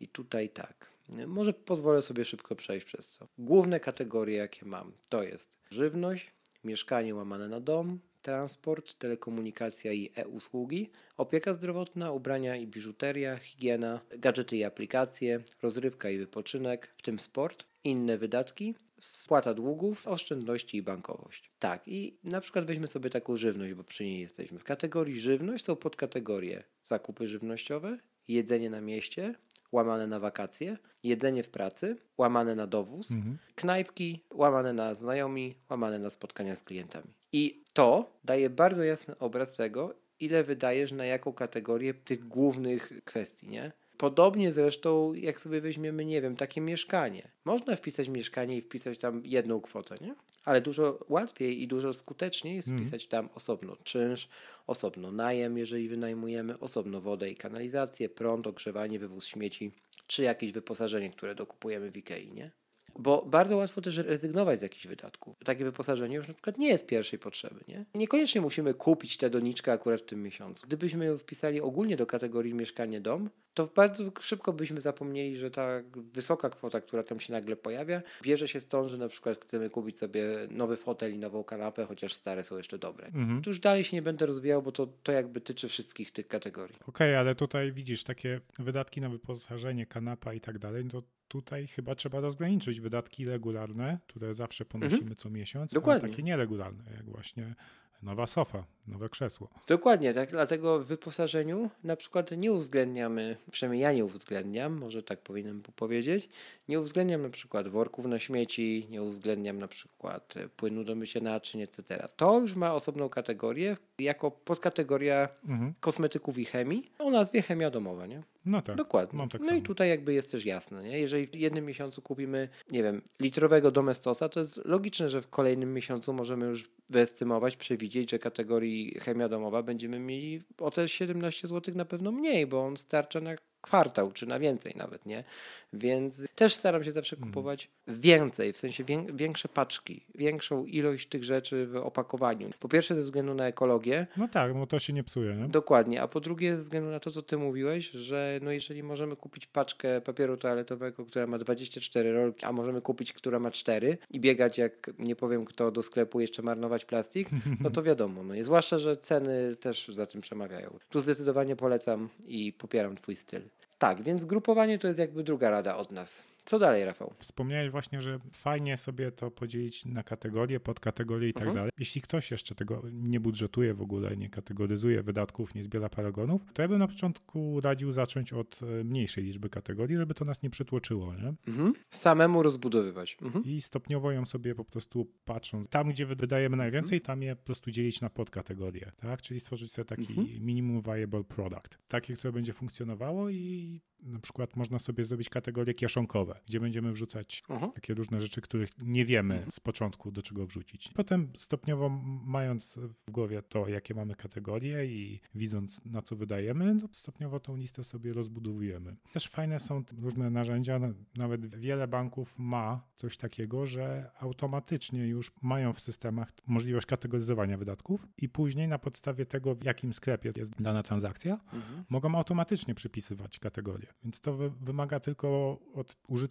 i 0.00 0.08
tutaj 0.08 0.48
tak. 0.48 0.92
Może 1.26 1.52
pozwolę 1.52 2.02
sobie 2.02 2.24
szybko 2.24 2.56
przejść 2.56 2.86
przez 2.86 3.18
to. 3.18 3.28
Główne 3.38 3.80
kategorie, 3.80 4.36
jakie 4.36 4.66
mam, 4.66 4.92
to 5.08 5.22
jest 5.22 5.58
żywność, 5.70 6.32
mieszkanie 6.64 7.14
łamane 7.14 7.48
na 7.48 7.60
dom, 7.60 7.98
transport, 8.22 8.98
telekomunikacja 8.98 9.92
i 9.92 10.12
e-usługi, 10.16 10.90
opieka 11.16 11.54
zdrowotna, 11.54 12.12
ubrania 12.12 12.56
i 12.56 12.66
biżuteria, 12.66 13.38
higiena, 13.38 14.00
gadżety 14.18 14.56
i 14.56 14.64
aplikacje, 14.64 15.40
rozrywka 15.62 16.10
i 16.10 16.18
wypoczynek, 16.18 16.94
w 16.96 17.02
tym 17.02 17.18
sport, 17.18 17.64
inne 17.84 18.18
wydatki, 18.18 18.74
spłata 19.00 19.54
długów, 19.54 20.08
oszczędności 20.08 20.76
i 20.76 20.82
bankowość. 20.82 21.50
Tak, 21.58 21.88
i 21.88 22.18
na 22.24 22.40
przykład 22.40 22.64
weźmy 22.64 22.86
sobie 22.86 23.10
taką 23.10 23.36
żywność, 23.36 23.74
bo 23.74 23.84
przy 23.84 24.04
niej 24.04 24.20
jesteśmy. 24.20 24.58
W 24.58 24.64
kategorii 24.64 25.20
żywność 25.20 25.64
są 25.64 25.76
podkategorie 25.76 26.64
zakupy 26.82 27.28
żywnościowe, 27.28 27.98
jedzenie 28.28 28.70
na 28.70 28.80
mieście, 28.80 29.34
łamane 29.72 30.06
na 30.06 30.20
wakacje, 30.20 30.76
jedzenie 31.02 31.42
w 31.42 31.50
pracy, 31.50 31.96
łamane 32.18 32.54
na 32.54 32.66
dowóz, 32.66 33.10
mhm. 33.10 33.38
knajpki, 33.54 34.24
łamane 34.34 34.72
na 34.72 34.94
znajomi, 34.94 35.54
łamane 35.70 35.98
na 35.98 36.10
spotkania 36.10 36.56
z 36.56 36.62
klientami. 36.62 37.14
I 37.32 37.61
to 37.72 38.18
daje 38.24 38.50
bardzo 38.50 38.84
jasny 38.84 39.18
obraz 39.18 39.52
tego, 39.52 39.94
ile 40.20 40.44
wydajesz 40.44 40.92
na 40.92 41.04
jaką 41.04 41.32
kategorię 41.32 41.94
tych 41.94 42.28
głównych 42.28 42.92
kwestii, 43.04 43.48
nie? 43.48 43.72
Podobnie 43.96 44.52
zresztą, 44.52 45.14
jak 45.14 45.40
sobie 45.40 45.60
weźmiemy, 45.60 46.04
nie 46.04 46.22
wiem, 46.22 46.36
takie 46.36 46.60
mieszkanie. 46.60 47.30
Można 47.44 47.76
wpisać 47.76 48.08
mieszkanie 48.08 48.56
i 48.56 48.62
wpisać 48.62 48.98
tam 48.98 49.22
jedną 49.24 49.60
kwotę, 49.60 49.96
nie? 50.00 50.14
Ale 50.44 50.60
dużo 50.60 50.98
łatwiej 51.08 51.62
i 51.62 51.68
dużo 51.68 51.92
skuteczniej 51.92 52.56
jest 52.56 52.68
mm. 52.68 52.82
wpisać 52.82 53.06
tam 53.06 53.28
osobno 53.34 53.76
czynsz, 53.76 54.28
osobno 54.66 55.12
najem, 55.12 55.58
jeżeli 55.58 55.88
wynajmujemy, 55.88 56.58
osobno 56.58 57.00
wodę 57.00 57.30
i 57.30 57.36
kanalizację, 57.36 58.08
prąd, 58.08 58.46
ogrzewanie, 58.46 58.98
wywóz 58.98 59.26
śmieci, 59.26 59.72
czy 60.06 60.22
jakieś 60.22 60.52
wyposażenie, 60.52 61.10
które 61.10 61.34
dokupujemy 61.34 61.90
w 61.90 61.96
Ikei, 61.96 62.32
nie? 62.32 62.50
Bo 62.98 63.24
bardzo 63.26 63.56
łatwo 63.56 63.80
też 63.80 63.96
rezygnować 63.96 64.58
z 64.58 64.62
jakichś 64.62 64.86
wydatków. 64.86 65.36
Takie 65.44 65.64
wyposażenie 65.64 66.16
już 66.16 66.28
na 66.28 66.34
przykład 66.34 66.58
nie 66.58 66.68
jest 66.68 66.86
pierwszej 66.86 67.18
potrzeby. 67.18 67.60
Nie? 67.68 67.84
Niekoniecznie 67.94 68.40
musimy 68.40 68.74
kupić 68.74 69.16
tę 69.16 69.30
doniczkę 69.30 69.72
akurat 69.72 70.00
w 70.00 70.04
tym 70.04 70.22
miesiącu. 70.22 70.66
Gdybyśmy 70.66 71.04
ją 71.04 71.18
wpisali 71.18 71.60
ogólnie 71.60 71.96
do 71.96 72.06
kategorii 72.06 72.54
mieszkanie 72.54 73.00
dom, 73.00 73.30
to 73.54 73.66
bardzo 73.66 74.04
szybko 74.20 74.52
byśmy 74.52 74.80
zapomnieli, 74.80 75.36
że 75.36 75.50
ta 75.50 75.82
wysoka 76.14 76.50
kwota, 76.50 76.80
która 76.80 77.02
tam 77.02 77.20
się 77.20 77.32
nagle 77.32 77.56
pojawia, 77.56 78.02
bierze 78.22 78.48
się 78.48 78.60
stąd, 78.60 78.90
że 78.90 78.98
na 78.98 79.08
przykład 79.08 79.40
chcemy 79.40 79.70
kupić 79.70 79.98
sobie 79.98 80.24
nowy 80.50 80.76
fotel 80.76 81.14
i 81.14 81.18
nową 81.18 81.44
kanapę, 81.44 81.86
chociaż 81.86 82.14
stare 82.14 82.44
są 82.44 82.56
jeszcze 82.56 82.78
dobre. 82.78 83.06
Mhm. 83.06 83.42
Tu 83.42 83.50
już 83.50 83.60
dalej 83.60 83.84
się 83.84 83.96
nie 83.96 84.02
będę 84.02 84.26
rozwijał, 84.26 84.62
bo 84.62 84.72
to, 84.72 84.86
to 85.02 85.12
jakby 85.12 85.40
tyczy 85.40 85.68
wszystkich 85.68 86.10
tych 86.10 86.28
kategorii. 86.28 86.76
Okej, 86.76 86.88
okay, 86.88 87.18
ale 87.18 87.34
tutaj 87.34 87.72
widzisz 87.72 88.04
takie 88.04 88.40
wydatki 88.58 89.00
na 89.00 89.08
wyposażenie, 89.08 89.86
kanapa 89.86 90.34
i 90.34 90.40
tak 90.40 90.58
dalej, 90.58 90.84
to 90.88 91.02
tutaj 91.28 91.66
chyba 91.66 91.94
trzeba 91.94 92.20
rozgraniczyć 92.20 92.80
wydatki 92.80 93.24
regularne, 93.24 93.98
które 94.08 94.34
zawsze 94.34 94.64
ponosimy 94.64 95.00
mhm. 95.00 95.16
co 95.16 95.30
miesiąc, 95.30 95.72
Dokładnie. 95.72 96.08
a 96.08 96.10
takie 96.10 96.22
nieregularne, 96.22 96.84
jak 96.96 97.04
właśnie 97.04 97.54
nowa 98.02 98.26
sofa, 98.26 98.64
nowe 98.86 99.08
krzesło. 99.08 99.48
Dokładnie, 99.66 100.14
tak. 100.14 100.30
Dlatego 100.30 100.78
w 100.78 100.86
wyposażeniu 100.86 101.70
na 101.84 101.96
przykład 101.96 102.30
nie 102.30 102.52
uwzględniamy, 102.52 103.36
przynajmniej 103.50 103.82
ja 103.82 103.92
nie 103.92 104.04
uwzględniam, 104.04 104.72
może 104.72 105.02
tak 105.02 105.20
powinienem 105.20 105.62
powiedzieć, 105.76 106.28
nie 106.68 106.80
uwzględniam 106.80 107.22
na 107.22 107.30
przykład 107.30 107.68
worków 107.68 108.06
na 108.06 108.18
śmieci, 108.18 108.86
nie 108.90 109.02
uwzględniam 109.02 109.58
na 109.58 109.68
przykład 109.68 110.34
płynu 110.56 110.84
do 110.84 110.94
mycia 110.94 111.20
naczyń, 111.20 111.62
etc. 111.62 112.08
To 112.16 112.40
już 112.40 112.54
ma 112.54 112.74
osobną 112.74 113.08
kategorię, 113.08 113.76
jako 113.98 114.30
podkategoria 114.30 115.28
mhm. 115.48 115.74
kosmetyków 115.80 116.38
i 116.38 116.44
chemii 116.44 116.90
o 116.98 117.10
nazwie 117.10 117.42
chemia 117.42 117.70
domowa, 117.70 118.06
nie? 118.06 118.22
No 118.44 118.62
tak. 118.62 118.76
Dokładnie. 118.76 119.28
Tak 119.28 119.40
no 119.40 119.46
samo. 119.46 119.58
i 119.58 119.62
tutaj 119.62 119.88
jakby 119.88 120.12
jest 120.12 120.30
też 120.30 120.44
jasne, 120.46 120.82
nie? 120.82 120.98
Jeżeli 120.98 121.26
w 121.26 121.34
jednym 121.34 121.64
miesiącu 121.64 122.02
kupimy, 122.02 122.48
nie 122.70 122.82
wiem, 122.82 123.02
litrowego 123.20 123.70
domestosa, 123.70 124.28
to 124.28 124.40
jest 124.40 124.64
logiczne, 124.64 125.08
że 125.08 125.22
w 125.22 125.28
kolejnym 125.28 125.74
miesiącu 125.74 126.12
możemy 126.12 126.46
już 126.46 126.70
wyestymować, 126.90 127.56
przewidzieć, 127.56 128.10
że 128.10 128.18
kategorii 128.18 128.98
chemia 129.00 129.28
domowa 129.28 129.62
będziemy 129.62 129.98
mieli 129.98 130.42
o 130.58 130.70
te 130.70 130.88
17 130.88 131.48
zł 131.48 131.74
na 131.74 131.84
pewno 131.84 132.12
mniej, 132.12 132.46
bo 132.46 132.64
on 132.64 132.76
starcza 132.76 133.20
na 133.20 133.36
kwartał, 133.62 134.12
czy 134.12 134.26
na 134.26 134.38
więcej 134.38 134.74
nawet, 134.76 135.06
nie? 135.06 135.24
Więc 135.72 136.26
też 136.34 136.54
staram 136.54 136.84
się 136.84 136.92
zawsze 136.92 137.16
mhm. 137.16 137.32
kupować 137.32 137.70
więcej, 137.88 138.52
w 138.52 138.56
sensie 138.56 138.84
większe 139.12 139.48
paczki, 139.48 140.06
większą 140.14 140.64
ilość 140.64 141.08
tych 141.08 141.24
rzeczy 141.24 141.66
w 141.66 141.76
opakowaniu. 141.76 142.50
Po 142.60 142.68
pierwsze 142.68 142.94
ze 142.94 143.02
względu 143.02 143.34
na 143.34 143.46
ekologię. 143.46 144.06
No 144.16 144.28
tak, 144.28 144.54
no 144.54 144.66
to 144.66 144.78
się 144.78 144.92
nie 144.92 145.04
psuje, 145.04 145.34
nie? 145.34 145.48
Dokładnie, 145.48 146.02
a 146.02 146.08
po 146.08 146.20
drugie 146.20 146.56
ze 146.56 146.62
względu 146.62 146.90
na 146.90 147.00
to, 147.00 147.10
co 147.10 147.22
ty 147.22 147.36
mówiłeś, 147.36 147.90
że 147.90 148.40
no 148.42 148.50
jeżeli 148.50 148.82
możemy 148.82 149.16
kupić 149.16 149.46
paczkę 149.46 150.00
papieru 150.00 150.36
toaletowego, 150.36 151.06
która 151.06 151.26
ma 151.26 151.38
24 151.38 152.12
rolki, 152.12 152.44
a 152.44 152.52
możemy 152.52 152.80
kupić, 152.80 153.12
która 153.12 153.38
ma 153.38 153.50
4 153.50 153.98
i 154.10 154.20
biegać 154.20 154.58
jak 154.58 154.90
nie 154.98 155.16
powiem 155.16 155.44
kto 155.44 155.70
do 155.70 155.82
sklepu 155.82 156.20
jeszcze 156.20 156.42
marnować 156.42 156.84
plastik, 156.84 157.28
no 157.60 157.70
to 157.70 157.82
wiadomo, 157.92 158.22
no 158.22 158.34
i 158.34 158.42
zwłaszcza, 158.42 158.78
że 158.78 158.96
ceny 158.96 159.56
też 159.56 159.88
za 159.88 160.06
tym 160.06 160.20
przemawiają. 160.20 160.78
Tu 160.90 161.00
zdecydowanie 161.00 161.56
polecam 161.56 162.08
i 162.26 162.52
popieram 162.52 162.96
twój 162.96 163.16
styl. 163.16 163.42
Tak, 163.82 164.02
więc 164.02 164.24
grupowanie 164.24 164.78
to 164.78 164.88
jest 164.88 165.00
jakby 165.00 165.22
druga 165.22 165.50
rada 165.50 165.76
od 165.76 165.92
nas. 165.92 166.24
Co 166.44 166.58
dalej, 166.58 166.84
Rafał? 166.84 167.14
Wspomniałeś 167.18 167.70
właśnie, 167.70 168.02
że 168.02 168.18
fajnie 168.32 168.76
sobie 168.76 169.12
to 169.12 169.30
podzielić 169.30 169.84
na 169.84 170.02
kategorie, 170.02 170.60
podkategorie 170.60 171.28
i 171.28 171.32
tak 171.32 171.42
mhm. 171.42 171.56
dalej. 171.56 171.70
Jeśli 171.78 172.00
ktoś 172.00 172.30
jeszcze 172.30 172.54
tego 172.54 172.82
nie 172.92 173.20
budżetuje 173.20 173.74
w 173.74 173.82
ogóle, 173.82 174.16
nie 174.16 174.30
kategoryzuje 174.30 175.02
wydatków, 175.02 175.54
nie 175.54 175.62
zbiera 175.62 175.88
paragonów, 175.88 176.42
to 176.54 176.62
ja 176.62 176.68
bym 176.68 176.78
na 176.78 176.88
początku 176.88 177.60
radził 177.60 177.92
zacząć 177.92 178.32
od 178.32 178.60
e, 178.62 178.84
mniejszej 178.84 179.24
liczby 179.24 179.48
kategorii, 179.48 179.96
żeby 179.96 180.14
to 180.14 180.24
nas 180.24 180.42
nie 180.42 180.50
przytłoczyło. 180.50 181.14
Nie? 181.14 181.34
Mhm. 181.48 181.72
Samemu 181.90 182.42
rozbudowywać. 182.42 183.16
Mhm. 183.22 183.44
I 183.44 183.60
stopniowo 183.60 184.12
ją 184.12 184.24
sobie 184.24 184.54
po 184.54 184.64
prostu 184.64 185.12
patrząc. 185.24 185.68
Tam, 185.68 185.88
gdzie 185.88 186.06
wydajemy 186.06 186.56
najwięcej, 186.56 186.98
mhm. 186.98 187.06
tam 187.06 187.22
je 187.22 187.36
po 187.36 187.44
prostu 187.44 187.70
dzielić 187.70 188.00
na 188.00 188.10
podkategorie. 188.10 188.92
Tak? 188.96 189.22
Czyli 189.22 189.40
stworzyć 189.40 189.72
sobie 189.72 189.84
taki 189.84 190.12
mhm. 190.12 190.44
minimum 190.44 190.82
viable 190.82 191.24
product. 191.24 191.78
Takie, 191.88 192.14
które 192.14 192.32
będzie 192.32 192.52
funkcjonowało 192.52 193.30
i 193.30 193.80
na 194.02 194.18
przykład 194.18 194.56
można 194.56 194.78
sobie 194.78 195.04
zrobić 195.04 195.28
kategorie 195.28 195.74
kieszonkowe, 195.74 196.31
gdzie 196.46 196.60
będziemy 196.60 196.92
wrzucać 196.92 197.42
uh 197.48 197.60
-huh. 197.60 197.72
takie 197.72 197.94
różne 197.94 198.20
rzeczy, 198.20 198.40
których 198.40 198.70
nie 198.82 199.04
wiemy 199.04 199.44
-huh. 199.46 199.50
z 199.50 199.60
początku 199.60 200.12
do 200.12 200.22
czego 200.22 200.46
wrzucić. 200.46 200.88
Potem 200.94 201.32
stopniowo 201.36 201.88
mając 202.24 202.78
w 203.06 203.10
głowie 203.10 203.42
to, 203.42 203.68
jakie 203.68 203.94
mamy 203.94 204.14
kategorie 204.14 204.86
i 204.86 205.20
widząc 205.34 205.84
na 205.84 206.02
co 206.02 206.16
wydajemy, 206.16 206.74
no 206.74 206.88
stopniowo 206.92 207.40
tą 207.40 207.56
listę 207.56 207.84
sobie 207.84 208.12
rozbudowujemy. 208.12 208.96
Też 209.12 209.28
fajne 209.28 209.60
są 209.60 209.82
różne 209.98 210.30
narzędzia, 210.30 210.80
nawet 211.16 211.54
wiele 211.54 211.88
banków 211.88 212.34
ma 212.38 212.88
coś 212.94 213.16
takiego, 213.16 213.66
że 213.66 214.10
automatycznie 214.20 215.06
już 215.06 215.32
mają 215.42 215.72
w 215.72 215.80
systemach 215.80 216.32
możliwość 216.46 216.86
kategoryzowania 216.86 217.58
wydatków 217.58 218.06
i 218.18 218.28
później 218.28 218.68
na 218.68 218.78
podstawie 218.78 219.26
tego, 219.26 219.54
w 219.54 219.64
jakim 219.64 219.92
sklepie 219.92 220.32
jest 220.36 220.62
dana 220.62 220.82
transakcja, 220.82 221.32
mhm. 221.32 221.84
mogą 221.88 222.14
automatycznie 222.14 222.74
przypisywać 222.74 223.38
kategorie. 223.38 223.86
Więc 224.04 224.20
to 224.20 224.36
wymaga 224.60 225.00
tylko 225.00 225.58
od 225.74 225.96
użytkownika 226.08 226.21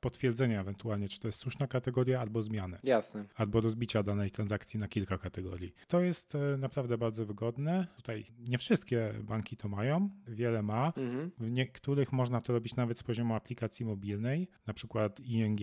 potwierdzenia 0.00 0.60
ewentualnie, 0.60 1.08
czy 1.08 1.20
to 1.20 1.28
jest 1.28 1.38
słuszna 1.38 1.66
kategoria 1.66 2.20
albo 2.20 2.42
zmiany. 2.42 2.78
Jasne. 2.82 3.24
Albo 3.34 3.60
rozbicia 3.60 4.02
danej 4.02 4.30
transakcji 4.30 4.80
na 4.80 4.88
kilka 4.88 5.18
kategorii. 5.18 5.74
To 5.88 6.00
jest 6.00 6.34
e, 6.34 6.56
naprawdę 6.56 6.98
bardzo 6.98 7.26
wygodne. 7.26 7.86
Tutaj 7.96 8.24
nie 8.48 8.58
wszystkie 8.58 9.14
banki 9.22 9.56
to 9.56 9.68
mają, 9.68 10.10
wiele 10.28 10.62
ma. 10.62 10.92
Mhm. 10.96 11.30
W 11.38 11.50
niektórych 11.50 12.12
można 12.12 12.40
to 12.40 12.52
robić 12.52 12.76
nawet 12.76 12.98
z 12.98 13.02
poziomu 13.02 13.34
aplikacji 13.34 13.86
mobilnej, 13.86 14.48
na 14.66 14.74
przykład 14.74 15.20
ING 15.20 15.60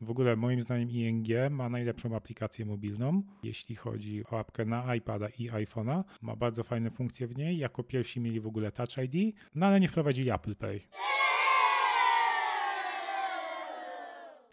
w 0.00 0.10
ogóle 0.10 0.36
moim 0.36 0.62
zdaniem 0.62 0.90
ING 0.90 1.26
ma 1.50 1.68
najlepszą 1.68 2.16
aplikację 2.16 2.64
mobilną, 2.64 3.22
jeśli 3.42 3.76
chodzi 3.76 4.24
o 4.30 4.38
apkę 4.38 4.64
na 4.64 4.94
iPada 4.94 5.28
i 5.28 5.50
iPhone'a. 5.50 6.04
Ma 6.22 6.36
bardzo 6.36 6.64
fajne 6.64 6.90
funkcje 6.90 7.26
w 7.26 7.36
niej. 7.36 7.58
Jako 7.58 7.82
pierwsi 7.84 8.20
mieli 8.20 8.40
w 8.40 8.46
ogóle 8.46 8.72
Touch 8.72 8.98
ID, 8.98 9.36
no 9.54 9.66
ale 9.66 9.80
nie 9.80 9.88
wprowadzili 9.88 10.30
Apple 10.30 10.56
Pay. 10.56 10.80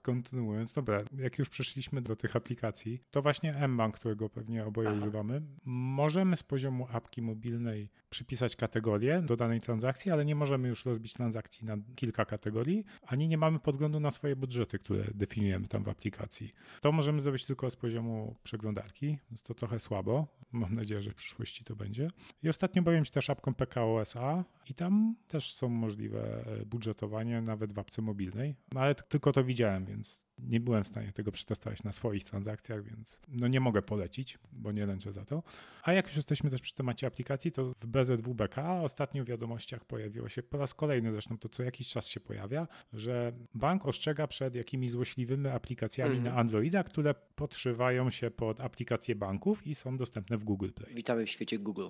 Kontynuując, 0.04 0.74
dobra, 0.74 1.04
jak 1.18 1.39
już 1.39 1.50
przeszliśmy 1.50 2.02
do 2.02 2.16
tych 2.16 2.36
aplikacji, 2.36 3.04
to 3.12 3.22
właśnie 3.22 3.68
mBank, 3.68 3.96
którego 3.96 4.30
pewnie 4.30 4.66
oboje 4.66 4.89
Aha. 4.89 4.98
używamy, 4.98 5.42
możemy 5.66 6.38
z 6.38 6.44
poziomu 6.44 6.88
apki 6.92 7.22
mobilnej 7.22 7.89
przypisać 8.10 8.56
kategorię 8.56 9.22
do 9.22 9.36
danej 9.36 9.62
transakcji, 9.62 10.12
ale 10.12 10.26
nie 10.26 10.36
możemy 10.36 10.68
już 10.68 10.86
rozbić 10.86 11.13
transakcji 11.13 11.66
na 11.66 11.78
kilka 11.96 12.26
kategorii, 12.26 12.86
ani 13.08 13.28
nie 13.28 13.38
mamy 13.38 13.60
podglądu 13.60 14.00
na 14.00 14.12
swoje 14.12 14.36
budżety, 14.36 14.80
które 14.80 15.04
definiujemy 15.16 15.68
tam 15.68 15.84
w 15.84 15.89
aplikacji. 15.89 16.54
To 16.82 16.92
możemy 16.92 17.20
zrobić 17.20 17.46
tylko 17.46 17.70
z 17.70 17.76
poziomu 17.76 18.36
przeglądarki, 18.44 19.18
więc 19.32 19.44
to 19.44 19.54
trochę 19.54 19.80
słabo. 19.80 20.28
Mam 20.52 20.76
nadzieję, 20.76 21.02
że 21.02 21.12
w 21.12 21.16
przyszłości 21.16 21.63
to 21.63 21.76
będzie. 21.76 22.08
I 22.44 22.50
ostatnio 22.50 22.82
bawiłem 22.82 23.06
się 23.06 23.12
też 23.12 23.30
apką 23.30 23.54
PKOSA 23.54 24.46
i 24.70 24.74
tam 24.74 25.16
też 25.28 25.54
są 25.54 25.70
możliwe 25.70 26.46
budżetowanie, 26.66 27.42
nawet 27.42 27.74
w 27.74 27.80
apce 27.80 28.02
mobilnej, 28.02 28.56
no 28.74 28.82
ale 28.82 28.96
tylko 28.96 29.32
to 29.32 29.44
widziałem, 29.44 29.86
więc 29.93 30.27
nie 30.39 30.60
byłem 30.60 30.84
w 30.84 30.88
stanie 30.88 31.12
tego 31.12 31.32
przetestować 31.32 31.84
na 31.84 31.91
swoich 31.91 32.24
transakcjach, 32.24 32.84
więc 32.84 33.22
no 33.28 33.48
nie 33.48 33.60
mogę 33.60 33.82
polecić, 33.82 34.38
bo 34.52 34.72
nie 34.72 34.86
lęczę 34.86 35.12
za 35.12 35.26
to. 35.26 35.43
A 35.84 35.93
jak 35.93 36.08
już 36.08 36.15
jesteśmy 36.15 36.50
też 36.50 36.62
przy 36.62 36.74
temacie 36.74 37.07
aplikacji, 37.07 37.51
to 37.51 37.66
w 37.66 37.86
BZWBK 37.86 38.82
ostatnio 38.84 39.24
w 39.24 39.28
wiadomościach 39.28 39.86
pojawiło 39.86 40.30
się 40.30 40.43
po 40.43 40.57
raz 40.57 40.74
kolejny, 40.74 41.12
zresztą 41.12 41.38
to 41.38 41.49
co 41.49 41.64
jakiś 41.64 41.89
czas 41.89 42.07
się 42.07 42.20
pojawia, 42.20 42.68
że 42.93 43.34
bank 43.53 43.86
ostrzega 43.86 44.28
przed 44.28 44.55
jakimiś 44.55 44.91
złośliwymi 44.91 45.47
aplikacjami 45.47 46.18
mm. 46.18 46.24
na 46.24 46.36
Androida, 46.36 46.84
które 46.84 47.16
podszywają 47.36 48.10
się 48.10 48.32
pod 48.32 48.62
aplikacje 48.62 49.16
banków 49.16 49.68
i 49.68 49.76
są 49.76 49.97
dostępne 49.97 50.38
w 50.38 50.43
Google 50.43 50.70
Play. 50.70 50.95
Witamy 50.95 51.26
w 51.26 51.30
świecie 51.30 51.60
Google. 51.60 51.88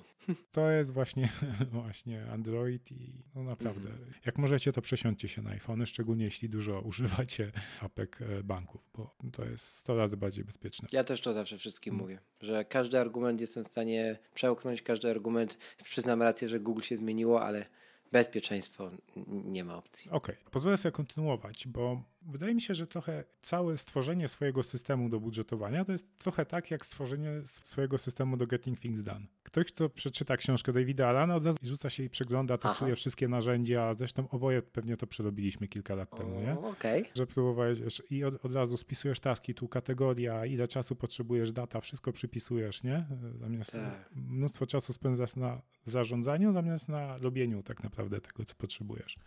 To 0.51 0.69
jest 0.69 0.91
właśnie, 0.91 1.29
właśnie 1.71 2.25
Android 2.25 2.91
i 2.91 3.23
no 3.35 3.43
naprawdę, 3.43 3.89
mm. 3.89 4.13
jak 4.25 4.37
możecie 4.37 4.71
to 4.71 4.81
przesiądźcie 4.81 5.27
się 5.27 5.41
na 5.41 5.49
iPhone, 5.49 5.85
szczególnie 5.85 6.25
jeśli 6.25 6.49
dużo 6.49 6.81
używacie 6.81 7.51
apek 7.81 8.21
e, 8.21 8.32
banków, 8.43 8.89
bo 8.93 9.15
to 9.31 9.45
jest 9.45 9.77
100 9.77 9.97
razy 9.97 10.17
bardziej 10.17 10.45
bezpieczne. 10.45 10.87
Ja 10.91 11.03
też 11.03 11.21
to 11.21 11.33
zawsze 11.33 11.57
wszystkim 11.57 11.95
mówię, 11.95 12.19
że 12.41 12.65
każdy 12.65 12.99
argument 12.99 13.41
jestem 13.41 13.63
w 13.65 13.67
stanie 13.67 14.19
przełknąć, 14.33 14.81
każdy 14.81 15.09
argument, 15.09 15.57
przyznam 15.83 16.21
rację, 16.21 16.49
że 16.49 16.59
Google 16.59 16.81
się 16.81 16.97
zmieniło, 16.97 17.43
ale 17.43 17.65
bezpieczeństwo 18.11 18.91
nie 19.27 19.63
ma 19.63 19.75
opcji. 19.75 20.11
Okej, 20.11 20.35
okay. 20.35 20.51
pozwolę 20.51 20.77
sobie 20.77 20.91
kontynuować, 20.91 21.67
bo 21.67 22.03
wydaje 22.25 22.55
mi 22.55 22.61
się, 22.61 22.73
że 22.73 22.87
trochę 22.87 23.23
całe 23.41 23.77
stworzenie 23.77 24.27
swojego 24.27 24.63
systemu 24.63 25.09
do 25.09 25.19
budżetowania 25.19 25.85
to 25.85 25.91
jest 25.91 26.17
trochę 26.17 26.45
tak 26.45 26.71
jak 26.71 26.85
stworzenie 26.85 27.29
swojego 27.43 27.97
systemu 27.97 28.37
do 28.37 28.47
Getting 28.47 28.79
Things 28.79 29.01
Done. 29.01 29.25
Ktoś, 29.43 29.65
kto 29.65 29.89
przeczyta 29.89 30.37
książkę 30.37 30.73
Davida 30.73 31.07
Alana, 31.07 31.35
od 31.35 31.45
razu 31.45 31.57
rzuca 31.63 31.89
się 31.89 32.03
i 32.03 32.09
przegląda, 32.09 32.57
testuje 32.57 32.91
Aha. 32.91 32.95
wszystkie 32.95 33.27
narzędzia. 33.27 33.93
Zresztą 33.93 34.29
oboje 34.29 34.61
pewnie 34.61 34.97
to 34.97 35.07
przerobiliśmy 35.07 35.67
kilka 35.67 35.95
lat 35.95 36.17
temu, 36.17 36.39
nie? 36.39 36.59
Okay. 36.59 37.05
Że 37.15 37.27
próbowałeś 37.27 38.01
i 38.09 38.23
od, 38.23 38.45
od, 38.45 38.53
razu 38.53 38.77
spisujesz 38.77 39.19
taski, 39.19 39.53
tu 39.53 39.67
kategoria, 39.67 40.45
ile 40.45 40.67
czasu 40.67 40.95
potrzebujesz, 40.95 41.51
data, 41.51 41.81
wszystko 41.81 42.13
przypisujesz, 42.13 42.83
nie? 42.83 43.05
Zamiast 43.39 43.71
tak. 43.71 44.09
mnóstwo 44.15 44.65
czasu 44.65 44.93
spędzasz 44.93 45.35
na 45.35 45.61
zarządzaniu, 45.85 46.51
zamiast 46.51 46.89
na 46.89 47.17
robieniu 47.17 47.63
tak 47.63 47.83
naprawdę 47.83 48.21
tego, 48.21 48.45
co 48.45 48.55
potrzebujesz. 48.55 49.17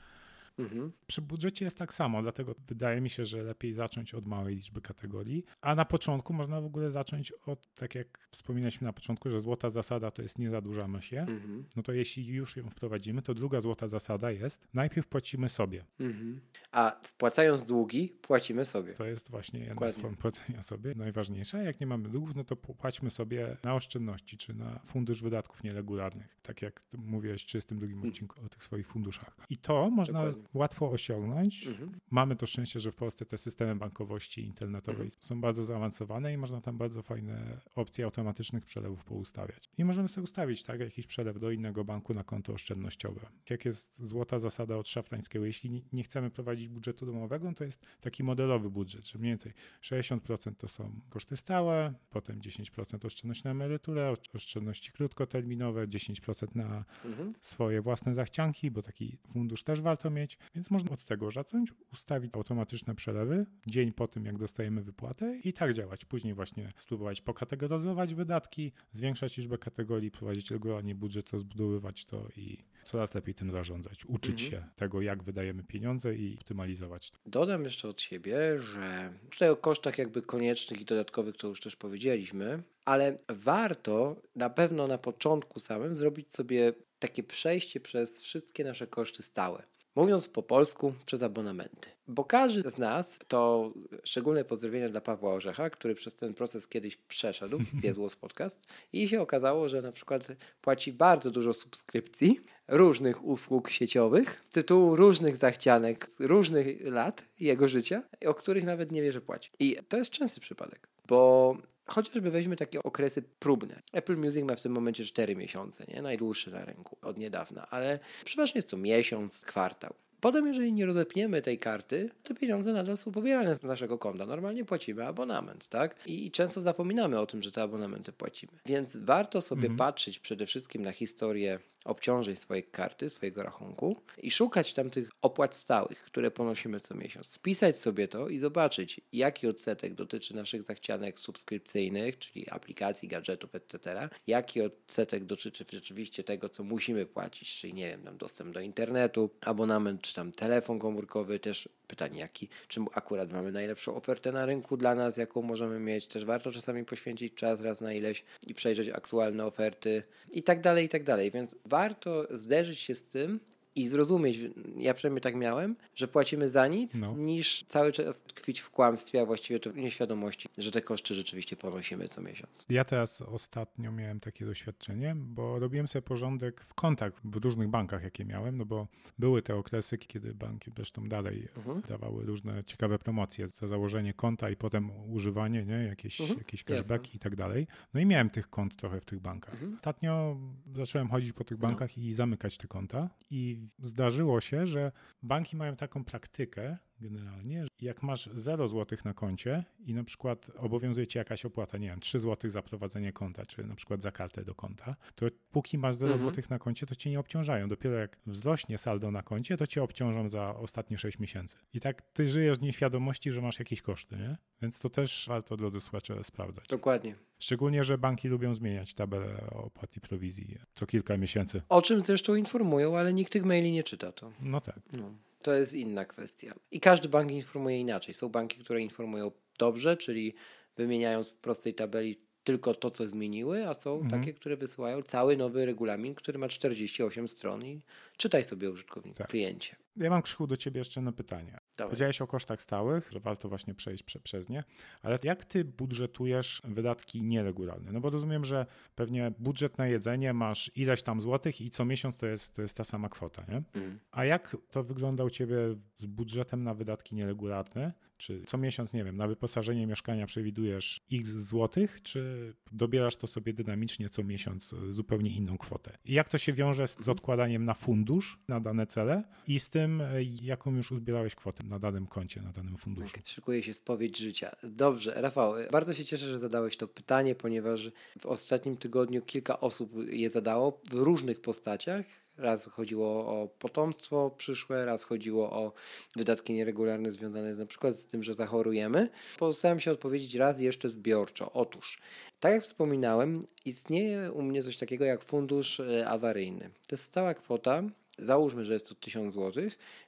Mhm. 0.58 0.92
Przy 1.06 1.22
budżecie 1.22 1.64
jest 1.64 1.78
tak 1.78 1.94
samo, 1.94 2.22
dlatego 2.22 2.54
wydaje 2.68 3.00
mi 3.00 3.10
się, 3.10 3.26
że 3.26 3.38
lepiej 3.38 3.72
zacząć 3.72 4.14
od 4.14 4.26
małej 4.26 4.54
liczby 4.54 4.80
kategorii, 4.80 5.44
a 5.60 5.74
na 5.74 5.84
początku 5.84 6.32
można 6.32 6.60
w 6.60 6.64
ogóle 6.64 6.90
zacząć 6.90 7.32
od, 7.46 7.74
tak 7.74 7.94
jak 7.94 8.28
wspominaliśmy 8.30 8.84
na 8.84 8.92
początku, 8.92 9.30
że 9.30 9.40
złota 9.40 9.70
zasada 9.70 10.10
to 10.10 10.22
jest 10.22 10.38
nie 10.38 10.50
zadłużamy 10.50 11.02
się, 11.02 11.20
mhm. 11.20 11.64
no 11.76 11.82
to 11.82 11.92
jeśli 11.92 12.26
już 12.26 12.56
ją 12.56 12.70
wprowadzimy, 12.70 13.22
to 13.22 13.34
druga 13.34 13.60
złota 13.60 13.88
zasada 13.88 14.30
jest 14.30 14.68
najpierw 14.74 15.06
płacimy 15.06 15.48
sobie. 15.48 15.84
Mhm. 16.00 16.40
A 16.72 17.00
spłacając 17.02 17.66
długi, 17.66 18.08
płacimy 18.22 18.64
sobie. 18.64 18.92
To 18.92 19.04
jest 19.04 19.30
właśnie 19.30 19.60
jedna 19.60 19.74
Dokładnie. 19.74 19.92
z 19.92 20.02
form 20.02 20.16
płacenia 20.16 20.62
sobie, 20.62 20.94
najważniejsza. 20.94 21.62
Jak 21.62 21.80
nie 21.80 21.86
mamy 21.86 22.08
długów, 22.08 22.34
no 22.34 22.44
to 22.44 22.56
płaćmy 22.56 23.10
sobie 23.10 23.56
na 23.64 23.74
oszczędności, 23.74 24.36
czy 24.36 24.54
na 24.54 24.80
fundusz 24.84 25.22
wydatków 25.22 25.64
nieregularnych, 25.64 26.36
tak 26.42 26.62
jak 26.62 26.82
mówiłeś 26.98 27.42
w 27.42 27.46
32 27.46 27.86
mhm. 27.86 28.08
odcinku 28.08 28.44
o 28.44 28.48
tych 28.48 28.64
swoich 28.64 28.86
funduszach. 28.86 29.36
I 29.50 29.56
to 29.56 29.90
można 29.90 30.24
Dokładnie 30.24 30.45
łatwo 30.54 30.90
osiągnąć. 30.90 31.66
Mhm. 31.66 32.00
Mamy 32.10 32.36
to 32.36 32.46
szczęście, 32.46 32.80
że 32.80 32.92
w 32.92 32.96
Polsce 32.96 33.26
te 33.26 33.38
systemy 33.38 33.76
bankowości 33.76 34.44
internetowej 34.44 35.06
mhm. 35.06 35.22
są 35.22 35.40
bardzo 35.40 35.64
zaawansowane 35.64 36.32
i 36.32 36.36
można 36.36 36.60
tam 36.60 36.78
bardzo 36.78 37.02
fajne 37.02 37.60
opcje 37.74 38.04
automatycznych 38.04 38.64
przelewów 38.64 39.04
poustawiać. 39.04 39.70
I 39.78 39.84
możemy 39.84 40.08
sobie 40.08 40.24
ustawić 40.24 40.62
tak 40.62 40.80
jakiś 40.80 41.06
przelew 41.06 41.38
do 41.38 41.50
innego 41.50 41.84
banku 41.84 42.14
na 42.14 42.24
konto 42.24 42.52
oszczędnościowe. 42.52 43.20
Jak 43.50 43.64
jest 43.64 44.06
złota 44.06 44.38
zasada 44.38 44.76
od 44.76 44.88
szafrańskiego, 44.88 45.44
jeśli 45.44 45.84
nie 45.92 46.02
chcemy 46.02 46.30
prowadzić 46.30 46.68
budżetu 46.68 47.06
domowego, 47.06 47.52
to 47.52 47.64
jest 47.64 47.86
taki 48.00 48.24
modelowy 48.24 48.70
budżet, 48.70 49.06
że 49.06 49.18
mniej 49.18 49.30
więcej 49.30 49.52
60% 49.82 50.54
to 50.54 50.68
są 50.68 51.00
koszty 51.08 51.36
stałe, 51.36 51.94
potem 52.10 52.40
10% 52.40 53.06
oszczędność 53.06 53.44
na 53.44 53.50
emeryturę, 53.50 54.14
oszczędności 54.34 54.92
krótkoterminowe, 54.92 55.88
10% 55.88 56.56
na 56.56 56.84
mhm. 57.04 57.34
swoje 57.40 57.82
własne 57.82 58.14
zachcianki, 58.14 58.70
bo 58.70 58.82
taki 58.82 59.18
fundusz 59.32 59.62
też 59.62 59.80
warto 59.80 60.10
mieć. 60.10 60.35
Więc 60.54 60.70
można 60.70 60.90
od 60.90 61.04
tego 61.04 61.30
zacząć, 61.30 61.72
ustawić 61.92 62.34
automatyczne 62.34 62.94
przelewy 62.94 63.46
dzień 63.66 63.92
po 63.92 64.08
tym, 64.08 64.24
jak 64.24 64.38
dostajemy 64.38 64.82
wypłatę 64.82 65.38
i 65.44 65.52
tak 65.52 65.74
działać. 65.74 66.04
Później 66.04 66.34
właśnie 66.34 66.68
spróbować 66.78 67.20
pokategoryzować 67.20 68.14
wydatki, 68.14 68.72
zwiększać 68.92 69.36
liczbę 69.36 69.58
kategorii, 69.58 70.10
prowadzić 70.10 70.50
regularnie 70.50 70.94
budżet, 70.94 71.30
rozbudowywać 71.30 72.04
to 72.04 72.28
i 72.36 72.64
coraz 72.84 73.14
lepiej 73.14 73.34
tym 73.34 73.50
zarządzać, 73.50 74.04
uczyć 74.04 74.44
mhm. 74.44 74.62
się 74.62 74.68
tego, 74.76 75.02
jak 75.02 75.22
wydajemy 75.22 75.62
pieniądze 75.62 76.14
i 76.14 76.38
optymalizować 76.40 77.10
to. 77.10 77.18
Dodam 77.26 77.64
jeszcze 77.64 77.88
od 77.88 78.00
siebie, 78.02 78.58
że 78.58 79.12
tutaj 79.30 79.48
o 79.50 79.56
kosztach 79.56 79.98
jakby 79.98 80.22
koniecznych 80.22 80.80
i 80.80 80.84
dodatkowych 80.84 81.36
to 81.36 81.48
już 81.48 81.60
też 81.60 81.76
powiedzieliśmy, 81.76 82.62
ale 82.84 83.16
warto 83.28 84.16
na 84.36 84.50
pewno 84.50 84.86
na 84.86 84.98
początku 84.98 85.60
samym 85.60 85.96
zrobić 85.96 86.32
sobie 86.32 86.72
takie 86.98 87.22
przejście 87.22 87.80
przez 87.80 88.20
wszystkie 88.20 88.64
nasze 88.64 88.86
koszty 88.86 89.22
stałe. 89.22 89.62
Mówiąc 89.96 90.28
po 90.28 90.42
polsku, 90.42 90.94
przez 91.06 91.22
abonamenty. 91.22 91.88
Bo 92.08 92.24
każdy 92.24 92.70
z 92.70 92.78
nas, 92.78 93.18
to 93.28 93.72
szczególne 94.04 94.44
pozdrowienia 94.44 94.88
dla 94.88 95.00
Pawła 95.00 95.32
Orzecha, 95.32 95.70
który 95.70 95.94
przez 95.94 96.16
ten 96.16 96.34
proces 96.34 96.68
kiedyś 96.68 96.96
przeszedł, 96.96 97.58
zjadł 97.80 98.08
podcast 98.20 98.68
i 98.92 99.08
się 99.08 99.20
okazało, 99.20 99.68
że 99.68 99.82
na 99.82 99.92
przykład 99.92 100.28
płaci 100.60 100.92
bardzo 100.92 101.30
dużo 101.30 101.52
subskrypcji 101.52 102.40
różnych 102.68 103.24
usług 103.24 103.70
sieciowych 103.70 104.40
z 104.44 104.50
tytułu 104.50 104.96
różnych 104.96 105.36
zachcianek 105.36 106.10
z 106.10 106.20
różnych 106.20 106.86
lat 106.86 107.28
jego 107.40 107.68
życia, 107.68 108.02
o 108.26 108.34
których 108.34 108.64
nawet 108.64 108.92
nie 108.92 109.02
wie, 109.02 109.12
że 109.12 109.20
płaci. 109.20 109.50
I 109.58 109.76
to 109.88 109.96
jest 109.96 110.10
częsty 110.10 110.40
przypadek, 110.40 110.88
bo 111.08 111.56
Chociażby 111.86 112.30
weźmy 112.30 112.56
takie 112.56 112.82
okresy 112.82 113.22
próbne. 113.38 113.82
Apple 113.92 114.16
Music 114.16 114.44
ma 114.44 114.56
w 114.56 114.62
tym 114.62 114.72
momencie 114.72 115.04
4 115.04 115.36
miesiące, 115.36 115.84
nie? 115.88 116.02
najdłuższy 116.02 116.50
na 116.50 116.64
rynku 116.64 116.98
od 117.02 117.18
niedawna, 117.18 117.66
ale 117.70 117.98
przeważnie 118.24 118.58
jest 118.58 118.70
to 118.70 118.76
miesiąc, 118.76 119.44
kwartał. 119.44 119.94
Potem, 120.20 120.46
jeżeli 120.46 120.72
nie 120.72 120.86
rozepniemy 120.86 121.42
tej 121.42 121.58
karty, 121.58 122.10
to 122.22 122.34
pieniądze 122.34 122.72
nadal 122.72 122.96
są 122.96 123.12
pobierane 123.12 123.56
z 123.56 123.62
naszego 123.62 123.98
konta. 123.98 124.26
Normalnie 124.26 124.64
płacimy 124.64 125.06
abonament, 125.06 125.68
tak? 125.68 125.96
I, 126.06 126.30
często 126.30 126.60
zapominamy 126.60 127.18
o 127.18 127.26
tym, 127.26 127.42
że 127.42 127.52
te 127.52 127.62
abonamenty 127.62 128.12
płacimy. 128.12 128.52
Więc 128.66 128.96
warto 128.96 129.40
sobie 129.40 129.68
mhm. 129.68 129.76
patrzeć 129.76 130.18
przede 130.18 130.46
wszystkim 130.46 130.82
na 130.82 130.92
historię 130.92 131.58
obciążeń 131.86 132.36
swojej 132.36 132.64
karty, 132.64 133.10
swojego 133.10 133.42
rachunku 133.42 133.96
i 134.18 134.30
szukać 134.30 134.72
tam 134.72 134.90
tych 134.90 135.10
opłat 135.22 135.54
stałych, 135.54 136.04
które 136.04 136.30
ponosimy 136.30 136.80
co 136.80 136.94
miesiąc. 136.94 137.26
Spisać 137.26 137.78
sobie 137.78 138.08
to 138.08 138.28
i 138.28 138.38
zobaczyć, 138.38 139.00
jaki 139.12 139.46
odsetek 139.46 139.94
dotyczy 139.94 140.36
naszych 140.36 140.62
zachcianek 140.62 141.20
subskrypcyjnych, 141.20 142.18
czyli 142.18 142.50
aplikacji, 142.50 143.08
gadżetów, 143.08 143.54
etc. 143.54 144.08
Jaki 144.26 144.62
odsetek 144.62 145.24
dotyczy 145.24 145.64
rzeczywiście 145.72 146.24
tego, 146.24 146.48
co 146.48 146.64
musimy 146.64 147.06
płacić, 147.06 147.56
czyli 147.56 147.74
nie 147.74 147.88
wiem, 147.88 148.02
tam 148.02 148.18
dostęp 148.18 148.54
do 148.54 148.60
internetu, 148.60 149.30
abonament, 149.40 150.02
czy 150.02 150.14
tam 150.14 150.32
telefon 150.32 150.78
komórkowy, 150.78 151.38
też 151.38 151.68
pytanie, 151.86 152.20
jaki, 152.20 152.48
czy 152.68 152.80
akurat 152.92 153.32
mamy 153.32 153.52
najlepszą 153.52 153.94
ofertę 153.94 154.32
na 154.32 154.46
rynku 154.46 154.76
dla 154.76 154.94
nas, 154.94 155.16
jaką 155.16 155.42
możemy 155.42 155.80
mieć. 155.80 156.06
Też 156.06 156.24
warto 156.24 156.52
czasami 156.52 156.84
poświęcić 156.84 157.34
czas 157.34 157.60
raz 157.60 157.80
na 157.80 157.92
ileś 157.92 158.24
i 158.46 158.54
przejrzeć 158.54 158.88
aktualne 158.88 159.46
oferty 159.46 160.02
i 160.32 160.42
tak 160.42 160.60
dalej, 160.60 160.86
i 160.86 160.88
tak 160.88 161.04
dalej. 161.04 161.30
Więc 161.30 161.56
warto 161.64 162.26
zderzyć 162.30 162.78
się 162.80 162.94
z 162.94 163.04
tym, 163.04 163.40
i 163.76 163.88
zrozumieć, 163.88 164.38
ja 164.76 164.94
przynajmniej 164.94 165.20
tak 165.20 165.34
miałem, 165.34 165.76
że 165.94 166.08
płacimy 166.08 166.48
za 166.48 166.66
nic, 166.66 166.94
no. 166.94 167.16
niż 167.16 167.64
cały 167.68 167.92
czas 167.92 168.22
tkwić 168.22 168.60
w 168.60 168.70
kłamstwie, 168.70 169.20
a 169.20 169.26
właściwie 169.26 169.60
w 169.72 169.76
nieświadomości, 169.76 170.48
że 170.58 170.70
te 170.70 170.82
koszty 170.82 171.14
rzeczywiście 171.14 171.56
ponosimy 171.56 172.08
co 172.08 172.20
miesiąc. 172.20 172.66
Ja 172.68 172.84
teraz 172.84 173.22
ostatnio 173.22 173.92
miałem 173.92 174.20
takie 174.20 174.46
doświadczenie, 174.46 175.14
bo 175.16 175.58
robiłem 175.58 175.88
sobie 175.88 176.02
porządek 176.02 176.60
w 176.60 176.74
kontach 176.74 177.12
w 177.24 177.36
różnych 177.44 177.68
bankach, 177.68 178.02
jakie 178.02 178.24
miałem, 178.24 178.56
no 178.56 178.64
bo 178.64 178.88
były 179.18 179.42
te 179.42 179.56
okresy, 179.56 179.98
kiedy 179.98 180.34
banki 180.34 180.70
zresztą 180.76 181.08
dalej 181.08 181.48
mhm. 181.56 181.80
dawały 181.88 182.24
różne 182.24 182.64
ciekawe 182.64 182.98
promocje 182.98 183.48
za 183.48 183.66
założenie 183.66 184.14
konta 184.14 184.50
i 184.50 184.56
potem 184.56 184.90
używanie, 185.10 185.64
nie? 185.64 185.74
Jakieś, 185.74 186.20
mhm. 186.20 186.38
jakieś 186.38 186.64
cashbacki 186.64 187.16
i 187.16 187.18
tak 187.18 187.36
dalej. 187.36 187.66
No 187.94 188.00
i 188.00 188.06
miałem 188.06 188.30
tych 188.30 188.50
kont 188.50 188.76
trochę 188.76 189.00
w 189.00 189.04
tych 189.04 189.20
bankach. 189.20 189.54
Mhm. 189.54 189.74
Ostatnio 189.74 190.36
zacząłem 190.74 191.08
chodzić 191.08 191.32
po 191.32 191.44
tych 191.44 191.58
no. 191.58 191.68
bankach 191.68 191.96
no. 191.96 192.02
i 192.02 192.12
zamykać 192.14 192.58
te 192.58 192.68
konta 192.68 193.10
i 193.30 193.65
zdarzyło 193.78 194.40
się, 194.40 194.66
że 194.66 194.92
banki 195.22 195.56
mają 195.56 195.76
taką 195.76 196.04
praktykę, 196.04 196.76
generalnie, 197.00 197.64
jak 197.80 198.02
masz 198.02 198.30
0 198.34 198.68
zł 198.68 198.98
na 199.04 199.14
koncie 199.14 199.64
i 199.86 199.94
na 199.94 200.04
przykład 200.04 200.50
obowiązuje 200.56 201.06
cię 201.06 201.18
jakaś 201.18 201.44
opłata, 201.44 201.78
nie 201.78 201.88
wiem, 201.88 202.00
3 202.00 202.20
zł 202.20 202.50
za 202.50 202.62
prowadzenie 202.62 203.12
konta, 203.12 203.46
czy 203.46 203.64
na 203.64 203.74
przykład 203.74 204.02
za 204.02 204.12
kartę 204.12 204.44
do 204.44 204.54
konta, 204.54 204.96
to 205.14 205.26
póki 205.50 205.78
masz 205.78 205.96
0 205.96 206.12
mhm. 206.12 206.34
zł 206.34 206.44
na 206.50 206.58
koncie, 206.58 206.86
to 206.86 206.94
cię 206.94 207.10
nie 207.10 207.20
obciążają. 207.20 207.68
Dopiero 207.68 207.96
jak 207.96 208.16
wzrośnie 208.26 208.78
saldo 208.78 209.10
na 209.10 209.22
koncie, 209.22 209.56
to 209.56 209.66
cię 209.66 209.82
obciążą 209.82 210.28
za 210.28 210.54
ostatnie 210.54 210.98
6 210.98 211.18
miesięcy. 211.18 211.56
I 211.72 211.80
tak 211.80 212.02
ty 212.02 212.28
żyjesz 212.28 212.58
w 212.58 212.62
nieświadomości, 212.62 213.32
że 213.32 213.40
masz 213.40 213.58
jakieś 213.58 213.82
koszty, 213.82 214.16
nie? 214.16 214.36
Więc 214.62 214.78
to 214.78 214.90
też 214.90 215.26
warto, 215.28 215.56
drodzy 215.56 215.80
słuchacze, 215.80 216.24
sprawdzać. 216.24 216.66
Dokładnie. 216.68 217.14
Szczególnie, 217.38 217.84
że 217.84 217.98
banki 217.98 218.28
lubią 218.28 218.54
zmieniać 218.54 218.94
tabelę 218.94 219.50
opłat 219.50 219.96
i 219.96 220.00
prowizji 220.00 220.58
co 220.74 220.86
kilka 220.86 221.16
miesięcy. 221.16 221.62
O 221.68 221.82
czym 221.82 222.00
zresztą 222.00 222.34
informują, 222.34 222.98
ale 222.98 223.14
nikt 223.14 223.32
tych 223.32 223.44
maili 223.44 223.72
nie 223.72 223.84
czyta 223.84 224.12
to. 224.12 224.32
No 224.40 224.60
tak. 224.60 224.80
No. 224.92 225.14
To 225.46 225.54
jest 225.54 225.74
inna 225.74 226.04
kwestia. 226.04 226.54
I 226.70 226.80
każdy 226.80 227.08
bank 227.08 227.30
informuje 227.30 227.80
inaczej. 227.80 228.14
Są 228.14 228.28
banki, 228.28 228.58
które 228.58 228.80
informują 228.80 229.30
dobrze, 229.58 229.96
czyli 229.96 230.34
wymieniając 230.76 231.28
w 231.28 231.36
prostej 231.36 231.74
tabeli 231.74 232.25
tylko 232.46 232.74
to, 232.74 232.90
co 232.90 233.08
zmieniły, 233.08 233.68
a 233.68 233.74
są 233.74 233.94
mhm. 233.94 234.10
takie, 234.10 234.34
które 234.34 234.56
wysyłają 234.56 235.02
cały 235.02 235.36
nowy 235.36 235.66
regulamin, 235.66 236.14
który 236.14 236.38
ma 236.38 236.48
48 236.48 237.28
stron 237.28 237.64
i 237.64 237.82
czytaj 238.16 238.44
sobie 238.44 238.70
użytkownik, 238.70 239.16
tak. 239.16 239.28
kliencie. 239.28 239.76
Ja 239.96 240.10
mam 240.10 240.22
Krzychu 240.22 240.46
do 240.46 240.56
ciebie 240.56 240.78
jeszcze 240.78 241.00
jedno 241.00 241.12
pytanie. 241.12 241.58
Dawaj. 241.78 241.90
Powiedziałeś 241.90 242.22
o 242.22 242.26
kosztach 242.26 242.62
stałych, 242.62 243.10
że 243.12 243.20
warto 243.20 243.48
właśnie 243.48 243.74
przejść 243.74 244.02
prze, 244.02 244.20
przez 244.20 244.48
nie, 244.48 244.64
ale 245.02 245.18
jak 245.24 245.44
ty 245.44 245.64
budżetujesz 245.64 246.62
wydatki 246.64 247.22
nieregularne? 247.22 247.92
No 247.92 248.00
bo 248.00 248.10
rozumiem, 248.10 248.44
że 248.44 248.66
pewnie 248.94 249.32
budżet 249.38 249.78
na 249.78 249.86
jedzenie 249.86 250.32
masz 250.32 250.70
ileś 250.74 251.02
tam 251.02 251.20
złotych 251.20 251.60
i 251.60 251.70
co 251.70 251.84
miesiąc 251.84 252.16
to 252.16 252.26
jest, 252.26 252.54
to 252.54 252.62
jest 252.62 252.76
ta 252.76 252.84
sama 252.84 253.08
kwota, 253.08 253.44
nie? 253.48 253.56
Mhm. 253.56 253.98
A 254.10 254.24
jak 254.24 254.56
to 254.70 254.82
wygląda 254.82 255.24
u 255.24 255.30
ciebie 255.30 255.56
z 255.98 256.06
budżetem 256.06 256.62
na 256.62 256.74
wydatki 256.74 257.14
nieregularne? 257.14 257.92
Czy 258.16 258.42
co 258.46 258.58
miesiąc, 258.58 258.92
nie 258.92 259.04
wiem, 259.04 259.16
na 259.16 259.28
wyposażenie 259.28 259.86
mieszkania 259.86 260.26
przewidujesz 260.26 261.00
x 261.12 261.30
złotych, 261.30 262.02
czy 262.02 262.54
dobierasz 262.72 263.16
to 263.16 263.26
sobie 263.26 263.52
dynamicznie 263.52 264.08
co 264.08 264.24
miesiąc 264.24 264.74
zupełnie 264.90 265.30
inną 265.30 265.58
kwotę? 265.58 265.98
I 266.04 266.12
jak 266.12 266.28
to 266.28 266.38
się 266.38 266.52
wiąże 266.52 266.88
z, 266.88 266.98
mhm. 266.98 267.12
odkładaniem 267.12 267.64
na 267.64 267.74
fundusz 267.74 268.38
na 268.48 268.60
dane 268.60 268.86
cele 268.86 269.24
i 269.48 269.60
z 269.60 269.70
tym, 269.70 270.02
jaką 270.42 270.76
już 270.76 270.92
uzbierałeś 270.92 271.34
kwotę 271.34 271.64
na 271.64 271.78
danym 271.78 272.06
koncie, 272.06 272.42
na 272.42 272.52
danym 272.52 272.76
funduszu? 272.76 273.16
Szykuje 273.24 273.62
się 273.62 273.74
spowiedź 273.74 274.18
życia. 274.18 274.56
Dobrze, 274.62 275.14
Rafał, 275.16 275.54
bardzo 275.72 275.94
się 275.94 276.04
cieszę, 276.04 276.26
że 276.26 276.38
zadałeś 276.38 276.76
to 276.76 276.88
pytanie, 276.88 277.34
ponieważ 277.34 277.90
w 278.20 278.26
ostatnim 278.26 278.76
tygodniu 278.76 279.22
kilka 279.22 279.60
osób 279.60 279.92
je 280.08 280.30
zadało 280.30 280.80
w 280.90 280.94
różnych 280.94 281.40
postaciach 281.40 282.06
Raz 282.38 282.66
chodziło 282.66 283.08
o 283.26 283.48
potomstwo 283.58 284.30
przyszłe, 284.30 284.84
raz 284.84 285.02
chodziło 285.02 285.52
o 285.52 285.72
wydatki 286.16 286.52
nieregularne 286.52 287.10
związane 287.10 287.54
z, 287.54 287.58
na 287.58 287.66
przykład 287.66 287.96
z 287.96 288.06
tym, 288.06 288.22
że 288.22 288.34
zachorujemy. 288.34 289.08
Postaram 289.38 289.80
się 289.80 289.90
odpowiedzieć 289.90 290.34
raz 290.34 290.60
jeszcze 290.60 290.88
zbiorczo. 290.88 291.52
Otóż, 291.52 291.98
tak 292.40 292.52
jak 292.52 292.62
wspominałem, 292.62 293.46
istnieje 293.64 294.32
u 294.32 294.42
mnie 294.42 294.62
coś 294.62 294.76
takiego 294.76 295.04
jak 295.04 295.22
fundusz 295.22 295.80
e, 295.80 296.08
awaryjny. 296.08 296.70
To 296.88 296.94
jest 296.94 297.04
stała 297.04 297.34
kwota, 297.34 297.82
załóżmy, 298.18 298.64
że 298.64 298.72
jest 298.72 298.88
to 298.88 298.94
1000 298.94 299.34
zł 299.34 299.64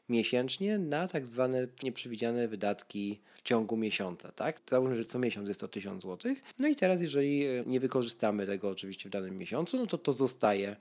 miesięcznie 0.09 0.79
na 0.79 1.09
tak 1.09 1.27
zwane 1.27 1.69
nieprzewidziane 1.83 2.49
wydatki 2.49 3.21
w 3.35 3.43
ciągu 3.43 3.77
miesiąca, 3.77 4.33
tak? 4.33 4.61
Załóżmy, 4.71 4.95
że 4.95 5.05
co 5.05 5.19
miesiąc 5.19 5.49
jest 5.49 5.61
to 5.61 5.69
1000 5.69 6.03
zł. 6.03 6.35
No 6.59 6.69
i 6.69 6.77
teraz, 6.77 7.03
jeżeli 7.03 7.47
e, 7.47 7.65
nie 7.67 7.81
wykorzystamy 7.81 8.47
tego 8.47 8.71
oczywiście 8.71 9.09
w 9.09 9.13
danym 9.13 9.37
miesiącu, 9.37 9.79
no 9.79 9.87
to 9.87 9.99
to 9.99 10.13
zostaje 10.13 10.77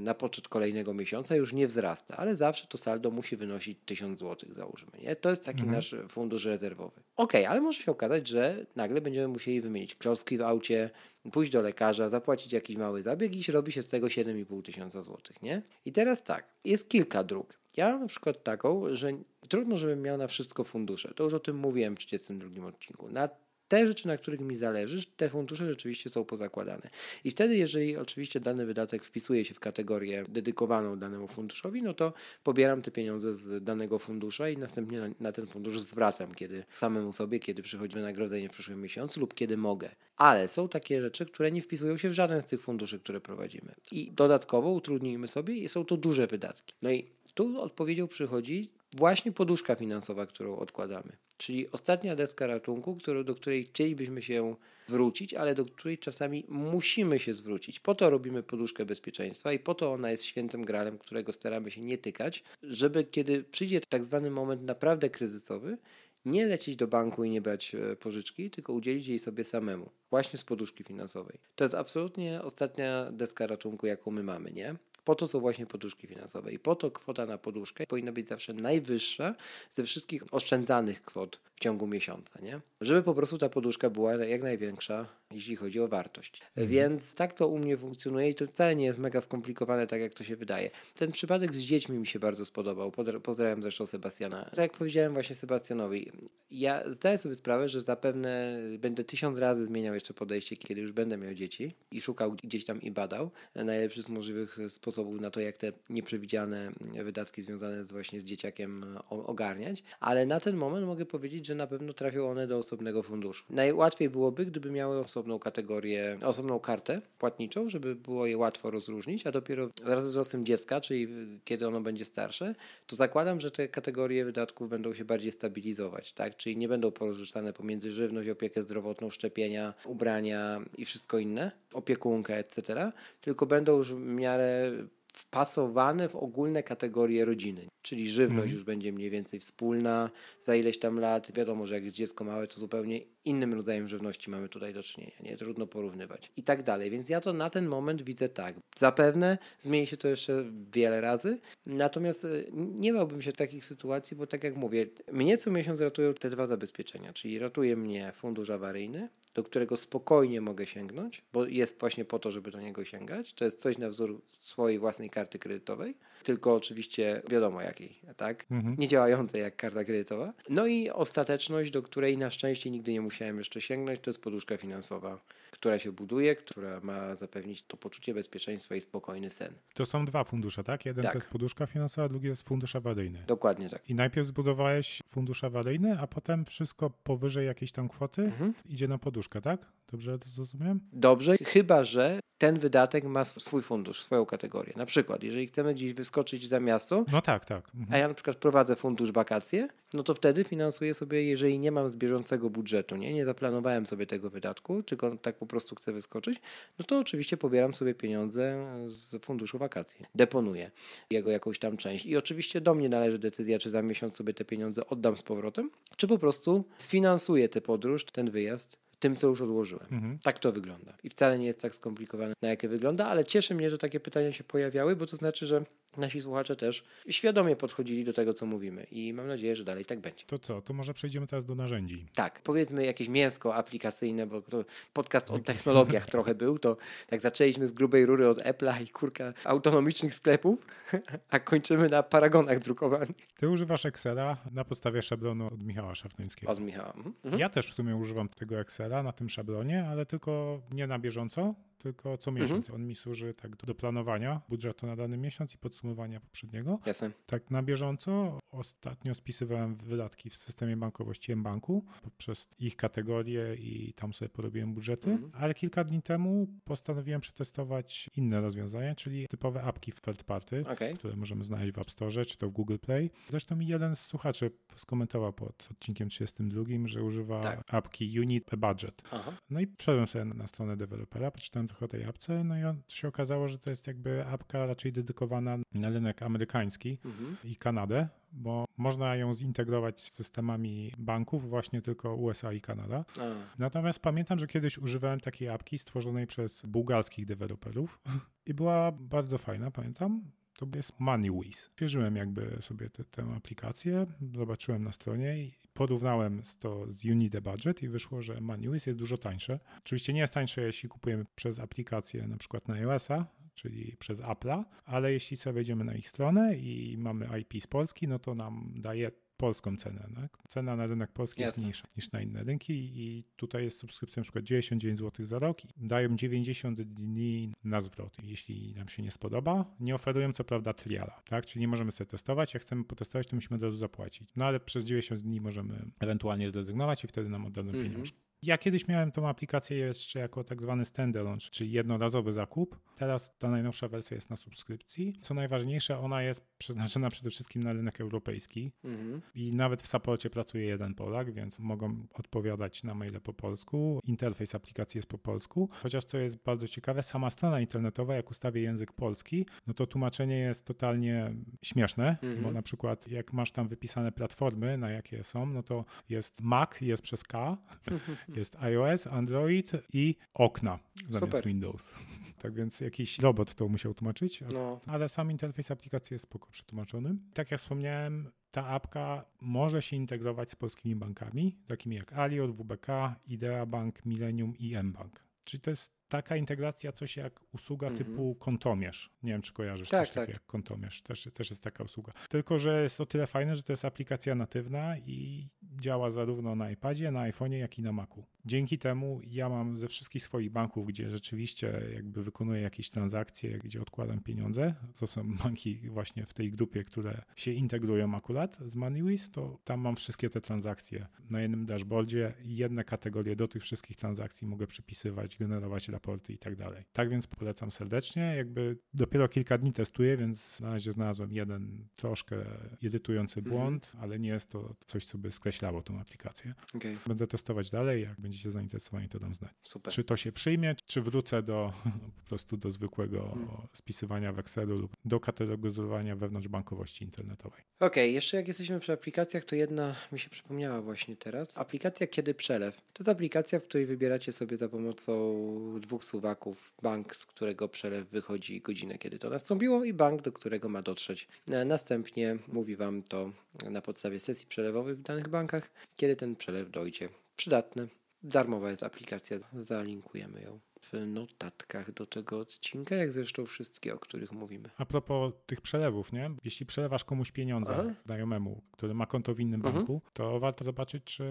na 0.00 0.14
poczet 0.14 0.48
kolejnego 0.48 0.94
miesiąca, 0.94 1.36
już 1.36 1.52
nie 1.52 1.66
wzrasta, 1.66 2.16
ale 2.16 2.36
zawsze 2.36 2.66
to 2.66 2.78
saldo 2.78 3.10
musi 3.10 3.36
wynosić 3.36 3.78
1000 3.84 4.20
zł, 4.20 4.50
załóżmy. 4.52 4.90
Nie? 5.02 5.16
To 5.16 5.30
jest 5.30 5.44
taki 5.44 5.60
mhm. 5.60 5.76
nasz 5.76 5.94
fundusz 6.08 6.44
rezerwowy. 6.44 7.00
Ok, 7.16 7.34
ale 7.34 7.60
może 7.60 7.82
się 7.82 7.92
okazać, 7.92 8.28
że 8.28 8.66
nagle 8.76 9.00
będziemy 9.00 9.28
musieli 9.28 9.60
wymienić 9.60 9.94
klocki 9.94 10.38
w 10.38 10.42
aucie, 10.42 10.90
pójść 11.32 11.52
do 11.52 11.62
lekarza, 11.62 12.08
zapłacić 12.08 12.52
jakiś 12.52 12.76
mały 12.76 13.02
zabieg 13.02 13.48
i 13.48 13.52
robi 13.52 13.72
się 13.72 13.82
z 13.82 13.88
tego 13.88 14.06
7,5 14.06 14.62
tysiąca 14.62 15.02
złotych, 15.02 15.42
nie? 15.42 15.62
I 15.84 15.92
teraz 15.92 16.22
tak, 16.22 16.44
jest 16.64 16.88
kilka 16.88 17.24
dróg. 17.24 17.58
Ja 17.76 17.90
mam 17.90 18.00
na 18.00 18.06
przykład 18.06 18.42
taką, 18.42 18.96
że 18.96 19.10
trudno, 19.48 19.76
żebym 19.76 20.02
miał 20.02 20.18
na 20.18 20.26
wszystko 20.26 20.64
fundusze. 20.64 21.14
To 21.14 21.24
już 21.24 21.34
o 21.34 21.40
tym 21.40 21.56
mówiłem 21.56 21.96
w 21.96 21.98
32 21.98 22.66
odcinku. 22.66 23.08
Na 23.08 23.28
te 23.68 23.86
rzeczy, 23.86 24.06
na 24.06 24.16
których 24.16 24.40
mi 24.40 24.56
zależy, 24.56 25.06
te 25.16 25.28
fundusze 25.28 25.66
rzeczywiście 25.66 26.10
są 26.10 26.24
pozakładane. 26.24 26.90
I 27.24 27.30
wtedy, 27.30 27.56
jeżeli 27.56 27.96
oczywiście 27.96 28.40
dany 28.40 28.66
wydatek 28.66 29.04
wpisuje 29.04 29.44
się 29.44 29.54
w 29.54 29.60
kategorię 29.60 30.24
dedykowaną 30.28 30.98
danemu 30.98 31.28
funduszowi, 31.28 31.82
no 31.82 31.94
to 31.94 32.12
pobieram 32.42 32.82
te 32.82 32.90
pieniądze 32.90 33.34
z 33.34 33.64
danego 33.64 33.98
fundusza 33.98 34.48
i 34.48 34.56
następnie 34.56 35.00
na, 35.00 35.08
na 35.20 35.32
ten 35.32 35.46
fundusz 35.46 35.80
zwracam, 35.80 36.34
kiedy 36.34 36.64
samemu 36.80 37.12
sobie, 37.12 37.40
kiedy 37.40 37.62
przychodzi 37.62 37.94
wynagrodzenie 37.94 38.48
w 38.48 38.52
przyszłym 38.52 38.80
miesiącu 38.80 39.20
lub 39.20 39.34
kiedy 39.34 39.56
mogę. 39.56 39.90
Ale 40.16 40.48
są 40.48 40.68
takie 40.68 41.02
rzeczy, 41.02 41.26
które 41.26 41.50
nie 41.50 41.62
wpisują 41.62 41.96
się 41.96 42.08
w 42.08 42.12
żaden 42.12 42.42
z 42.42 42.44
tych 42.44 42.60
funduszy, 42.60 43.00
które 43.00 43.20
prowadzimy. 43.20 43.74
I 43.92 44.12
dodatkowo 44.12 44.70
utrudnijmy 44.70 45.28
sobie, 45.28 45.54
i 45.54 45.68
są 45.68 45.84
to 45.84 45.96
duże 45.96 46.26
wydatki. 46.26 46.74
No 46.82 46.90
i 46.90 47.06
tu 47.34 47.60
odpowiedzią 47.60 48.08
przychodzi 48.08 48.70
właśnie 48.96 49.32
poduszka 49.32 49.74
finansowa, 49.74 50.26
którą 50.26 50.56
odkładamy. 50.56 51.16
Czyli 51.36 51.70
ostatnia 51.70 52.16
deska 52.16 52.46
ratunku, 52.46 52.96
którą, 52.96 53.24
do 53.24 53.34
której 53.34 53.64
chcielibyśmy 53.64 54.22
się 54.22 54.56
wrócić, 54.88 55.34
ale 55.34 55.54
do 55.54 55.64
której 55.64 55.98
czasami 55.98 56.44
musimy 56.48 57.18
się 57.18 57.34
zwrócić. 57.34 57.80
Po 57.80 57.94
to 57.94 58.10
robimy 58.10 58.42
poduszkę 58.42 58.86
bezpieczeństwa 58.86 59.52
i 59.52 59.58
po 59.58 59.74
to 59.74 59.92
ona 59.92 60.10
jest 60.10 60.24
świętym 60.24 60.64
gralem, 60.64 60.98
którego 60.98 61.32
staramy 61.32 61.70
się 61.70 61.80
nie 61.80 61.98
tykać, 61.98 62.44
żeby 62.62 63.04
kiedy 63.04 63.42
przyjdzie 63.42 63.80
tak 63.80 64.04
zwany 64.04 64.30
moment 64.30 64.62
naprawdę 64.62 65.10
kryzysowy, 65.10 65.78
nie 66.24 66.46
lecieć 66.46 66.76
do 66.76 66.86
banku 66.86 67.24
i 67.24 67.30
nie 67.30 67.40
brać 67.40 67.74
e, 67.74 67.96
pożyczki, 67.96 68.50
tylko 68.50 68.72
udzielić 68.72 69.06
jej 69.06 69.18
sobie 69.18 69.44
samemu, 69.44 69.90
właśnie 70.10 70.38
z 70.38 70.44
poduszki 70.44 70.84
finansowej. 70.84 71.38
To 71.56 71.64
jest 71.64 71.74
absolutnie 71.74 72.42
ostatnia 72.42 73.12
deska 73.12 73.46
ratunku, 73.46 73.86
jaką 73.86 74.10
my 74.10 74.22
mamy, 74.22 74.50
nie? 74.50 74.74
Po 75.08 75.14
to 75.14 75.26
są 75.26 75.40
właśnie 75.40 75.66
poduszki 75.66 76.06
finansowe 76.06 76.52
i 76.52 76.58
po 76.58 76.76
to 76.76 76.90
kwota 76.90 77.26
na 77.26 77.38
poduszkę 77.38 77.86
powinna 77.86 78.12
być 78.12 78.28
zawsze 78.28 78.52
najwyższa 78.52 79.34
ze 79.70 79.84
wszystkich 79.84 80.34
oszczędzanych 80.34 81.02
kwot 81.02 81.40
w 81.54 81.60
ciągu 81.60 81.86
miesiąca, 81.86 82.40
nie? 82.40 82.60
Żeby 82.80 83.02
po 83.02 83.14
prostu 83.14 83.38
ta 83.38 83.48
poduszka 83.48 83.90
była 83.90 84.14
jak 84.14 84.42
największa, 84.42 85.06
jeśli 85.30 85.56
chodzi 85.56 85.80
o 85.80 85.88
wartość. 85.88 86.40
Mhm. 86.48 86.68
Więc 86.68 87.14
tak 87.14 87.32
to 87.32 87.48
u 87.48 87.58
mnie 87.58 87.76
funkcjonuje 87.76 88.30
i 88.30 88.34
to 88.34 88.46
wcale 88.46 88.76
nie 88.76 88.84
jest 88.84 88.98
mega 88.98 89.20
skomplikowane, 89.20 89.86
tak 89.86 90.00
jak 90.00 90.14
to 90.14 90.24
się 90.24 90.36
wydaje. 90.36 90.70
Ten 90.96 91.12
przypadek 91.12 91.54
z 91.54 91.58
dziećmi 91.58 91.98
mi 91.98 92.06
się 92.06 92.18
bardzo 92.18 92.44
spodobał. 92.44 92.92
Pozdrawiam 93.22 93.62
zresztą 93.62 93.86
Sebastiana. 93.86 94.44
Tak 94.44 94.58
jak 94.58 94.72
powiedziałem 94.72 95.14
właśnie 95.14 95.36
Sebastianowi, 95.36 96.12
ja 96.50 96.90
zdaję 96.90 97.18
sobie 97.18 97.34
sprawę, 97.34 97.68
że 97.68 97.80
zapewne 97.80 98.58
będę 98.78 99.04
tysiąc 99.04 99.38
razy 99.38 99.66
zmieniał 99.66 99.94
jeszcze 99.94 100.14
podejście, 100.14 100.56
kiedy 100.56 100.80
już 100.80 100.92
będę 100.92 101.16
miał 101.16 101.34
dzieci 101.34 101.72
i 101.90 102.00
szukał 102.00 102.32
gdzieś 102.32 102.64
tam 102.64 102.82
i 102.82 102.90
badał 102.90 103.30
najlepszych 103.54 104.02
z 104.02 104.08
możliwych 104.08 104.58
sposobów 104.68 105.20
na 105.20 105.30
to, 105.30 105.40
jak 105.40 105.56
te 105.56 105.72
nieprzewidziane 105.90 106.72
wydatki 107.04 107.42
związane 107.42 107.84
z 107.84 107.92
właśnie 107.92 108.20
z 108.20 108.24
dzieciakiem 108.24 108.98
ogarniać, 109.08 109.82
ale 110.00 110.26
na 110.26 110.40
ten 110.40 110.56
moment 110.56 110.86
mogę 110.86 111.06
powiedzieć, 111.06 111.46
że 111.46 111.54
na 111.54 111.66
pewno 111.66 111.92
trafią 111.92 112.30
one 112.30 112.46
do 112.46 112.58
osobnego 112.58 113.02
funduszu. 113.02 113.44
Najłatwiej 113.50 114.10
byłoby, 114.10 114.46
gdyby 114.46 114.70
miały 114.70 114.98
osobną 115.18 115.38
kategorię, 115.38 116.18
osobną 116.22 116.60
kartę 116.60 117.00
płatniczą, 117.18 117.68
żeby 117.68 117.94
było 117.94 118.26
je 118.26 118.38
łatwo 118.38 118.70
rozróżnić, 118.70 119.26
a 119.26 119.32
dopiero 119.32 119.68
wraz 119.84 120.04
z 120.04 120.08
wzrostem 120.08 120.44
dziecka, 120.44 120.80
czyli 120.80 121.08
kiedy 121.44 121.66
ono 121.66 121.80
będzie 121.80 122.04
starsze, 122.04 122.54
to 122.86 122.96
zakładam, 122.96 123.40
że 123.40 123.50
te 123.50 123.68
kategorie 123.68 124.24
wydatków 124.24 124.68
będą 124.68 124.94
się 124.94 125.04
bardziej 125.04 125.32
stabilizować, 125.32 126.12
tak? 126.12 126.36
Czyli 126.36 126.56
nie 126.56 126.68
będą 126.68 126.90
porozrzucane 126.90 127.52
pomiędzy 127.52 127.90
żywność, 127.90 128.28
opiekę 128.28 128.62
zdrowotną, 128.62 129.10
szczepienia, 129.10 129.74
ubrania 129.84 130.60
i 130.76 130.84
wszystko 130.84 131.18
inne, 131.18 131.50
opiekunkę, 131.72 132.36
etc., 132.36 132.92
tylko 133.20 133.46
będą 133.46 133.78
już 133.78 133.94
w 133.94 133.98
miarę 133.98 134.72
wpasowane 135.18 136.08
w 136.08 136.16
ogólne 136.16 136.62
kategorie 136.62 137.24
rodziny. 137.24 137.68
Czyli 137.82 138.10
żywność 138.10 138.44
mm. 138.44 138.54
już 138.54 138.64
będzie 138.64 138.92
mniej 138.92 139.10
więcej 139.10 139.40
wspólna 139.40 140.10
za 140.40 140.56
ileś 140.56 140.78
tam 140.78 141.00
lat. 141.00 141.32
Wiadomo, 141.32 141.66
że 141.66 141.74
jak 141.74 141.84
jest 141.84 141.96
dziecko 141.96 142.24
małe, 142.24 142.46
to 142.46 142.60
zupełnie 142.60 143.00
innym 143.24 143.54
rodzajem 143.54 143.88
żywności 143.88 144.30
mamy 144.30 144.48
tutaj 144.48 144.74
do 144.74 144.82
czynienia. 144.82 145.12
Nie 145.22 145.36
trudno 145.36 145.66
porównywać. 145.66 146.30
I 146.36 146.42
tak 146.42 146.62
dalej. 146.62 146.90
Więc 146.90 147.08
ja 147.08 147.20
to 147.20 147.32
na 147.32 147.50
ten 147.50 147.68
moment 147.68 148.02
widzę 148.02 148.28
tak. 148.28 148.54
Zapewne 148.76 149.38
zmieni 149.60 149.86
się 149.86 149.96
to 149.96 150.08
jeszcze 150.08 150.44
wiele 150.72 151.00
razy. 151.00 151.40
Natomiast 151.66 152.24
e, 152.24 152.28
nie 152.52 152.92
bałbym 152.92 153.22
się 153.22 153.32
takich 153.32 153.64
sytuacji, 153.64 154.16
bo 154.16 154.26
tak 154.26 154.44
jak 154.44 154.56
mówię, 154.56 154.86
mnie 155.12 155.38
co 155.38 155.50
miesiąc 155.50 155.80
ratują 155.80 156.14
te 156.14 156.30
dwa 156.30 156.46
zabezpieczenia. 156.46 157.12
Czyli 157.12 157.38
ratuje 157.38 157.76
mnie 157.76 158.12
fundusz 158.14 158.50
awaryjny, 158.50 159.08
do 159.38 159.44
którego 159.44 159.76
spokojnie 159.76 160.40
mogę 160.40 160.66
sięgnąć, 160.66 161.22
bo 161.32 161.46
jest 161.46 161.80
właśnie 161.80 162.04
po 162.04 162.18
to, 162.18 162.30
żeby 162.30 162.50
do 162.50 162.60
niego 162.60 162.84
sięgać. 162.84 163.32
To 163.32 163.44
jest 163.44 163.60
coś 163.60 163.78
na 163.78 163.88
wzór 163.88 164.20
swojej 164.32 164.78
własnej 164.78 165.10
karty 165.10 165.38
kredytowej, 165.38 165.94
tylko 166.22 166.54
oczywiście 166.54 167.22
wiadomo 167.30 167.62
jakiej, 167.62 168.00
tak? 168.16 168.46
Mhm. 168.50 168.76
Nie 168.78 168.88
działającej 168.88 169.42
jak 169.42 169.56
karta 169.56 169.84
kredytowa. 169.84 170.32
No 170.48 170.66
i 170.66 170.90
ostateczność, 170.90 171.70
do 171.70 171.82
której 171.82 172.18
na 172.18 172.30
szczęście 172.30 172.70
nigdy 172.70 172.92
nie 172.92 173.00
musiałem 173.00 173.38
jeszcze 173.38 173.60
sięgnąć, 173.60 174.00
to 174.00 174.10
jest 174.10 174.22
poduszka 174.22 174.56
finansowa, 174.56 175.20
która 175.60 175.78
się 175.78 175.92
buduje, 175.92 176.36
która 176.36 176.80
ma 176.80 177.14
zapewnić 177.14 177.62
to 177.62 177.76
poczucie 177.76 178.14
bezpieczeństwa 178.14 178.74
i 178.74 178.80
spokojny 178.80 179.30
sen. 179.30 179.54
To 179.74 179.86
są 179.86 180.04
dwa 180.04 180.24
fundusze, 180.24 180.64
tak? 180.64 180.86
Jeden 180.86 181.02
tak. 181.02 181.12
to 181.12 181.18
jest 181.18 181.28
poduszka 181.28 181.66
finansowa, 181.66 182.08
drugi 182.08 182.28
jest 182.28 182.42
fundusz 182.42 182.76
awaryjny. 182.76 183.24
Dokładnie 183.26 183.70
tak. 183.70 183.90
I 183.90 183.94
najpierw 183.94 184.26
zbudowałeś 184.26 185.02
fundusz 185.08 185.44
awaryjny, 185.44 186.00
a 186.00 186.06
potem 186.06 186.44
wszystko 186.44 186.90
powyżej 186.90 187.46
jakiejś 187.46 187.72
tam 187.72 187.88
kwoty 187.88 188.22
mhm. 188.22 188.54
idzie 188.66 188.88
na 188.88 188.98
poduszkę, 188.98 189.40
tak? 189.40 189.66
Dobrze 189.92 190.18
to 190.18 190.28
zrozumiem? 190.28 190.80
Dobrze, 190.92 191.36
chyba 191.38 191.84
że 191.84 192.20
ten 192.38 192.58
wydatek 192.58 193.04
ma 193.04 193.24
swój 193.24 193.62
fundusz, 193.62 194.02
swoją 194.02 194.26
kategorię. 194.26 194.72
Na 194.76 194.86
przykład, 194.86 195.22
jeżeli 195.22 195.46
chcemy 195.46 195.74
gdzieś 195.74 195.94
wyskoczyć 195.94 196.48
za 196.48 196.60
miasto, 196.60 197.04
no 197.12 197.22
tak, 197.22 197.44
tak. 197.44 197.70
Mhm. 197.74 197.92
a 197.92 197.98
ja 197.98 198.08
na 198.08 198.14
przykład 198.14 198.36
prowadzę 198.36 198.76
fundusz 198.76 199.12
wakacje, 199.12 199.68
no 199.94 200.02
to 200.02 200.14
wtedy 200.14 200.44
finansuję 200.44 200.94
sobie, 200.94 201.24
jeżeli 201.24 201.58
nie 201.58 201.72
mam 201.72 201.88
z 201.88 201.96
bieżącego 201.96 202.50
budżetu, 202.50 202.96
nie, 202.96 203.14
nie 203.14 203.24
zaplanowałem 203.24 203.86
sobie 203.86 204.06
tego 204.06 204.30
wydatku, 204.30 204.82
tylko 204.82 205.16
tak 205.16 205.36
po 205.36 205.46
prostu 205.46 205.74
chcę 205.74 205.92
wyskoczyć, 205.92 206.40
no 206.78 206.84
to 206.84 206.98
oczywiście 206.98 207.36
pobieram 207.36 207.74
sobie 207.74 207.94
pieniądze 207.94 208.66
z 208.86 209.24
funduszu 209.24 209.58
wakacji. 209.58 210.06
Deponuję 210.14 210.70
jego 211.10 211.30
jakąś 211.30 211.58
tam 211.58 211.76
część 211.76 212.06
i 212.06 212.16
oczywiście 212.16 212.60
do 212.60 212.74
mnie 212.74 212.88
należy 212.88 213.18
decyzja, 213.18 213.58
czy 213.58 213.70
za 213.70 213.82
miesiąc 213.82 214.16
sobie 214.16 214.34
te 214.34 214.44
pieniądze 214.44 214.86
oddam 214.86 215.16
z 215.16 215.22
powrotem, 215.22 215.70
czy 215.96 216.06
po 216.06 216.18
prostu 216.18 216.64
sfinansuję 216.78 217.48
tę 217.48 217.60
podróż, 217.60 218.04
ten 218.04 218.30
wyjazd 218.30 218.87
tym, 218.98 219.16
co 219.16 219.26
już 219.26 219.42
odłożyłem. 219.42 219.86
Mhm. 219.90 220.18
Tak 220.18 220.38
to 220.38 220.52
wygląda. 220.52 220.94
I 221.04 221.10
wcale 221.10 221.38
nie 221.38 221.46
jest 221.46 221.62
tak 221.62 221.74
skomplikowane, 221.74 222.34
na 222.42 222.48
jakie 222.48 222.68
wygląda, 222.68 223.06
ale 223.06 223.24
cieszy 223.24 223.54
mnie, 223.54 223.70
że 223.70 223.78
takie 223.78 224.00
pytania 224.00 224.32
się 224.32 224.44
pojawiały, 224.44 224.96
bo 224.96 225.06
to 225.06 225.16
znaczy, 225.16 225.46
że 225.46 225.64
nasi 225.98 226.20
słuchacze 226.20 226.56
też 226.56 226.84
świadomie 227.08 227.56
podchodzili 227.56 228.04
do 228.04 228.12
tego, 228.12 228.34
co 228.34 228.46
mówimy 228.46 228.86
i 228.90 229.12
mam 229.12 229.26
nadzieję, 229.26 229.56
że 229.56 229.64
dalej 229.64 229.84
tak 229.84 230.00
będzie. 230.00 230.24
To 230.26 230.38
co, 230.38 230.62
to 230.62 230.74
może 230.74 230.94
przejdziemy 230.94 231.26
teraz 231.26 231.44
do 231.44 231.54
narzędzi. 231.54 232.06
Tak, 232.14 232.40
powiedzmy 232.42 232.86
jakieś 232.86 233.08
mięsko 233.08 233.54
aplikacyjne, 233.54 234.26
bo 234.26 234.42
to 234.42 234.64
podcast 234.92 235.30
o 235.30 235.38
technologiach 235.38 236.06
trochę 236.16 236.34
był, 236.34 236.58
to 236.58 236.76
tak 237.06 237.20
zaczęliśmy 237.20 237.68
z 237.68 237.72
grubej 237.72 238.06
rury 238.06 238.28
od 238.28 238.38
Apple'a 238.38 238.82
i 238.82 238.88
kurka 238.88 239.32
autonomicznych 239.44 240.14
sklepów, 240.14 240.66
a 241.30 241.40
kończymy 241.40 241.88
na 241.88 242.02
paragonach 242.02 242.58
drukowanych. 242.58 243.16
Ty 243.36 243.48
używasz 243.48 243.86
Excela 243.86 244.36
na 244.52 244.64
podstawie 244.64 245.02
szablonu 245.02 245.46
od 245.46 245.62
Michała 245.62 245.94
Szafrańskiego. 245.94 246.52
Od 246.52 246.60
Michała. 246.60 246.92
Mhm. 246.96 247.38
Ja 247.38 247.48
też 247.48 247.70
w 247.70 247.74
sumie 247.74 247.96
używam 247.96 248.28
tego 248.28 248.60
Excela 248.60 249.02
na 249.02 249.12
tym 249.12 249.28
szablonie, 249.28 249.84
ale 249.84 250.06
tylko 250.06 250.60
nie 250.72 250.86
na 250.86 250.98
bieżąco, 250.98 251.54
tylko 251.78 252.18
co 252.18 252.32
miesiąc. 252.32 252.66
Mhm. 252.66 252.74
On 252.74 252.86
mi 252.86 252.94
służy 252.94 253.34
tak 253.34 253.56
do 253.56 253.74
planowania 253.74 254.40
budżetu 254.48 254.86
na 254.86 254.96
dany 254.96 255.16
miesiąc 255.16 255.54
i 255.54 255.58
podsumowania 255.58 256.20
poprzedniego. 256.20 256.78
Jasne. 256.86 257.10
Tak 257.26 257.50
na 257.50 257.62
bieżąco. 257.62 258.38
Ostatnio 258.50 259.14
spisywałem 259.14 259.76
wydatki 259.76 260.30
w 260.30 260.36
systemie 260.36 260.76
bankowości 260.76 261.36
mBanku 261.36 261.84
poprzez 262.02 262.48
ich 262.58 262.76
kategorie 262.76 263.54
i 263.54 263.92
tam 263.92 264.12
sobie 264.12 264.28
porobiłem 264.28 264.74
budżety, 264.74 265.10
mhm. 265.10 265.30
ale 265.34 265.54
kilka 265.54 265.84
dni 265.84 266.02
temu 266.02 266.46
postanowiłem 266.64 267.20
przetestować 267.20 268.10
inne 268.16 268.40
rozwiązania, 268.40 268.94
czyli 268.94 269.28
typowe 269.28 269.62
apki 269.62 269.92
w 269.92 270.00
third 270.00 270.24
party, 270.24 270.64
okay. 270.72 270.94
które 270.94 271.16
możemy 271.16 271.44
znaleźć 271.44 271.72
w 271.72 271.78
App 271.78 271.90
Store 271.90 272.24
czy 272.24 272.38
to 272.38 272.48
w 272.48 272.52
Google 272.52 272.76
Play. 272.76 273.10
Zresztą 273.28 273.60
jeden 273.60 273.96
z 273.96 274.00
słuchaczy 274.00 274.50
skomentował 274.76 275.32
pod 275.32 275.68
odcinkiem 275.70 276.08
32, 276.08 276.64
że 276.84 277.02
używa 277.02 277.40
tak. 277.40 277.74
apki 277.74 278.20
Unit 278.20 278.50
Budget. 278.56 279.02
Aha. 279.12 279.32
No 279.50 279.60
i 279.60 279.66
wszedłem 279.78 280.06
sobie 280.06 280.24
na 280.24 280.46
stronę 280.46 280.76
dewelopera, 280.76 281.30
trochę 281.68 281.84
o 281.84 281.88
tej 281.88 282.04
apce, 282.04 282.44
no 282.44 282.58
i 282.58 282.64
on, 282.64 282.82
się 282.88 283.08
okazało, 283.08 283.48
że 283.48 283.58
to 283.58 283.70
jest 283.70 283.86
jakby 283.86 284.26
apka 284.26 284.66
raczej 284.66 284.92
dedykowana 284.92 285.58
na 285.74 285.88
rynek 285.88 286.22
amerykański 286.22 286.98
mhm. 287.04 287.36
i 287.44 287.56
Kanadę, 287.56 288.08
bo 288.32 288.64
można 288.76 289.16
ją 289.16 289.34
zintegrować 289.34 290.00
z 290.00 290.10
systemami 290.10 290.92
banków 290.98 291.48
właśnie 291.48 291.82
tylko 291.82 292.14
USA 292.14 292.52
i 292.52 292.60
Kanada. 292.60 293.04
A. 293.20 293.22
Natomiast 293.58 294.02
pamiętam, 294.02 294.38
że 294.38 294.46
kiedyś 294.46 294.78
używałem 294.78 295.20
takiej 295.20 295.48
apki 295.48 295.78
stworzonej 295.78 296.26
przez 296.26 296.66
bułgarskich 296.66 297.26
deweloperów 297.26 298.00
i 298.46 298.54
była 298.54 298.92
bardzo 298.92 299.38
fajna, 299.38 299.70
pamiętam 299.70 300.22
to 300.58 300.66
jest 300.76 301.00
MoneyWiz. 301.00 301.70
Wierzyłem 301.78 302.16
jakby 302.16 302.58
sobie 302.60 302.90
te, 302.90 303.04
tę 303.04 303.34
aplikację, 303.36 304.06
zobaczyłem 304.34 304.84
na 304.84 304.92
stronie 304.92 305.38
i 305.38 305.54
porównałem 305.78 306.42
to 306.58 306.84
z 306.86 307.04
Unity 307.04 307.40
Budget 307.40 307.82
i 307.82 307.88
wyszło, 307.88 308.22
że 308.22 308.40
MoneyWiz 308.40 308.86
jest 308.86 308.98
dużo 308.98 309.18
tańsze. 309.18 309.60
Oczywiście 309.78 310.12
nie 310.12 310.20
jest 310.20 310.34
tańsze, 310.34 310.62
jeśli 310.62 310.88
kupujemy 310.88 311.24
przez 311.34 311.60
aplikację 311.60 312.26
na 312.26 312.36
przykład 312.36 312.68
na 312.68 312.74
iOS-a, 312.74 313.26
czyli 313.54 313.96
przez 313.98 314.22
Apple'a, 314.22 314.64
ale 314.84 315.12
jeśli 315.12 315.36
sobie 315.36 315.54
wejdziemy 315.54 315.84
na 315.84 315.94
ich 315.94 316.08
stronę 316.08 316.56
i 316.56 316.96
mamy 316.98 317.40
IP 317.40 317.62
z 317.62 317.66
Polski, 317.66 318.08
no 318.08 318.18
to 318.18 318.34
nam 318.34 318.72
daje 318.76 319.10
polską 319.38 319.76
cenę. 319.76 320.08
Tak? 320.14 320.38
Cena 320.48 320.76
na 320.76 320.86
rynek 320.86 321.12
polski 321.12 321.42
jest 321.42 321.58
mniejsza 321.58 321.88
niż 321.96 322.12
na 322.12 322.20
inne 322.20 322.44
rynki 322.44 322.72
i 322.74 323.24
tutaj 323.36 323.64
jest 323.64 323.78
subskrypcja 323.78 324.20
na 324.20 324.24
przykład 324.24 324.44
99 324.44 324.98
zł 324.98 325.26
za 325.26 325.38
rok 325.38 325.64
i 325.64 325.68
dają 325.76 326.16
90 326.16 326.82
dni 326.82 327.52
na 327.64 327.80
zwrot, 327.80 328.16
jeśli 328.22 328.74
nam 328.74 328.88
się 328.88 329.02
nie 329.02 329.10
spodoba. 329.10 329.76
Nie 329.80 329.94
oferują 329.94 330.32
co 330.32 330.44
prawda 330.44 330.72
triala, 330.72 331.22
tak? 331.28 331.46
czyli 331.46 331.60
nie 331.60 331.68
możemy 331.68 331.92
sobie 331.92 332.10
testować, 332.10 332.54
jak 332.54 332.62
chcemy 332.62 332.84
potestować, 332.84 333.26
to 333.26 333.36
musimy 333.36 333.56
od 333.56 333.62
razu 333.62 333.76
zapłacić. 333.76 334.28
No 334.36 334.44
ale 334.44 334.60
przez 334.60 334.84
90 334.84 335.20
dni 335.20 335.40
możemy 335.40 335.90
ewentualnie 336.00 336.50
zrezygnować 336.50 337.04
i 337.04 337.08
wtedy 337.08 337.28
nam 337.28 337.46
oddadzą 337.46 337.72
mm 337.72 337.82
-hmm. 337.82 337.90
pieniążki. 337.90 338.28
Ja 338.42 338.58
kiedyś 338.58 338.88
miałem 338.88 339.12
tą 339.12 339.28
aplikację 339.28 339.76
jeszcze 339.76 340.18
jako 340.18 340.44
tak 340.44 340.62
zwany 340.62 340.84
standalone, 340.84 341.38
czyli 341.38 341.72
jednorazowy 341.72 342.32
zakup. 342.32 342.78
Teraz 342.96 343.38
ta 343.38 343.50
najnowsza 343.50 343.88
wersja 343.88 344.14
jest 344.14 344.30
na 344.30 344.36
subskrypcji. 344.36 345.14
Co 345.20 345.34
najważniejsze, 345.34 345.98
ona 345.98 346.22
jest 346.22 346.46
przeznaczona 346.58 347.10
przede 347.10 347.30
wszystkim 347.30 347.62
na 347.62 347.72
rynek 347.72 348.00
europejski 348.00 348.72
mhm. 348.84 349.22
i 349.34 349.52
nawet 349.52 349.82
w 349.82 349.86
saporcie 349.86 350.30
pracuje 350.30 350.64
jeden 350.64 350.94
Polak, 350.94 351.32
więc 351.32 351.58
mogą 351.58 352.06
odpowiadać 352.14 352.84
na 352.84 352.94
maile 352.94 353.20
po 353.20 353.32
polsku. 353.32 354.00
Interfejs 354.04 354.54
aplikacji 354.54 354.98
jest 354.98 355.08
po 355.08 355.18
polsku. 355.18 355.68
Chociaż 355.72 356.04
co 356.04 356.18
jest 356.18 356.36
bardzo 356.36 356.68
ciekawe, 356.68 357.02
sama 357.02 357.30
strona 357.30 357.60
internetowa, 357.60 358.14
jak 358.14 358.30
ustawię 358.30 358.62
język 358.62 358.92
polski, 358.92 359.46
no 359.66 359.74
to 359.74 359.86
tłumaczenie 359.86 360.38
jest 360.38 360.64
totalnie 360.64 361.34
śmieszne, 361.62 362.08
mhm. 362.08 362.42
bo 362.42 362.52
na 362.52 362.62
przykład 362.62 363.08
jak 363.08 363.32
masz 363.32 363.50
tam 363.50 363.68
wypisane 363.68 364.12
platformy, 364.12 364.78
na 364.78 364.90
jakie 364.90 365.24
są, 365.24 365.46
no 365.46 365.62
to 365.62 365.84
jest 366.08 366.42
Mac, 366.42 366.80
jest 366.80 367.02
przez 367.02 367.24
K, 367.24 367.56
Jest 368.36 368.56
iOS, 368.56 369.06
Android 369.06 369.72
i 369.92 370.14
okna 370.34 370.78
zamiast 371.08 371.26
Super. 371.26 371.44
Windows. 371.44 371.94
Tak 372.42 372.54
więc 372.54 372.80
jakiś 372.80 373.18
robot 373.18 373.54
to 373.54 373.68
musiał 373.68 373.94
tłumaczyć, 373.94 374.40
no. 374.52 374.80
ale 374.86 375.08
sam 375.08 375.30
interfejs 375.30 375.70
aplikacji 375.70 376.14
jest 376.14 376.22
spoko 376.22 376.50
przetłumaczony. 376.50 377.16
Tak 377.34 377.50
jak 377.50 377.60
wspomniałem, 377.60 378.30
ta 378.50 378.66
apka 378.66 379.24
może 379.40 379.82
się 379.82 379.96
integrować 379.96 380.50
z 380.50 380.56
polskimi 380.56 380.96
bankami, 380.96 381.56
takimi 381.66 381.96
jak 381.96 382.12
Alior, 382.12 382.54
WBK, 382.54 383.14
Idea 383.26 383.66
Bank, 383.66 384.06
Millennium 384.06 384.54
i 384.58 384.76
mBank. 384.82 385.24
Czyli 385.44 385.60
to 385.60 385.70
jest 385.70 385.98
taka 386.08 386.36
integracja, 386.36 386.92
coś 386.92 387.16
jak 387.16 387.40
usługa 387.52 387.86
mm 387.86 387.98
-hmm. 387.98 388.04
typu 388.04 388.34
kontomierz. 388.34 389.10
Nie 389.22 389.32
wiem, 389.32 389.42
czy 389.42 389.52
kojarzysz 389.52 389.88
tak, 389.88 390.06
coś 390.06 390.14
tak. 390.14 390.28
jak 390.28 390.46
kontomierz. 390.46 391.02
Też, 391.02 391.28
też 391.34 391.50
jest 391.50 391.62
taka 391.62 391.84
usługa. 391.84 392.12
Tylko, 392.28 392.58
że 392.58 392.82
jest 392.82 393.00
o 393.00 393.06
tyle 393.06 393.26
fajne, 393.26 393.56
że 393.56 393.62
to 393.62 393.72
jest 393.72 393.84
aplikacja 393.84 394.34
natywna 394.34 394.98
i 394.98 395.48
działa 395.80 396.10
zarówno 396.10 396.54
na 396.54 396.70
iPadzie, 396.70 397.10
na 397.10 397.20
iPhone'ie, 397.20 397.58
jak 397.58 397.78
i 397.78 397.82
na 397.82 397.92
Macu. 397.92 398.24
Dzięki 398.48 398.78
temu 398.78 399.20
ja 399.24 399.48
mam 399.48 399.76
ze 399.76 399.88
wszystkich 399.88 400.22
swoich 400.22 400.50
banków, 400.50 400.86
gdzie 400.86 401.10
rzeczywiście 401.10 401.82
jakby 401.94 402.22
wykonuję 402.22 402.60
jakieś 402.60 402.90
transakcje, 402.90 403.58
gdzie 403.58 403.82
odkładam 403.82 404.20
pieniądze, 404.20 404.74
to 404.98 405.06
są 405.06 405.32
banki 405.42 405.80
właśnie 405.88 406.26
w 406.26 406.34
tej 406.34 406.52
grupie, 406.52 406.84
które 406.84 407.22
się 407.36 407.52
integrują 407.52 408.14
akurat 408.14 408.58
z 408.66 408.76
MoneyWiz, 408.76 409.30
to 409.30 409.58
tam 409.64 409.80
mam 409.80 409.96
wszystkie 409.96 410.30
te 410.30 410.40
transakcje 410.40 411.06
na 411.30 411.40
jednym 411.40 411.66
dashboardzie 411.66 412.34
i 412.44 412.56
jedne 412.56 412.84
kategorie 412.84 413.36
do 413.36 413.48
tych 413.48 413.62
wszystkich 413.62 413.96
transakcji 413.96 414.46
mogę 414.46 414.66
przypisywać, 414.66 415.36
generować 415.36 415.88
raporty 415.88 416.32
i 416.32 416.38
tak 416.38 416.56
dalej. 416.56 416.84
Tak 416.92 417.10
więc 417.10 417.26
polecam 417.26 417.70
serdecznie. 417.70 418.22
Jakby 418.36 418.78
dopiero 418.94 419.28
kilka 419.28 419.58
dni 419.58 419.72
testuję, 419.72 420.16
więc 420.16 420.60
na 420.60 420.70
razie 420.70 420.92
znalazłem 420.92 421.32
jeden 421.32 421.88
troszkę 421.94 422.36
irytujący 422.82 423.40
mhm. 423.40 423.56
błąd, 423.56 423.90
mm. 423.94 424.04
ale 424.04 424.18
nie 424.18 424.28
jest 424.28 424.50
to 424.50 424.74
coś, 424.86 425.06
co 425.06 425.18
by 425.18 425.32
skreślało 425.32 425.82
tą 425.82 426.00
aplikację. 426.00 426.54
Okay. 426.74 426.96
Będę 427.06 427.26
testować 427.26 427.70
dalej. 427.70 428.02
Jak 428.02 428.20
będziecie 428.38 428.50
zainteresowani, 428.50 429.08
to 429.08 429.18
dam 429.18 429.34
znać. 429.34 429.52
Super. 429.62 429.92
Czy 429.92 430.04
to 430.04 430.16
się 430.16 430.32
przyjmie, 430.32 430.74
czy 430.86 431.02
wrócę 431.02 431.42
do 431.42 431.72
po 432.22 432.28
prostu 432.28 432.56
do 432.56 432.70
zwykłego 432.70 433.32
mm. 433.32 433.48
spisywania 433.72 434.32
w 434.32 434.38
Excelu 434.38 434.78
lub 434.78 434.96
do 435.04 435.20
katalogizowania 435.20 436.16
wewnątrz 436.16 436.48
bankowości 436.48 437.04
internetowej. 437.04 437.60
Okej, 437.80 437.88
okay, 437.88 438.08
jeszcze 438.08 438.36
jak 438.36 438.48
jesteśmy 438.48 438.80
przy 438.80 438.92
aplikacjach, 438.92 439.44
to 439.44 439.56
jedna 439.56 439.94
mi 440.12 440.18
się 440.18 440.30
przypomniała 440.30 440.82
właśnie 440.82 441.16
teraz. 441.16 441.58
Aplikacja 441.58 442.06
Kiedy 442.06 442.34
Przelew. 442.34 442.76
To 442.76 443.00
jest 443.00 443.08
aplikacja, 443.08 443.60
w 443.60 443.62
której 443.62 443.86
wybieracie 443.86 444.32
sobie 444.32 444.56
za 444.56 444.68
pomocą 444.68 445.34
dwóch 445.80 446.04
suwaków 446.04 446.72
bank, 446.82 447.16
z 447.16 447.26
którego 447.26 447.68
przelew 447.68 448.08
wychodzi 448.08 448.60
godzinę, 448.60 448.98
kiedy 448.98 449.18
to 449.18 449.30
nastąpiło 449.30 449.84
i 449.84 449.92
bank, 449.92 450.22
do 450.22 450.32
którego 450.32 450.68
ma 450.68 450.82
dotrzeć. 450.82 451.28
E, 451.50 451.64
następnie 451.64 452.38
mówi 452.48 452.76
Wam 452.76 453.02
to 453.02 453.32
na 453.70 453.82
podstawie 453.82 454.18
sesji 454.18 454.46
przelewowych 454.46 454.98
w 454.98 455.02
danych 455.02 455.28
bankach, 455.28 455.70
kiedy 455.96 456.16
ten 456.16 456.36
przelew 456.36 456.70
dojdzie. 456.70 457.08
Przydatne. 457.36 457.97
Darmowa 458.22 458.70
jest 458.70 458.82
aplikacja, 458.82 459.38
zalinkujemy 459.52 460.42
ją 460.42 460.60
w 460.80 461.06
notatkach 461.06 461.92
do 461.92 462.06
tego 462.06 462.38
odcinka, 462.40 462.94
jak 462.94 463.12
zresztą 463.12 463.46
wszystkie, 463.46 463.94
o 463.94 463.98
których 463.98 464.32
mówimy. 464.32 464.70
A 464.78 464.84
propos 464.84 465.32
tych 465.46 465.60
przelewów, 465.60 466.12
nie? 466.12 466.30
Jeśli 466.44 466.66
przelewasz 466.66 467.04
komuś 467.04 467.30
pieniądze 467.30 467.72
Aha. 467.72 467.94
znajomemu, 468.06 468.62
który 468.72 468.94
ma 468.94 469.06
konto 469.06 469.34
w 469.34 469.40
innym 469.40 469.60
mhm. 469.60 469.74
banku, 469.74 470.02
to 470.12 470.40
warto 470.40 470.64
zobaczyć, 470.64 471.04
czy 471.04 471.24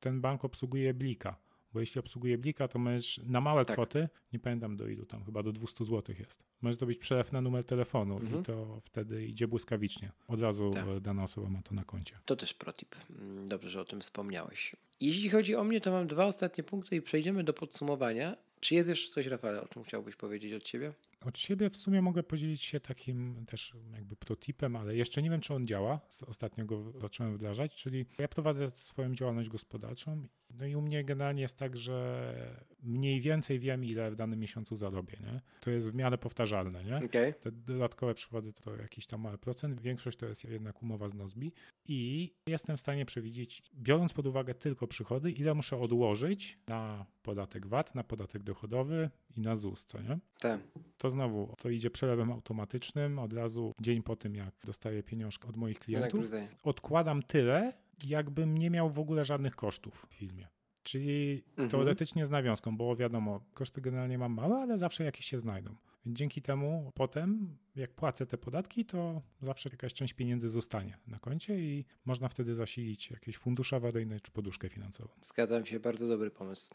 ten 0.00 0.20
bank 0.20 0.44
obsługuje 0.44 0.94
Blika 0.94 1.36
bo 1.74 1.80
jeśli 1.80 1.98
obsługuje 1.98 2.38
Blika, 2.38 2.68
to 2.68 2.78
możesz 2.78 3.20
na 3.24 3.40
małe 3.40 3.64
tak. 3.64 3.76
kwoty, 3.76 4.08
nie 4.32 4.38
pamiętam 4.38 4.76
do 4.76 4.88
ilu 4.88 5.06
tam, 5.06 5.24
chyba 5.24 5.42
do 5.42 5.52
200 5.52 5.84
zł 5.84 6.14
jest, 6.18 6.44
możesz 6.62 6.78
zrobić 6.78 6.98
przelew 6.98 7.32
na 7.32 7.40
numer 7.40 7.64
telefonu 7.64 8.16
mhm. 8.16 8.40
i 8.40 8.44
to 8.44 8.80
wtedy 8.84 9.26
idzie 9.26 9.48
błyskawicznie. 9.48 10.12
Od 10.28 10.40
razu 10.40 10.70
tak. 10.70 11.00
dana 11.00 11.22
osoba 11.22 11.48
ma 11.48 11.62
to 11.62 11.74
na 11.74 11.84
koncie. 11.84 12.18
To 12.24 12.36
też 12.36 12.54
protip. 12.54 12.96
Mm, 13.10 13.46
dobrze, 13.46 13.70
że 13.70 13.80
o 13.80 13.84
tym 13.84 14.00
wspomniałeś. 14.00 14.76
Jeśli 15.00 15.30
chodzi 15.30 15.54
o 15.54 15.64
mnie, 15.64 15.80
to 15.80 15.92
mam 15.92 16.06
dwa 16.06 16.26
ostatnie 16.26 16.64
punkty 16.64 16.96
i 16.96 17.02
przejdziemy 17.02 17.44
do 17.44 17.52
podsumowania. 17.52 18.36
Czy 18.60 18.74
jest 18.74 18.88
jeszcze 18.88 19.12
coś, 19.12 19.26
Rafale, 19.26 19.62
o 19.62 19.68
czym 19.68 19.84
chciałbyś 19.84 20.16
powiedzieć 20.16 20.52
od 20.52 20.62
Ciebie? 20.62 20.92
Od 21.24 21.38
siebie 21.38 21.70
w 21.70 21.76
sumie 21.76 22.02
mogę 22.02 22.22
podzielić 22.22 22.62
się 22.62 22.80
takim 22.80 23.46
też 23.46 23.72
jakby 23.94 24.16
protipem, 24.16 24.76
ale 24.76 24.96
jeszcze 24.96 25.22
nie 25.22 25.30
wiem, 25.30 25.40
czy 25.40 25.54
on 25.54 25.66
działa. 25.66 26.00
Ostatnio 26.26 26.64
go 26.64 26.92
zacząłem 27.00 27.34
wdrażać, 27.34 27.74
czyli 27.74 28.06
ja 28.18 28.28
prowadzę 28.28 28.70
swoją 28.70 29.14
działalność 29.14 29.48
gospodarczą 29.48 30.28
no 30.58 30.66
i 30.66 30.74
u 30.74 30.80
mnie 30.80 31.04
generalnie 31.04 31.42
jest 31.42 31.58
tak, 31.58 31.76
że 31.76 32.34
mniej 32.82 33.20
więcej 33.20 33.58
wiem, 33.58 33.84
ile 33.84 34.10
w 34.10 34.16
danym 34.16 34.38
miesiącu 34.38 34.76
zarobię. 34.76 35.18
Nie? 35.20 35.40
To 35.60 35.70
jest 35.70 35.90
w 35.90 35.94
miarę 35.94 36.18
powtarzalne. 36.18 36.84
Nie? 36.84 36.96
Okay. 36.96 37.34
Te 37.40 37.52
dodatkowe 37.52 38.14
przychody 38.14 38.52
to 38.52 38.76
jakiś 38.76 39.06
tam 39.06 39.20
mały 39.20 39.38
procent, 39.38 39.80
większość 39.80 40.18
to 40.18 40.26
jest 40.26 40.44
jednak 40.44 40.82
umowa 40.82 41.08
z 41.08 41.14
Nozbi 41.14 41.52
i 41.88 42.30
jestem 42.46 42.76
w 42.76 42.80
stanie 42.80 43.06
przewidzieć, 43.06 43.62
biorąc 43.74 44.12
pod 44.12 44.26
uwagę 44.26 44.54
tylko 44.54 44.86
przychody, 44.86 45.30
ile 45.30 45.54
muszę 45.54 45.80
odłożyć 45.80 46.58
na 46.68 47.06
podatek 47.22 47.66
VAT, 47.66 47.94
na 47.94 48.04
podatek 48.04 48.42
dochodowy 48.42 49.10
i 49.36 49.40
na 49.40 49.56
ZUS, 49.56 49.84
co 49.84 50.02
nie? 50.02 50.18
Tak. 50.40 50.60
To 50.98 51.10
znowu, 51.10 51.54
to 51.58 51.70
idzie 51.70 51.90
przelewem 51.90 52.32
automatycznym, 52.32 53.18
od 53.18 53.32
razu 53.32 53.72
dzień 53.80 54.02
po 54.02 54.16
tym, 54.16 54.36
jak 54.36 54.54
dostaję 54.64 55.02
pieniążki 55.02 55.48
od 55.48 55.56
moich 55.56 55.78
klientów, 55.78 56.24
odkładam 56.62 57.22
tyle, 57.22 57.72
jakbym 58.04 58.58
nie 58.58 58.70
miał 58.70 58.90
w 58.90 58.98
ogóle 58.98 59.24
żadnych 59.24 59.56
kosztów 59.56 60.06
w 60.10 60.14
filmie. 60.14 60.48
Czyli 60.82 61.44
mhm. 61.50 61.68
teoretycznie 61.68 62.26
z 62.26 62.30
nawiązką, 62.30 62.76
bo 62.76 62.96
wiadomo, 62.96 63.40
koszty 63.54 63.80
generalnie 63.80 64.18
mam 64.18 64.32
małe, 64.32 64.56
ale 64.56 64.78
zawsze 64.78 65.04
jakieś 65.04 65.26
się 65.26 65.38
znajdą. 65.38 65.74
Więc 66.06 66.18
dzięki 66.18 66.42
temu 66.42 66.92
potem, 66.94 67.56
jak 67.76 67.90
płacę 67.90 68.26
te 68.26 68.38
podatki, 68.38 68.84
to 68.84 69.22
zawsze 69.42 69.68
jakaś 69.68 69.92
część 69.92 70.12
pieniędzy 70.14 70.48
zostanie 70.48 70.98
na 71.06 71.18
koncie 71.18 71.58
i 71.58 71.84
można 72.04 72.28
wtedy 72.28 72.54
zasilić 72.54 73.10
jakieś 73.10 73.36
fundusze 73.36 73.76
awaryjne 73.76 74.20
czy 74.20 74.30
poduszkę 74.30 74.68
finansową. 74.68 75.08
Zgadzam 75.20 75.66
się, 75.66 75.80
bardzo 75.80 76.08
dobry 76.08 76.30
pomysł. 76.30 76.70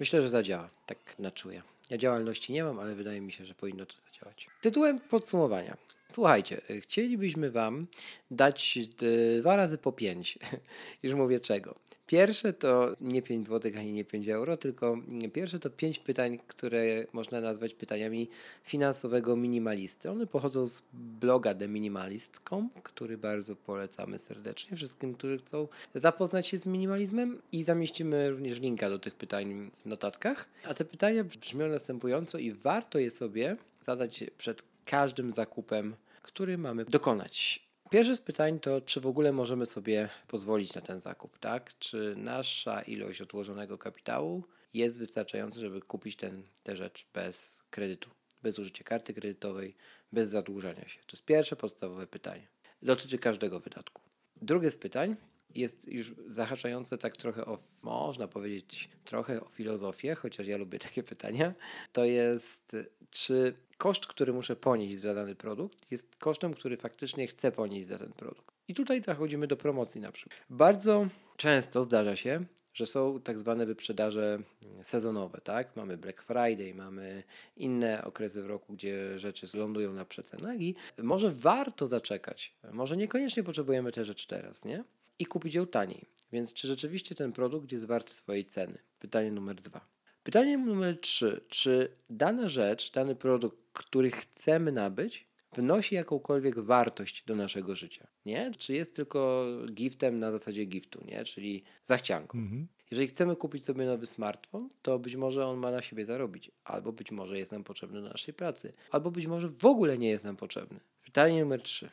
Myślę, 0.00 0.22
że 0.22 0.30
zadziała, 0.30 0.70
tak 0.86 1.18
na 1.18 1.30
czuję. 1.30 1.62
Ja 1.90 1.98
działalności 1.98 2.52
nie 2.52 2.64
mam, 2.64 2.78
ale 2.78 2.94
wydaje 2.94 3.20
mi 3.20 3.32
się, 3.32 3.44
że 3.44 3.54
powinno 3.54 3.86
to 3.86 3.94
zadziałać. 4.06 4.48
Tytułem 4.60 5.00
podsumowania. 5.00 5.76
Słuchajcie, 6.12 6.60
chcielibyśmy 6.80 7.50
Wam 7.50 7.86
dać 8.30 8.78
e, 8.78 9.40
dwa 9.40 9.56
razy 9.56 9.78
po 9.78 9.92
pięć. 9.92 10.38
Już 11.02 11.14
mówię 11.14 11.40
czego. 11.40 11.74
Pierwsze 12.08 12.52
to 12.52 12.96
nie 13.00 13.22
5 13.22 13.46
zł 13.46 13.72
ani 13.78 13.92
nie 13.92 14.04
5 14.04 14.28
euro, 14.28 14.56
tylko 14.56 14.96
pierwsze 15.32 15.58
to 15.58 15.70
5 15.70 15.98
pytań, 15.98 16.38
które 16.46 17.06
można 17.12 17.40
nazwać 17.40 17.74
pytaniami 17.74 18.28
finansowego 18.62 19.36
minimalisty. 19.36 20.10
One 20.10 20.26
pochodzą 20.26 20.66
z 20.66 20.82
bloga 20.92 21.54
theminimalist.com, 21.54 22.70
który 22.82 23.18
bardzo 23.18 23.56
polecamy 23.56 24.18
serdecznie 24.18 24.76
wszystkim, 24.76 25.14
którzy 25.14 25.38
chcą 25.38 25.68
zapoznać 25.94 26.46
się 26.46 26.58
z 26.58 26.66
minimalizmem 26.66 27.42
i 27.52 27.64
zamieścimy 27.64 28.30
również 28.30 28.60
linka 28.60 28.90
do 28.90 28.98
tych 28.98 29.14
pytań 29.14 29.70
w 29.78 29.86
notatkach. 29.86 30.48
A 30.64 30.74
te 30.74 30.84
pytania 30.84 31.24
brzmią 31.24 31.68
następująco 31.68 32.38
i 32.38 32.52
warto 32.52 32.98
je 32.98 33.10
sobie 33.10 33.56
zadać 33.82 34.24
przed 34.38 34.62
każdym 34.84 35.30
zakupem, 35.30 35.96
który 36.22 36.58
mamy 36.58 36.84
dokonać. 36.84 37.67
Pierwsze 37.90 38.16
z 38.16 38.20
pytań 38.20 38.60
to, 38.60 38.80
czy 38.80 39.00
w 39.00 39.06
ogóle 39.06 39.32
możemy 39.32 39.66
sobie 39.66 40.08
pozwolić 40.26 40.74
na 40.74 40.80
ten 40.80 41.00
zakup, 41.00 41.38
tak? 41.38 41.78
Czy 41.78 42.14
nasza 42.16 42.82
ilość 42.82 43.20
odłożonego 43.20 43.78
kapitału 43.78 44.44
jest 44.74 44.98
wystarczająca, 44.98 45.60
żeby 45.60 45.80
kupić 45.80 46.16
ten, 46.16 46.42
tę 46.62 46.76
rzecz 46.76 47.06
bez 47.14 47.62
kredytu, 47.70 48.10
bez 48.42 48.58
użycia 48.58 48.84
karty 48.84 49.14
kredytowej, 49.14 49.76
bez 50.12 50.28
zadłużania 50.28 50.88
się? 50.88 50.98
To 50.98 51.12
jest 51.12 51.24
pierwsze 51.24 51.56
podstawowe 51.56 52.06
pytanie. 52.06 52.48
Dotyczy 52.82 53.18
każdego 53.18 53.60
wydatku. 53.60 54.02
Drugie 54.36 54.70
z 54.70 54.76
pytań 54.76 55.16
jest 55.54 55.88
już 55.88 56.14
zahaczające 56.28 56.98
tak 56.98 57.16
trochę 57.16 57.46
o, 57.46 57.58
można 57.82 58.28
powiedzieć, 58.28 58.88
trochę 59.04 59.40
o 59.40 59.48
filozofię, 59.48 60.14
chociaż 60.14 60.46
ja 60.46 60.56
lubię 60.56 60.78
takie 60.78 61.02
pytania. 61.02 61.54
To 61.92 62.04
jest, 62.04 62.76
czy 63.10 63.54
koszt, 63.78 64.06
który 64.06 64.32
muszę 64.32 64.56
ponieść 64.56 65.00
za 65.00 65.14
dany 65.14 65.34
produkt, 65.34 65.90
jest 65.90 66.16
kosztem, 66.16 66.54
który 66.54 66.76
faktycznie 66.76 67.26
chcę 67.26 67.52
ponieść 67.52 67.88
za 67.88 67.98
ten 67.98 68.12
produkt. 68.12 68.54
I 68.68 68.74
tutaj 68.74 69.00
dochodzimy 69.00 69.46
do 69.46 69.56
promocji 69.56 70.00
na 70.00 70.12
przykład. 70.12 70.40
Bardzo 70.50 71.06
często 71.36 71.84
zdarza 71.84 72.16
się, 72.16 72.44
że 72.74 72.86
są 72.86 73.20
tak 73.20 73.38
zwane 73.38 73.66
wyprzedaże 73.66 74.38
sezonowe, 74.82 75.40
tak? 75.40 75.76
Mamy 75.76 75.96
Black 75.96 76.22
Friday, 76.22 76.74
mamy 76.74 77.22
inne 77.56 78.04
okresy 78.04 78.42
w 78.42 78.46
roku, 78.46 78.72
gdzie 78.72 79.18
rzeczy 79.18 79.58
lądują 79.58 79.92
na 79.92 80.04
przecenach 80.04 80.60
i 80.60 80.74
może 80.98 81.30
warto 81.30 81.86
zaczekać. 81.86 82.54
Może 82.72 82.96
niekoniecznie 82.96 83.42
potrzebujemy 83.42 83.92
te 83.92 84.04
rzeczy 84.04 84.26
teraz, 84.26 84.64
nie? 84.64 84.84
I 85.18 85.26
kupić 85.26 85.54
ją 85.54 85.66
taniej. 85.66 86.06
Więc 86.32 86.52
czy 86.52 86.66
rzeczywiście 86.66 87.14
ten 87.14 87.32
produkt 87.32 87.72
jest 87.72 87.86
warty 87.86 88.14
swojej 88.14 88.44
ceny? 88.44 88.78
Pytanie 88.98 89.32
numer 89.32 89.56
dwa. 89.56 89.88
Pytanie 90.22 90.58
numer 90.58 91.00
trzy. 91.00 91.40
Czy 91.48 91.90
dana 92.10 92.48
rzecz, 92.48 92.92
dany 92.92 93.16
produkt 93.16 93.68
który 93.78 94.10
chcemy 94.10 94.72
nabyć, 94.72 95.26
wnosi 95.52 95.94
jakąkolwiek 95.94 96.60
wartość 96.60 97.24
do 97.26 97.36
naszego 97.36 97.74
życia, 97.74 98.06
nie? 98.26 98.50
Czy 98.58 98.74
jest 98.74 98.96
tylko 98.96 99.46
giftem 99.72 100.18
na 100.18 100.30
zasadzie 100.30 100.64
giftu, 100.64 101.04
nie? 101.04 101.24
Czyli 101.24 101.64
zachcianką. 101.84 102.38
Mhm. 102.38 102.68
Jeżeli 102.90 103.08
chcemy 103.08 103.36
kupić 103.36 103.64
sobie 103.64 103.86
nowy 103.86 104.06
smartfon, 104.06 104.68
to 104.82 104.98
być 104.98 105.16
może 105.16 105.46
on 105.46 105.58
ma 105.58 105.70
na 105.70 105.82
siebie 105.82 106.04
zarobić, 106.04 106.50
albo 106.64 106.92
być 106.92 107.12
może 107.12 107.38
jest 107.38 107.52
nam 107.52 107.64
potrzebny 107.64 108.02
do 108.02 108.08
naszej 108.08 108.34
pracy, 108.34 108.72
albo 108.90 109.10
być 109.10 109.26
może 109.26 109.48
w 109.48 109.64
ogóle 109.64 109.98
nie 109.98 110.08
jest 110.08 110.24
nam 110.24 110.36
potrzebny. 110.36 110.80
Pytanie 111.04 111.40
numer 111.40 111.62
trzy. 111.62 111.90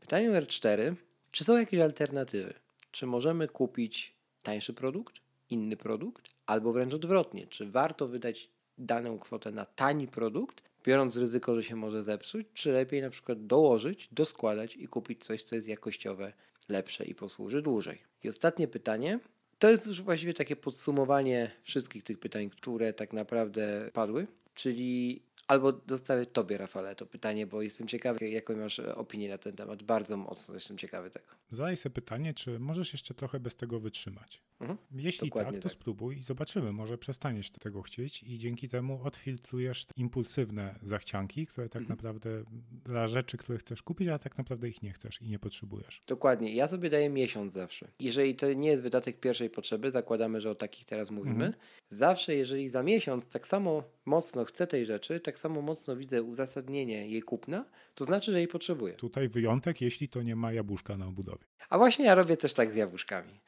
Pytanie 0.00 0.26
numer 0.26 0.46
cztery. 0.46 0.96
Czy 1.30 1.44
są 1.44 1.56
jakieś 1.56 1.80
alternatywy? 1.80 2.54
Czy 2.90 3.06
możemy 3.06 3.48
kupić 3.48 4.14
tańszy 4.42 4.74
produkt, 4.74 5.14
inny 5.50 5.76
produkt, 5.76 6.30
albo 6.46 6.72
wręcz 6.72 6.94
odwrotnie? 6.94 7.46
Czy 7.46 7.66
warto 7.70 8.08
wydać 8.08 8.50
daną 8.78 9.18
kwotę 9.18 9.50
na 9.52 9.64
tani 9.64 10.08
produkt, 10.08 10.62
biorąc 10.84 11.16
ryzyko, 11.16 11.54
że 11.56 11.64
się 11.64 11.76
może 11.76 12.02
zepsuć, 12.02 12.46
czy 12.54 12.72
lepiej 12.72 13.02
na 13.02 13.10
przykład 13.10 13.46
dołożyć, 13.46 14.08
doskładać 14.12 14.76
i 14.76 14.88
kupić 14.88 15.24
coś, 15.24 15.42
co 15.42 15.54
jest 15.54 15.68
jakościowe, 15.68 16.32
lepsze 16.68 17.04
i 17.04 17.14
posłuży 17.14 17.62
dłużej. 17.62 17.98
I 18.24 18.28
ostatnie 18.28 18.68
pytanie. 18.68 19.18
To 19.58 19.70
jest 19.70 19.86
już 19.86 20.02
właściwie 20.02 20.34
takie 20.34 20.56
podsumowanie 20.56 21.50
wszystkich 21.62 22.02
tych 22.02 22.18
pytań, 22.18 22.50
które 22.50 22.92
tak 22.92 23.12
naprawdę 23.12 23.90
padły. 23.92 24.26
Czyli 24.54 25.22
Albo 25.48 25.72
dostawię 25.72 26.26
Tobie, 26.26 26.58
Rafale, 26.58 26.94
to 26.94 27.06
pytanie, 27.06 27.46
bo 27.46 27.62
jestem 27.62 27.88
ciekawy, 27.88 28.28
jaką 28.28 28.56
masz 28.56 28.78
opinię 28.78 29.28
na 29.28 29.38
ten 29.38 29.56
temat. 29.56 29.82
Bardzo 29.82 30.16
mocno 30.16 30.54
jestem 30.54 30.78
ciekawy 30.78 31.10
tego. 31.10 31.26
Zadaj 31.50 31.76
sobie 31.76 31.94
pytanie, 31.94 32.34
czy 32.34 32.58
możesz 32.58 32.92
jeszcze 32.92 33.14
trochę 33.14 33.40
bez 33.40 33.56
tego 33.56 33.80
wytrzymać. 33.80 34.42
Mhm. 34.60 34.78
Jeśli 34.92 35.30
tak, 35.30 35.54
to 35.54 35.60
tak. 35.62 35.72
spróbuj 35.72 36.16
i 36.16 36.22
zobaczymy. 36.22 36.72
Może 36.72 36.98
przestaniesz 36.98 37.50
tego 37.50 37.82
chcieć 37.82 38.22
i 38.22 38.38
dzięki 38.38 38.68
temu 38.68 39.00
odfiltrujesz 39.02 39.86
impulsywne 39.96 40.78
zachcianki, 40.82 41.46
które 41.46 41.68
tak 41.68 41.82
mhm. 41.82 41.96
naprawdę 41.96 42.44
dla 42.84 43.06
rzeczy, 43.06 43.36
które 43.36 43.58
chcesz 43.58 43.82
kupić, 43.82 44.08
a 44.08 44.18
tak 44.18 44.38
naprawdę 44.38 44.68
ich 44.68 44.82
nie 44.82 44.92
chcesz 44.92 45.22
i 45.22 45.28
nie 45.28 45.38
potrzebujesz. 45.38 46.02
Dokładnie. 46.06 46.54
Ja 46.54 46.66
sobie 46.66 46.90
daję 46.90 47.10
miesiąc 47.10 47.52
zawsze. 47.52 47.88
Jeżeli 48.00 48.36
to 48.36 48.52
nie 48.52 48.68
jest 48.68 48.82
wydatek 48.82 49.20
pierwszej 49.20 49.50
potrzeby, 49.50 49.90
zakładamy, 49.90 50.40
że 50.40 50.50
o 50.50 50.54
takich 50.54 50.84
teraz 50.84 51.10
mówimy, 51.10 51.44
mhm. 51.46 51.54
zawsze 51.88 52.34
jeżeli 52.34 52.68
za 52.68 52.82
miesiąc 52.82 53.28
tak 53.28 53.46
samo 53.46 53.82
mocno 54.08 54.44
chcę 54.44 54.66
tej 54.66 54.86
rzeczy, 54.86 55.20
tak 55.20 55.38
samo 55.38 55.62
mocno 55.62 55.96
widzę 55.96 56.22
uzasadnienie 56.22 57.08
jej 57.08 57.22
kupna, 57.22 57.64
to 57.94 58.04
znaczy, 58.04 58.32
że 58.32 58.38
jej 58.38 58.48
potrzebuję. 58.48 58.94
Tutaj 58.94 59.28
wyjątek, 59.28 59.80
jeśli 59.80 60.08
to 60.08 60.22
nie 60.22 60.36
ma 60.36 60.52
jabłuszka 60.52 60.96
na 60.96 61.06
obudowie. 61.06 61.44
A 61.68 61.78
właśnie 61.78 62.04
ja 62.04 62.14
robię 62.14 62.36
też 62.36 62.52
tak 62.52 62.72
z 62.72 62.76
jabłuszkami. 62.76 63.40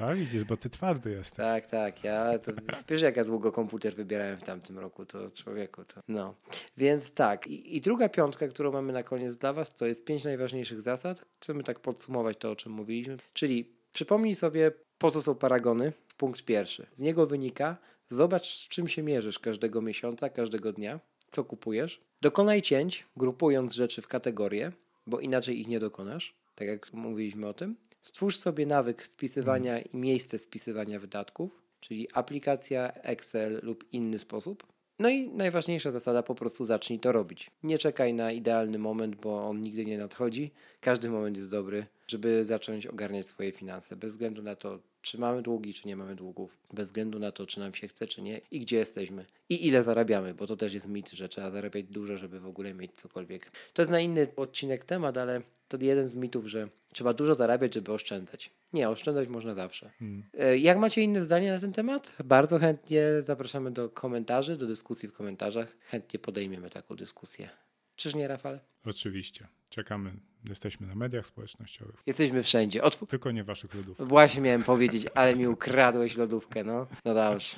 A 0.00 0.14
widzisz, 0.14 0.44
bo 0.44 0.56
ty 0.56 0.70
twardy 0.70 1.10
jesteś. 1.10 1.36
Tak, 1.36 1.66
tak. 1.66 2.04
Ja 2.04 2.38
to, 2.38 2.52
wiesz, 2.88 3.02
jak 3.02 3.16
ja 3.16 3.24
długo 3.24 3.52
komputer 3.52 3.94
wybierałem 3.94 4.36
w 4.36 4.42
tamtym 4.42 4.78
roku, 4.78 5.06
to 5.06 5.30
człowieku 5.30 5.84
to. 5.84 6.00
No. 6.08 6.34
Więc 6.76 7.12
tak. 7.12 7.46
I, 7.46 7.76
I, 7.76 7.80
druga 7.80 8.08
piątka, 8.08 8.48
którą 8.48 8.72
mamy 8.72 8.92
na 8.92 9.02
koniec 9.02 9.36
dla 9.36 9.52
Was, 9.52 9.74
to 9.74 9.86
jest 9.86 10.04
pięć 10.04 10.24
najważniejszych 10.24 10.80
zasad. 10.80 11.24
Chcemy 11.40 11.62
tak 11.62 11.80
podsumować 11.80 12.36
to, 12.38 12.50
o 12.50 12.56
czym 12.56 12.72
mówiliśmy. 12.72 13.16
Czyli 13.32 13.72
przypomnij 13.92 14.34
sobie, 14.34 14.72
po 14.98 15.10
co 15.10 15.22
są 15.22 15.34
paragony. 15.34 15.92
Punkt 16.16 16.42
pierwszy. 16.42 16.86
Z 16.92 16.98
niego 16.98 17.26
wynika, 17.26 17.76
Zobacz, 18.08 18.54
z 18.54 18.68
czym 18.68 18.88
się 18.88 19.02
mierzysz 19.02 19.38
każdego 19.38 19.82
miesiąca, 19.82 20.28
każdego 20.28 20.72
dnia, 20.72 21.00
co 21.30 21.44
kupujesz. 21.44 22.00
Dokonaj 22.20 22.62
cięć, 22.62 23.04
grupując 23.16 23.72
rzeczy 23.72 24.02
w 24.02 24.08
kategorie, 24.08 24.72
bo 25.06 25.20
inaczej 25.20 25.60
ich 25.60 25.68
nie 25.68 25.80
dokonasz, 25.80 26.34
tak 26.54 26.68
jak 26.68 26.92
mówiliśmy 26.92 27.46
o 27.46 27.54
tym. 27.54 27.76
Stwórz 28.02 28.36
sobie 28.36 28.66
nawyk 28.66 29.06
spisywania 29.06 29.80
i 29.80 29.96
miejsce 29.96 30.38
spisywania 30.38 31.00
wydatków, 31.00 31.62
czyli 31.80 32.08
aplikacja, 32.12 32.92
Excel 32.92 33.60
lub 33.62 33.84
inny 33.92 34.18
sposób. 34.18 34.66
No 34.98 35.08
i 35.08 35.28
najważniejsza 35.28 35.90
zasada, 35.90 36.22
po 36.22 36.34
prostu 36.34 36.64
zacznij 36.64 37.00
to 37.00 37.12
robić. 37.12 37.50
Nie 37.62 37.78
czekaj 37.78 38.14
na 38.14 38.32
idealny 38.32 38.78
moment, 38.78 39.16
bo 39.16 39.48
on 39.48 39.60
nigdy 39.60 39.86
nie 39.86 39.98
nadchodzi. 39.98 40.50
Każdy 40.80 41.10
moment 41.10 41.36
jest 41.36 41.50
dobry. 41.50 41.86
Żeby 42.06 42.44
zacząć 42.44 42.86
ogarniać 42.86 43.26
swoje 43.26 43.52
finanse, 43.52 43.96
bez 43.96 44.12
względu 44.12 44.42
na 44.42 44.56
to, 44.56 44.78
czy 45.02 45.18
mamy 45.18 45.42
długi, 45.42 45.74
czy 45.74 45.88
nie 45.88 45.96
mamy 45.96 46.16
długów, 46.16 46.58
bez 46.72 46.86
względu 46.88 47.18
na 47.18 47.32
to, 47.32 47.46
czy 47.46 47.60
nam 47.60 47.74
się 47.74 47.88
chce, 47.88 48.06
czy 48.06 48.22
nie 48.22 48.40
i 48.50 48.60
gdzie 48.60 48.76
jesteśmy 48.76 49.26
i 49.48 49.66
ile 49.66 49.82
zarabiamy, 49.82 50.34
bo 50.34 50.46
to 50.46 50.56
też 50.56 50.74
jest 50.74 50.88
mit, 50.88 51.10
że 51.10 51.28
trzeba 51.28 51.50
zarabiać 51.50 51.86
dużo, 51.86 52.16
żeby 52.16 52.40
w 52.40 52.46
ogóle 52.46 52.74
mieć 52.74 52.92
cokolwiek. 52.92 53.50
To 53.72 53.82
jest 53.82 53.92
na 53.92 54.00
inny 54.00 54.26
odcinek 54.36 54.84
temat, 54.84 55.18
ale 55.18 55.42
to 55.68 55.78
jeden 55.80 56.08
z 56.08 56.14
mitów, 56.14 56.46
że 56.46 56.68
trzeba 56.92 57.14
dużo 57.14 57.34
zarabiać, 57.34 57.74
żeby 57.74 57.92
oszczędzać. 57.92 58.50
Nie, 58.72 58.88
oszczędzać 58.88 59.28
można 59.28 59.54
zawsze. 59.54 59.90
Hmm. 59.98 60.24
Jak 60.56 60.78
macie 60.78 61.02
inne 61.02 61.22
zdanie 61.22 61.50
na 61.50 61.60
ten 61.60 61.72
temat? 61.72 62.12
Bardzo 62.24 62.58
chętnie 62.58 63.02
zapraszamy 63.18 63.70
do 63.70 63.88
komentarzy, 63.88 64.56
do 64.56 64.66
dyskusji 64.66 65.08
w 65.08 65.12
komentarzach. 65.12 65.76
Chętnie 65.80 66.20
podejmiemy 66.20 66.70
taką 66.70 66.96
dyskusję. 66.96 67.48
Czyż 67.96 68.14
nie, 68.14 68.28
Rafale? 68.28 68.60
Oczywiście. 68.84 69.48
Czekamy. 69.70 70.12
Jesteśmy 70.48 70.86
na 70.86 70.94
mediach 70.94 71.26
społecznościowych. 71.26 72.02
Jesteśmy 72.06 72.42
wszędzie. 72.42 72.82
Otw 72.82 73.06
Tylko 73.08 73.30
nie 73.30 73.44
waszych 73.44 73.74
lodówek. 73.74 74.08
Właśnie 74.08 74.40
miałem 74.40 74.62
powiedzieć, 74.62 75.06
ale 75.14 75.36
mi 75.36 75.46
ukradłeś 75.46 76.16
lodówkę, 76.16 76.64
no. 76.64 76.86
No 77.04 77.14
dobrze. 77.14 77.56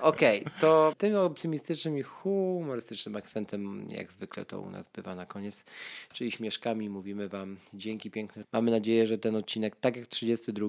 Okej, 0.00 0.40
okay, 0.40 0.60
to 0.60 0.92
tym 0.98 1.16
optymistycznym 1.16 1.98
i 1.98 2.02
humorystycznym 2.02 3.16
akcentem, 3.16 3.90
jak 3.90 4.12
zwykle 4.12 4.44
to 4.44 4.60
u 4.60 4.70
nas 4.70 4.88
bywa 4.88 5.14
na 5.14 5.26
koniec, 5.26 5.64
czyli 6.12 6.30
śmieszkami 6.30 6.90
mówimy 6.90 7.28
wam 7.28 7.56
dzięki 7.74 8.10
piękne. 8.10 8.44
Mamy 8.52 8.70
nadzieję, 8.70 9.06
że 9.06 9.18
ten 9.18 9.36
odcinek, 9.36 9.76
tak 9.76 9.96
jak 9.96 10.06
32, 10.06 10.68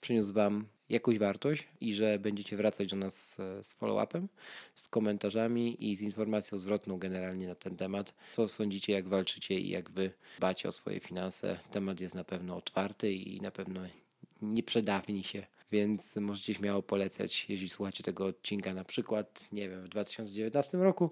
przyniósł 0.00 0.32
wam 0.32 0.66
jakąś 0.90 1.18
wartość 1.18 1.68
i 1.80 1.94
że 1.94 2.18
będziecie 2.18 2.56
wracać 2.56 2.90
do 2.90 2.96
nas 2.96 3.34
z 3.62 3.76
follow-upem, 3.76 4.26
z 4.74 4.88
komentarzami 4.88 5.90
i 5.90 5.96
z 5.96 6.00
informacją 6.00 6.58
zwrotną 6.58 6.98
generalnie 6.98 7.48
na 7.48 7.54
ten 7.54 7.76
temat. 7.76 8.14
Co 8.32 8.48
sądzicie, 8.48 8.92
jak 8.92 9.08
walczycie 9.08 9.60
i 9.60 9.68
jak 9.68 9.90
wy 9.90 10.12
dbacie 10.38 10.68
o 10.68 10.72
swoje 10.72 11.00
finanse. 11.00 11.58
Temat 11.70 12.00
jest 12.00 12.14
na 12.14 12.24
pewno 12.24 12.56
otwarty 12.56 13.12
i 13.12 13.40
na 13.40 13.50
pewno 13.50 13.80
nie 14.42 14.62
przedawni 14.62 15.24
się, 15.24 15.46
więc 15.72 16.16
możecie 16.16 16.54
śmiało 16.54 16.82
polecać, 16.82 17.46
jeśli 17.48 17.68
słuchacie 17.68 18.04
tego 18.04 18.26
odcinka 18.26 18.74
na 18.74 18.84
przykład, 18.84 19.48
nie 19.52 19.68
wiem, 19.68 19.82
w 19.82 19.88
2019 19.88 20.78
roku 20.78 21.10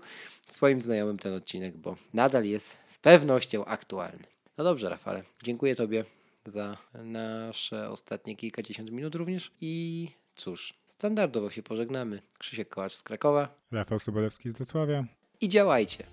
swoim 0.49 0.83
znajomym 0.83 1.19
ten 1.19 1.33
odcinek, 1.33 1.77
bo 1.77 1.97
nadal 2.15 2.45
jest 2.45 2.79
z 2.87 2.99
pewnością 2.99 3.65
aktualny. 3.65 4.25
No 4.59 4.65
dobrze, 4.65 4.89
Rafale, 4.89 5.23
dziękuję 5.43 5.75
Tobie 5.75 6.05
za 6.49 6.77
nasze 6.95 7.91
ostatnie 7.91 8.37
kilkadziesiąt 8.37 8.91
minut 8.91 9.15
również. 9.15 9.53
I 9.61 10.09
cóż, 10.37 10.75
standardowo 10.85 11.51
się 11.51 11.63
pożegnamy. 11.63 12.23
Krzysiek 12.39 12.69
Kołacz 12.69 12.95
z 12.95 13.03
Krakowa. 13.03 13.55
Rafał 13.71 13.99
Sobolewski 13.99 14.51
z 14.51 14.53
Wrocławia. 14.53 15.05
I 15.41 15.49
działajcie. 15.49 16.05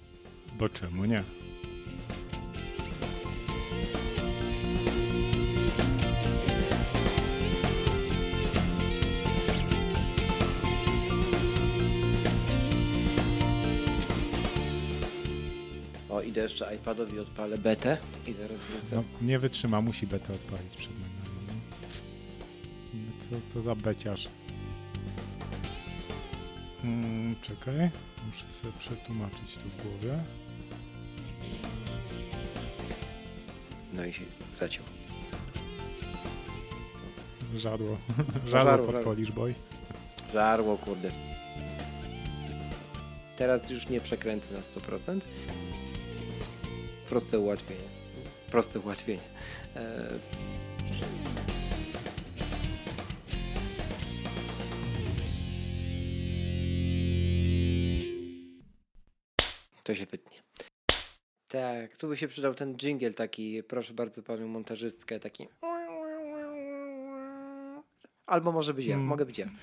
Bo 0.53 0.69
czemu 0.69 1.05
nie? 1.05 1.23
Idę 16.35 16.43
jeszcze 16.43 16.75
iPadowi 16.75 17.19
odpalę 17.19 17.57
betę 17.57 17.97
i 18.27 18.33
zaraz 18.33 18.63
wrócę. 18.63 18.95
No, 18.95 19.03
nie 19.21 19.39
wytrzyma, 19.39 19.81
musi 19.81 20.07
betę 20.07 20.33
odpalić 20.33 20.75
przed 20.75 20.91
nagraniem. 20.93 21.61
No. 22.93 23.39
Co, 23.39 23.53
co 23.53 23.61
za 23.61 23.75
beciarz. 23.75 24.29
Hmm, 26.81 27.35
czekaj, 27.41 27.89
muszę 28.27 28.53
sobie 28.53 28.73
przetłumaczyć 28.79 29.55
to 29.55 29.61
w 29.61 29.83
głowie. 29.83 30.23
No 33.93 34.05
i 34.05 34.13
się 34.13 34.23
zaciął. 34.59 34.85
Żarło. 37.55 37.97
Żarło, 38.47 38.71
żarło 38.71 38.93
podpolisz, 38.93 39.31
boj. 39.31 39.55
Żarło, 40.33 40.77
kurde. 40.77 41.11
Teraz 43.37 43.69
już 43.69 43.89
nie 43.89 44.01
przekręcę 44.01 44.53
na 44.53 44.59
100% 44.59 45.21
proste 47.09 47.39
ułatwienie. 47.39 47.89
Proste 48.51 48.79
ułatwienie. 48.79 49.21
E, 49.75 50.19
to 59.83 59.95
się 59.95 60.05
wytnie. 60.05 60.37
Tak, 61.47 61.97
tu 61.97 62.07
by 62.07 62.17
się 62.17 62.27
przydał 62.27 62.55
ten 62.55 62.77
jingle 62.77 63.13
taki, 63.13 63.63
proszę 63.63 63.93
bardzo 63.93 64.23
panią 64.23 64.47
montażystkę, 64.47 65.19
taki. 65.19 65.47
Albo 68.27 68.51
może 68.51 68.73
być 68.73 68.85
ja, 68.85 68.93
hmm. 68.93 69.07
mogę 69.07 69.25
być 69.25 69.37
ja. 69.37 69.45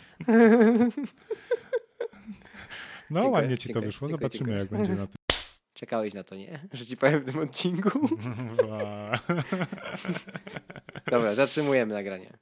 No 3.10 3.20
dziękuję, 3.20 3.42
ładnie 3.42 3.58
ci 3.58 3.68
dziękuję, 3.68 3.82
to 3.82 3.86
wyszło, 3.86 4.08
dziękuję, 4.08 4.30
zobaczymy 4.30 4.58
jak 4.58 4.68
będzie 4.68 4.92
na 4.92 5.06
tym. 5.06 5.16
Czekałeś 5.74 6.14
na 6.14 6.24
to, 6.24 6.34
nie? 6.34 6.58
Że 6.72 6.86
ci 6.86 6.96
powiem 6.96 7.20
w 7.20 7.24
tym 7.32 7.40
odcinku. 7.40 7.90
Dobra, 11.10 11.34
zatrzymujemy 11.34 11.94
nagranie. 11.94 12.38